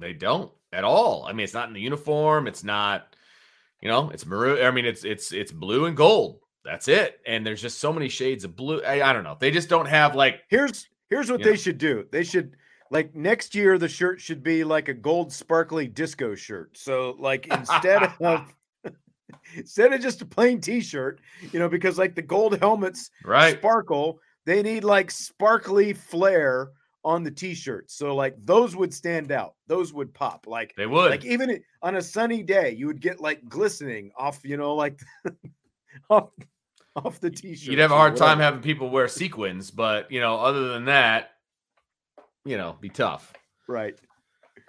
They 0.00 0.12
don't 0.12 0.50
at 0.72 0.82
all. 0.84 1.24
I 1.24 1.32
mean, 1.32 1.44
it's 1.44 1.54
not 1.54 1.68
in 1.68 1.74
the 1.74 1.80
uniform. 1.80 2.48
It's 2.48 2.64
not, 2.64 3.14
you 3.80 3.88
know, 3.88 4.10
it's 4.10 4.26
maroon. 4.26 4.64
I 4.64 4.70
mean, 4.72 4.86
it's 4.86 5.04
it's 5.04 5.32
it's 5.32 5.52
blue 5.52 5.84
and 5.86 5.96
gold. 5.96 6.40
That's 6.64 6.88
it. 6.88 7.20
And 7.26 7.46
there's 7.46 7.62
just 7.62 7.78
so 7.78 7.92
many 7.92 8.08
shades 8.08 8.42
of 8.44 8.56
blue. 8.56 8.82
I, 8.82 9.08
I 9.08 9.12
don't 9.12 9.22
know. 9.24 9.36
They 9.38 9.50
just 9.52 9.68
don't 9.68 9.86
have 9.86 10.16
like 10.16 10.40
Here's 10.48 10.88
here's 11.10 11.30
what 11.30 11.40
Yeah. 11.40 11.46
they 11.46 11.56
should 11.56 11.78
do. 11.78 12.06
They 12.10 12.24
should 12.24 12.56
like 12.90 13.14
next 13.14 13.54
year 13.54 13.78
the 13.78 13.88
shirt 13.88 14.20
should 14.20 14.42
be 14.42 14.62
like 14.64 14.88
a 14.88 14.94
gold 14.94 15.32
sparkly 15.32 15.86
disco 15.88 16.34
shirt. 16.34 16.76
So 16.76 17.16
like 17.18 17.46
instead 17.48 18.12
of 18.20 18.54
instead 19.56 19.92
of 19.92 20.00
just 20.00 20.22
a 20.22 20.26
plain 20.26 20.60
t-shirt, 20.60 21.20
you 21.52 21.58
know, 21.58 21.68
because 21.68 21.98
like 21.98 22.14
the 22.14 22.22
gold 22.22 22.58
helmets 22.60 23.10
right. 23.24 23.56
sparkle, 23.58 24.20
they 24.46 24.62
need 24.62 24.84
like 24.84 25.10
sparkly 25.10 25.92
flair 25.92 26.70
on 27.04 27.22
the 27.22 27.30
t-shirt. 27.30 27.90
So 27.90 28.14
like 28.14 28.36
those 28.44 28.76
would 28.76 28.92
stand 28.94 29.32
out. 29.32 29.54
Those 29.66 29.92
would 29.92 30.12
pop. 30.14 30.46
Like 30.46 30.74
They 30.76 30.86
would. 30.86 31.10
like 31.10 31.24
even 31.24 31.62
on 31.82 31.96
a 31.96 32.02
sunny 32.02 32.42
day, 32.42 32.70
you 32.72 32.86
would 32.86 33.00
get 33.00 33.20
like 33.20 33.46
glistening 33.48 34.10
off, 34.16 34.40
you 34.44 34.56
know, 34.56 34.74
like 34.74 35.00
off 36.10 36.30
off 37.04 37.20
the 37.20 37.30
t-shirt. 37.30 37.70
You'd 37.70 37.78
have 37.80 37.90
a 37.92 37.96
hard 37.96 38.16
time 38.16 38.38
having 38.38 38.60
people 38.60 38.90
wear 38.90 39.08
sequins, 39.08 39.70
but 39.70 40.10
you 40.10 40.20
know, 40.20 40.36
other 40.38 40.68
than 40.68 40.86
that, 40.86 41.30
you 42.44 42.56
know, 42.56 42.76
be 42.80 42.88
tough. 42.88 43.32
right. 43.68 43.98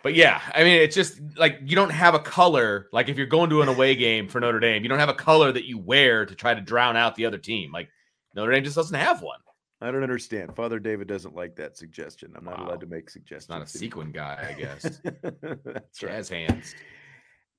But 0.04 0.14
yeah, 0.14 0.40
I 0.54 0.64
mean, 0.64 0.82
it's 0.82 0.94
just 0.96 1.20
like 1.36 1.58
you 1.66 1.76
don't 1.76 1.90
have 1.90 2.14
a 2.14 2.20
color. 2.20 2.90
Like 2.94 3.10
if 3.10 3.18
you're 3.18 3.26
going 3.26 3.50
to 3.50 3.64
an 3.64 3.70
away 3.70 3.96
game 3.96 4.28
for 4.28 4.40
Notre 4.40 4.60
Dame, 4.60 4.84
you 4.84 4.90
don't 4.90 5.00
have 5.00 5.10
a 5.10 5.16
color 5.16 5.52
that 5.52 5.66
you 5.66 5.80
wear 5.80 6.28
to 6.28 6.36
try 6.36 6.54
to 6.54 6.62
drown 6.62 6.96
out 6.96 7.16
the 7.16 7.26
other 7.26 7.40
team. 7.40 7.72
Like 7.72 7.90
Notre 8.36 8.52
Dame 8.52 8.64
just 8.64 8.76
doesn't 8.76 8.98
have 9.00 9.24
one. 9.24 9.40
I 9.82 9.90
don't 9.92 10.04
understand. 10.04 10.56
Father 10.56 10.78
David 10.80 11.08
doesn't 11.08 11.36
like 11.36 11.56
that 11.56 11.76
suggestion. 11.76 12.34
I'm 12.36 12.46
not 12.46 12.60
Wow. 12.60 12.68
allowed 12.68 12.80
to 12.82 12.86
make 12.86 13.10
suggestions. 13.10 13.50
not 13.50 13.64
a 13.64 13.68
sequin 13.68 14.12
guy, 14.12 14.48
I 14.56 14.60
guess. 14.60 15.02
That's 15.64 16.04
right. 16.04 16.28
Hands. 16.28 16.76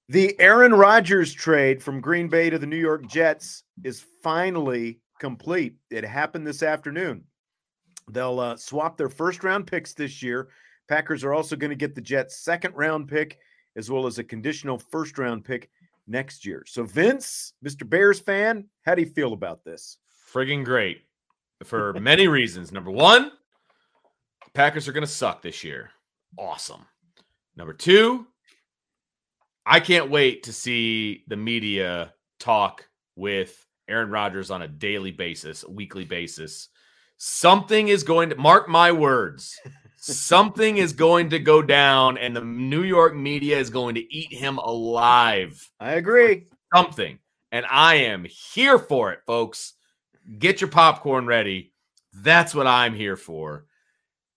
The 0.08 0.38
Aaron 0.38 0.72
Rodgers 0.72 1.32
trade 1.32 1.82
from 1.82 2.00
Green 2.00 2.28
Bay 2.28 2.48
to 2.48 2.60
the 2.60 2.66
New 2.66 2.76
York 2.76 3.08
Jets 3.08 3.64
is 3.82 4.04
finally 4.22 5.00
complete. 5.18 5.74
It 5.90 6.04
happened 6.04 6.46
this 6.46 6.62
afternoon. 6.62 7.24
They'll 8.08 8.38
uh, 8.38 8.56
swap 8.56 8.96
their 8.96 9.08
first 9.08 9.42
round 9.42 9.66
picks 9.66 9.94
this 9.94 10.22
year. 10.22 10.48
Packers 10.88 11.24
are 11.24 11.34
also 11.34 11.56
going 11.56 11.70
to 11.70 11.76
get 11.76 11.96
the 11.96 12.00
Jets' 12.00 12.38
second 12.38 12.74
round 12.76 13.08
pick 13.08 13.38
as 13.74 13.90
well 13.90 14.06
as 14.06 14.18
a 14.18 14.24
conditional 14.24 14.78
first 14.78 15.18
round 15.18 15.44
pick 15.44 15.70
next 16.06 16.46
year. 16.46 16.62
So, 16.68 16.84
Vince, 16.84 17.54
Mr. 17.64 17.88
Bears 17.88 18.20
fan, 18.20 18.66
how 18.82 18.94
do 18.94 19.02
you 19.02 19.08
feel 19.08 19.32
about 19.32 19.64
this? 19.64 19.98
friggin' 20.32 20.64
great 20.64 21.02
for 21.64 21.94
many 21.94 22.28
reasons. 22.28 22.70
Number 22.70 22.90
one, 22.90 23.32
Packers 24.54 24.86
are 24.86 24.92
going 24.92 25.02
to 25.02 25.10
suck 25.10 25.42
this 25.42 25.64
year. 25.64 25.90
Awesome. 26.38 26.86
Number 27.56 27.72
two, 27.72 28.26
I 29.66 29.80
can't 29.80 30.10
wait 30.10 30.44
to 30.44 30.52
see 30.52 31.24
the 31.26 31.36
media 31.36 32.14
talk 32.38 32.88
with 33.16 33.66
Aaron 33.88 34.10
Rodgers 34.10 34.52
on 34.52 34.62
a 34.62 34.68
daily 34.68 35.10
basis, 35.10 35.64
a 35.64 35.70
weekly 35.70 36.04
basis. 36.04 36.68
Something 37.18 37.88
is 37.88 38.04
going 38.04 38.30
to 38.30 38.36
mark 38.36 38.68
my 38.68 38.92
words. 38.92 39.58
Something 39.96 40.76
is 40.76 40.92
going 40.92 41.30
to 41.30 41.40
go 41.40 41.62
down, 41.62 42.16
and 42.16 42.36
the 42.36 42.42
New 42.42 42.84
York 42.84 43.16
media 43.16 43.58
is 43.58 43.70
going 43.70 43.96
to 43.96 44.14
eat 44.14 44.32
him 44.32 44.58
alive 44.58 45.68
I 45.80 45.92
agree. 45.94 46.46
something. 46.72 47.18
And 47.50 47.66
I 47.68 47.96
am 47.96 48.24
here 48.24 48.78
for 48.78 49.12
it, 49.12 49.20
folks. 49.26 49.72
Get 50.38 50.60
your 50.60 50.70
popcorn 50.70 51.26
ready. 51.26 51.72
That's 52.12 52.54
what 52.54 52.66
I'm 52.68 52.94
here 52.94 53.16
for. 53.16 53.66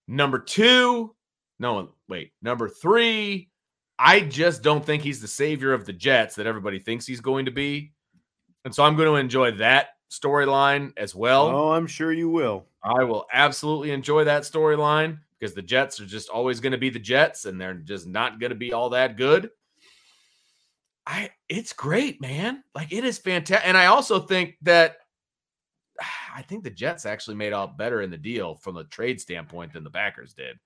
Number 0.08 0.40
two, 0.40 1.16
no, 1.60 1.90
wait. 2.08 2.32
Number 2.42 2.70
three, 2.70 3.49
I 4.02 4.22
just 4.22 4.64
don't 4.64 4.84
think 4.84 5.04
he's 5.04 5.20
the 5.20 5.28
savior 5.28 5.74
of 5.74 5.86
the 5.86 5.92
Jets 5.92 6.36
that 6.36 6.48
everybody 6.48 6.80
thinks 6.80 7.06
he's 7.06 7.20
going 7.20 7.46
to 7.46 7.52
be. 7.52 7.92
And 8.64 8.74
so 8.74 8.84
I'm 8.84 8.96
going 8.96 9.10
to 9.10 9.16
enjoy 9.16 9.52
that 9.58 9.90
storyline 10.10 10.94
as 10.98 11.14
well. 11.14 11.48
Oh, 11.48 11.72
I'm 11.72 11.86
sure 11.86 12.14
you 12.14 12.30
will. 12.30 12.66
I 12.82 13.04
will 13.04 13.26
absolutely 13.34 13.92
enjoy 13.92 14.24
that 14.24 14.44
storyline 14.44 15.20
because 15.38 15.54
the 15.54 15.62
Jets 15.62 16.00
are 16.00 16.06
just 16.06 16.30
always 16.30 16.62
going 16.62 16.72
to 16.72 16.78
be 16.78 16.90
the 16.90 16.98
Jets 16.98 17.44
and 17.44 17.60
they're 17.60 17.74
just 17.74 18.08
not 18.08 18.40
going 18.40 18.52
to 18.52 18.56
be 18.56 18.72
all 18.72 18.92
that 18.92 19.18
good. 19.18 19.50
I 21.06 21.32
it's 21.50 21.74
great, 21.74 22.22
man. 22.22 22.64
Like 22.74 22.94
it 22.94 23.04
is 23.04 23.18
fantastic. 23.18 23.68
And 23.68 23.76
I 23.76 23.88
also 23.88 24.20
think 24.20 24.56
that 24.62 24.98
I 26.36 26.42
think 26.44 26.64
the 26.64 26.70
Jets 26.70 27.06
actually 27.06 27.36
made 27.36 27.52
out 27.52 27.78
better 27.78 28.02
in 28.02 28.12
the 28.12 28.18
deal 28.18 28.56
from 28.56 28.78
a 28.78 28.86
trade 28.86 29.20
standpoint 29.20 29.74
than 29.74 29.84
the 29.84 29.90
Packers 29.90 30.34
did. 30.34 30.58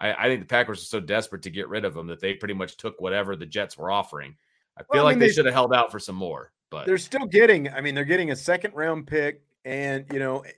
I, 0.00 0.12
I 0.12 0.28
think 0.28 0.40
the 0.40 0.46
Packers 0.46 0.80
are 0.82 0.86
so 0.86 1.00
desperate 1.00 1.42
to 1.42 1.50
get 1.50 1.68
rid 1.68 1.84
of 1.84 1.96
him 1.96 2.06
that 2.06 2.20
they 2.20 2.34
pretty 2.34 2.54
much 2.54 2.76
took 2.76 3.00
whatever 3.00 3.36
the 3.36 3.46
Jets 3.46 3.76
were 3.76 3.90
offering. 3.90 4.34
I 4.78 4.80
feel 4.82 4.86
Well, 4.94 5.02
I 5.02 5.04
like 5.04 5.14
mean, 5.14 5.20
they, 5.20 5.26
they- 5.26 5.32
should 5.32 5.44
have 5.46 5.54
held 5.54 5.74
out 5.74 5.90
for 5.90 5.98
some 5.98 6.16
more, 6.16 6.52
but 6.70 6.86
They're 6.86 6.98
still 6.98 7.26
getting. 7.26 7.68
I 7.68 7.80
mean, 7.80 7.94
they're 7.94 8.04
getting 8.04 8.30
a 8.30 8.36
second 8.36 8.74
round 8.74 9.06
pick, 9.06 9.42
and 9.64 10.06
you 10.12 10.18
know, 10.18 10.40
eh, 10.40 10.52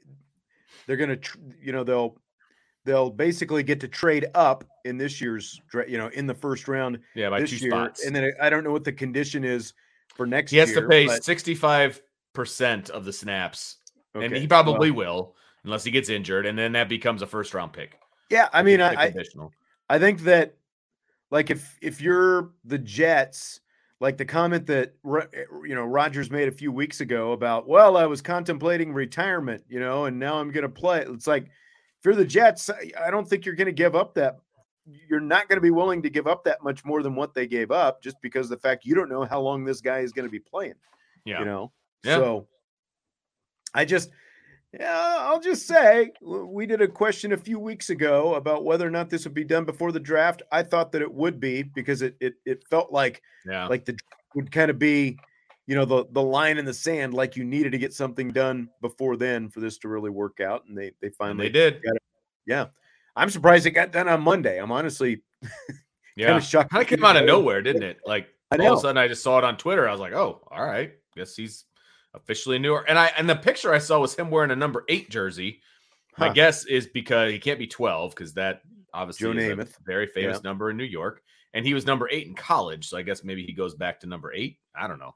they're 0.86 0.96
gonna. 0.96 1.16
Tr- 1.16 1.38
you 1.60 1.72
know, 1.72 1.82
they'll 1.84 2.16
they'll 2.84 3.10
basically 3.10 3.62
get 3.62 3.80
to 3.80 3.88
trade 3.88 4.26
up 4.34 4.64
in 4.84 4.96
this 4.98 5.20
year's. 5.20 5.60
You 5.88 5.98
know, 5.98 6.08
in 6.08 6.26
the 6.26 6.34
first 6.34 6.68
round 6.68 7.00
yeah, 7.14 7.30
by 7.30 7.44
two 7.44 7.56
year, 7.56 7.70
spots. 7.70 8.04
and 8.04 8.14
then 8.14 8.30
I 8.40 8.50
don't 8.50 8.62
know 8.62 8.72
what 8.72 8.84
the 8.84 8.92
condition 8.92 9.42
is 9.44 9.72
for 10.14 10.26
next 10.26 10.52
year. 10.52 10.66
he 10.66 10.68
has 10.72 10.76
year. 10.76 10.82
to 10.82 10.88
pay 10.88 11.06
65% 11.06 12.90
of 12.90 13.04
the 13.04 13.12
snaps. 13.12 13.78
and 14.14 14.36
he 14.36 14.46
probably 14.46 14.90
well, 14.90 15.14
will 15.14 15.36
unless 15.64 15.84
he 15.84 15.90
gets 15.90 16.08
injured, 16.10 16.44
and 16.46 16.58
then 16.58 16.72
that 16.72 16.88
becomes 16.88 17.22
a 17.22 17.26
first 17.26 17.54
round 17.54 17.72
pick. 17.72 17.98
Yeah, 18.32 18.48
I 18.52 18.62
mean, 18.62 18.80
I, 18.80 18.94
I 18.94 19.10
conditional. 19.10 19.52
I 19.88 19.98
think 19.98 20.20
that 20.22 20.56
like 21.30 21.50
if 21.50 21.78
if 21.82 22.00
you're 22.00 22.50
the 22.64 22.78
Jets, 22.78 23.60
like 24.00 24.16
the 24.16 24.24
comment 24.24 24.66
that 24.66 24.94
eh, 25.06 25.44
you 25.66 25.74
know 25.74 25.84
Rodgers 25.84 26.30
made 26.30 26.48
a 26.48 26.52
few 26.52 26.72
weeks 26.72 27.00
ago 27.00 27.32
about, 27.32 27.68
well, 27.68 27.96
I 27.96 28.06
was 28.06 28.22
contemplating 28.22 28.92
retirement, 28.92 29.62
you 29.68 29.78
know, 29.80 30.06
and 30.06 30.18
now 30.18 30.38
I'm 30.40 30.50
going 30.50 30.62
to 30.62 30.68
play. 30.68 31.02
It's 31.06 31.26
like 31.26 31.44
if 31.44 32.04
you're 32.04 32.14
the 32.14 32.24
Jets, 32.24 32.70
I- 32.70 33.10
don't 33.10 33.28
think 33.28 33.44
you're 33.44 33.54
going 33.54 33.66
to 33.66 33.72
give 33.72 33.94
up 33.94 34.14
that. 34.14 34.38
You're 35.08 35.20
not 35.20 35.46
going 35.48 35.58
to 35.58 35.62
be 35.62 35.70
willing 35.70 36.02
to 36.02 36.10
give 36.10 36.26
up 36.26 36.42
that 36.44 36.64
much 36.64 36.84
more 36.84 37.02
than 37.04 37.14
what 37.14 37.34
they 37.34 37.46
gave 37.46 37.70
up, 37.70 38.02
just 38.02 38.16
because 38.20 38.48
the 38.48 38.56
fact 38.56 38.84
you 38.84 38.96
don't 38.96 39.08
know 39.08 39.24
how 39.24 39.40
long 39.40 39.62
this 39.64 39.80
guy 39.80 39.98
is 40.00 40.10
going 40.12 40.26
to 40.26 40.30
be 40.32 40.40
playing. 40.40 40.74
yeah. 41.24 41.38
You 41.38 41.44
know, 41.44 41.72
Yeah. 42.02 42.16
so 42.16 42.48
I 43.74 43.84
just, 43.84 44.10
yeah, 44.78 45.16
I'll 45.20 45.40
just 45.40 45.66
say 45.66 46.12
we 46.22 46.66
did 46.66 46.80
a 46.80 46.88
question 46.88 47.32
a 47.32 47.36
few 47.36 47.58
weeks 47.58 47.90
ago 47.90 48.34
about 48.34 48.64
whether 48.64 48.86
or 48.86 48.90
not 48.90 49.10
this 49.10 49.24
would 49.24 49.34
be 49.34 49.44
done 49.44 49.64
before 49.64 49.92
the 49.92 50.00
draft. 50.00 50.42
I 50.50 50.62
thought 50.62 50.92
that 50.92 51.02
it 51.02 51.12
would 51.12 51.40
be 51.40 51.62
because 51.62 52.02
it 52.02 52.16
it 52.20 52.34
it 52.46 52.64
felt 52.70 52.92
like 52.92 53.22
yeah. 53.46 53.66
like 53.66 53.84
the 53.84 53.98
would 54.34 54.50
kind 54.50 54.70
of 54.70 54.78
be, 54.78 55.18
you 55.66 55.74
know, 55.74 55.84
the 55.84 56.06
the 56.12 56.22
line 56.22 56.58
in 56.58 56.64
the 56.64 56.74
sand, 56.74 57.12
like 57.12 57.36
you 57.36 57.44
needed 57.44 57.72
to 57.72 57.78
get 57.78 57.92
something 57.92 58.30
done 58.30 58.68
before 58.80 59.16
then 59.16 59.50
for 59.50 59.60
this 59.60 59.78
to 59.78 59.88
really 59.88 60.10
work 60.10 60.40
out, 60.40 60.64
and 60.66 60.76
they 60.76 60.92
they 61.00 61.08
and 61.08 61.16
finally 61.16 61.48
they 61.48 61.52
did. 61.52 61.82
Yeah, 62.46 62.66
I'm 63.14 63.30
surprised 63.30 63.66
it 63.66 63.72
got 63.72 63.92
done 63.92 64.08
on 64.08 64.22
Monday. 64.22 64.58
I'm 64.58 64.72
honestly 64.72 65.22
Yeah. 66.16 66.38
shocked 66.40 66.70
Kind 66.70 66.82
of 66.82 66.88
came 66.88 67.04
out 67.04 67.16
of 67.16 67.24
nowhere, 67.24 67.62
didn't 67.62 67.84
it? 67.84 68.00
Like 68.04 68.28
I 68.50 68.56
all 68.56 68.74
of 68.74 68.78
a 68.78 68.82
sudden 68.82 68.98
I 68.98 69.08
just 69.08 69.22
saw 69.22 69.38
it 69.38 69.44
on 69.44 69.56
Twitter. 69.56 69.88
I 69.88 69.92
was 69.92 70.00
like, 70.00 70.12
oh, 70.12 70.40
all 70.50 70.64
right. 70.64 70.92
Guess 71.16 71.36
he's 71.36 71.64
officially 72.14 72.58
new. 72.58 72.76
And 72.76 72.98
I 72.98 73.06
and 73.16 73.28
the 73.28 73.36
picture 73.36 73.72
I 73.72 73.78
saw 73.78 73.98
was 74.00 74.14
him 74.14 74.30
wearing 74.30 74.50
a 74.50 74.56
number 74.56 74.84
eight 74.88 75.10
jersey. 75.10 75.60
My 76.18 76.28
guess 76.28 76.66
is 76.66 76.86
because 76.88 77.32
he 77.32 77.38
can't 77.38 77.58
be 77.58 77.66
12, 77.66 78.10
because 78.14 78.34
that 78.34 78.60
obviously 78.92 79.32
Joe 79.32 79.38
is 79.38 79.48
a 79.50 79.56
Namath. 79.56 79.74
very 79.86 80.06
famous 80.06 80.36
Yeah. 80.36 80.40
number 80.50 80.68
in 80.70 80.76
New 80.76 80.84
York. 80.84 81.22
And 81.54 81.64
he 81.66 81.72
was 81.72 81.86
number 81.86 82.08
eight 82.10 82.26
in 82.26 82.34
college. 82.34 82.88
So 82.88 82.98
I 82.98 83.02
guess 83.02 83.24
maybe 83.24 83.44
he 83.46 83.52
goes 83.54 83.74
back 83.74 84.00
to 84.00 84.06
number 84.06 84.32
eight. 84.34 84.58
I 84.74 84.86
don't 84.88 84.98
know. 84.98 85.14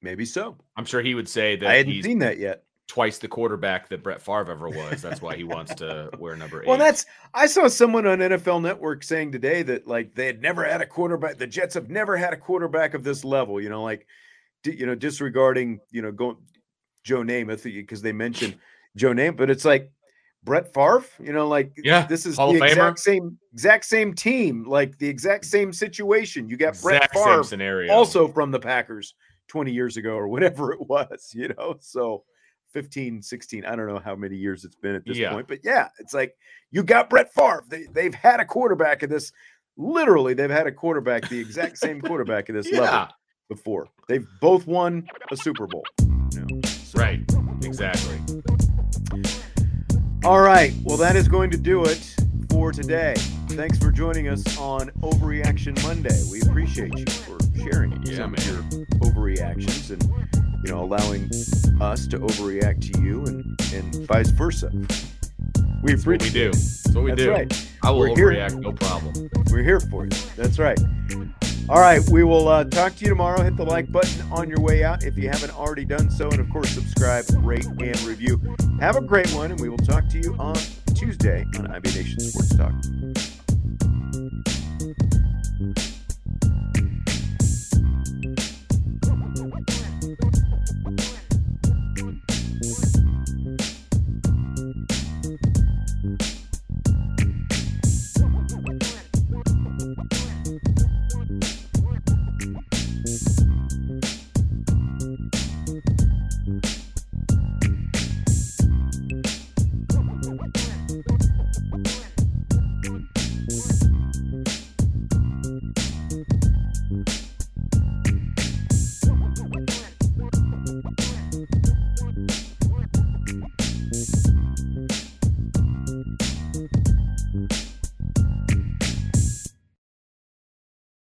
maybe 0.00 0.24
so. 0.24 0.56
I'm 0.76 0.84
sure 0.84 1.00
he 1.00 1.14
would 1.14 1.28
say 1.28 1.56
that 1.56 1.68
I 1.68 1.74
hadn't 1.76 1.92
he's 1.92 2.04
seen 2.04 2.18
that 2.20 2.38
yet. 2.38 2.64
twice 2.88 3.18
the 3.18 3.28
quarterback 3.28 3.88
that 3.88 4.02
Brett 4.02 4.20
Favre 4.20 4.50
ever 4.50 4.68
was. 4.68 5.00
That's 5.00 5.22
why 5.22 5.36
he 5.36 5.44
wants 5.44 5.74
to 5.76 6.10
wear 6.18 6.34
number 6.36 6.60
eight. 6.62 6.68
Well, 6.68 6.76
that's 6.78 7.06
I 7.34 7.46
saw 7.46 7.68
someone 7.68 8.06
on 8.06 8.18
NFL 8.18 8.60
Network 8.62 9.04
saying 9.04 9.30
today 9.32 9.62
that 9.62 9.86
like 9.86 10.14
they 10.14 10.26
had 10.26 10.42
never 10.42 10.64
had 10.64 10.82
a 10.82 10.86
quarterback. 10.86 11.38
The 11.38 11.46
Jets 11.46 11.74
have 11.74 11.88
never 11.88 12.16
had 12.16 12.32
a 12.32 12.36
quarterback 12.36 12.94
of 12.94 13.04
this 13.04 13.24
level. 13.24 13.60
You 13.60 13.68
know, 13.68 13.82
like 13.84 14.06
you 14.64 14.86
know, 14.86 14.94
disregarding 14.94 15.80
you 15.90 16.02
know 16.02 16.12
going 16.12 16.36
Joe 17.04 17.22
Namath 17.22 17.64
because 17.64 18.02
they 18.02 18.12
mentioned 18.12 18.56
Joe 18.96 19.12
Namath, 19.12 19.36
but 19.36 19.50
it's 19.50 19.64
like 19.64 19.90
Brett 20.44 20.72
Favre. 20.72 21.04
You 21.20 21.32
know, 21.32 21.48
like 21.48 21.72
Yeah, 21.82 22.06
this 22.06 22.26
is 22.26 22.36
Hall 22.36 22.52
the 22.52 22.64
exact 22.64 22.98
same 23.00 23.38
exact 23.52 23.84
same 23.84 24.14
team, 24.14 24.64
like 24.64 24.98
the 24.98 25.08
exact 25.08 25.44
same 25.46 25.72
situation. 25.72 26.48
You 26.48 26.56
got 26.56 26.80
Brett 26.82 26.96
exact 26.96 27.14
same 27.14 27.24
Favre 27.24 27.44
scenario. 27.44 27.92
also 27.92 28.28
from 28.28 28.50
the 28.50 28.60
Packers 28.60 29.14
20 29.48 29.72
years 29.72 29.96
ago 29.96 30.14
or 30.14 30.28
whatever 30.28 30.72
it 30.72 30.80
was, 30.88 31.32
you 31.34 31.48
know. 31.48 31.76
So 31.80 32.24
15, 32.72 33.20
16, 33.20 33.64
I 33.66 33.76
don't 33.76 33.86
know 33.86 33.98
how 33.98 34.16
many 34.16 34.36
years 34.36 34.64
it's 34.64 34.76
been 34.76 34.94
at 34.94 35.04
this 35.04 35.18
Yeah. 35.18 35.30
point, 35.32 35.46
but 35.46 35.58
yeah, 35.62 35.88
it's 35.98 36.14
like 36.14 36.34
you 36.70 36.82
got 36.82 37.10
Brett 37.10 37.32
Favre. 37.34 37.64
They, 37.68 37.84
they've 37.92 38.14
had 38.14 38.40
a 38.40 38.44
quarterback 38.46 39.02
of 39.02 39.10
this. 39.10 39.30
Literally, 39.76 40.34
they've 40.34 40.50
had 40.50 40.66
a 40.66 40.72
quarterback, 40.72 41.28
the 41.28 41.38
exact 41.38 41.78
same 41.78 42.00
quarterback 42.00 42.48
of 42.48 42.54
this 42.54 42.66
yeah, 42.72 42.80
level 42.80 43.08
before. 43.54 43.86
They've 44.08 44.26
both 44.40 44.66
won 44.66 45.06
a 45.30 45.36
Super 45.36 45.66
Bowl. 45.66 45.84
you 46.00 46.40
know, 46.40 46.60
so- 46.64 46.98
right. 46.98 47.20
Exactly. 47.62 48.18
All 50.24 50.40
right. 50.40 50.72
Well, 50.84 50.96
that 50.98 51.16
is 51.16 51.28
going 51.28 51.50
to 51.50 51.56
do 51.58 51.84
it 51.84 52.14
for 52.50 52.72
today. 52.72 53.14
Thanks 53.50 53.78
for 53.78 53.90
joining 53.90 54.28
us 54.28 54.58
on 54.58 54.90
Overreaction 55.02 55.80
Monday. 55.82 56.18
We 56.30 56.40
appreciate 56.42 56.96
you 56.98 57.04
for 57.06 57.38
sharing 57.56 58.02
Yeah, 58.04 58.16
some 58.16 58.32
man. 58.32 58.40
of 58.40 58.46
your 58.72 58.86
overreactions 59.00 59.90
and 59.90 60.02
you 60.64 60.72
know 60.72 60.82
allowing 60.84 61.24
us 61.80 62.06
to 62.08 62.18
overreact 62.20 62.92
to 62.92 63.00
you 63.02 63.24
and 63.26 63.44
and 63.74 64.06
vice 64.06 64.30
versa. 64.30 64.70
We 64.72 64.80
That's 64.86 65.04
what 65.82 65.82
we 65.84 65.94
appreciate 65.94 66.32
do. 66.32 66.50
That's 66.52 66.94
what 66.94 67.04
we 67.04 67.10
That's 67.10 67.22
do. 67.22 67.30
right. 67.32 67.68
I 67.82 67.90
will 67.90 68.00
We're 68.00 68.16
here. 68.16 68.28
overreact, 68.30 68.60
no 68.60 68.72
problem. 68.72 69.30
We're 69.50 69.62
here 69.64 69.80
for 69.80 70.04
you. 70.04 70.10
That's 70.36 70.58
right. 70.58 70.78
All 71.72 71.80
right. 71.80 72.06
We 72.10 72.22
will 72.22 72.48
uh, 72.48 72.64
talk 72.64 72.96
to 72.96 73.02
you 73.02 73.08
tomorrow. 73.08 73.42
Hit 73.42 73.56
the 73.56 73.64
like 73.64 73.90
button 73.90 74.30
on 74.30 74.46
your 74.46 74.60
way 74.60 74.84
out 74.84 75.04
if 75.04 75.16
you 75.16 75.30
haven't 75.30 75.56
already 75.56 75.86
done 75.86 76.10
so. 76.10 76.28
And 76.28 76.38
of 76.38 76.50
course, 76.50 76.68
subscribe, 76.68 77.24
rate, 77.38 77.64
and 77.64 77.98
review. 78.02 78.38
Have 78.78 78.96
a 78.96 79.00
great 79.00 79.30
one. 79.30 79.52
And 79.52 79.58
we 79.58 79.70
will 79.70 79.78
talk 79.78 80.06
to 80.10 80.18
you 80.18 80.36
on 80.38 80.54
Tuesday 80.94 81.46
on 81.58 81.68
IB 81.68 81.94
Nation 81.94 82.20
Sports 82.20 82.56
Talk. 82.56 82.74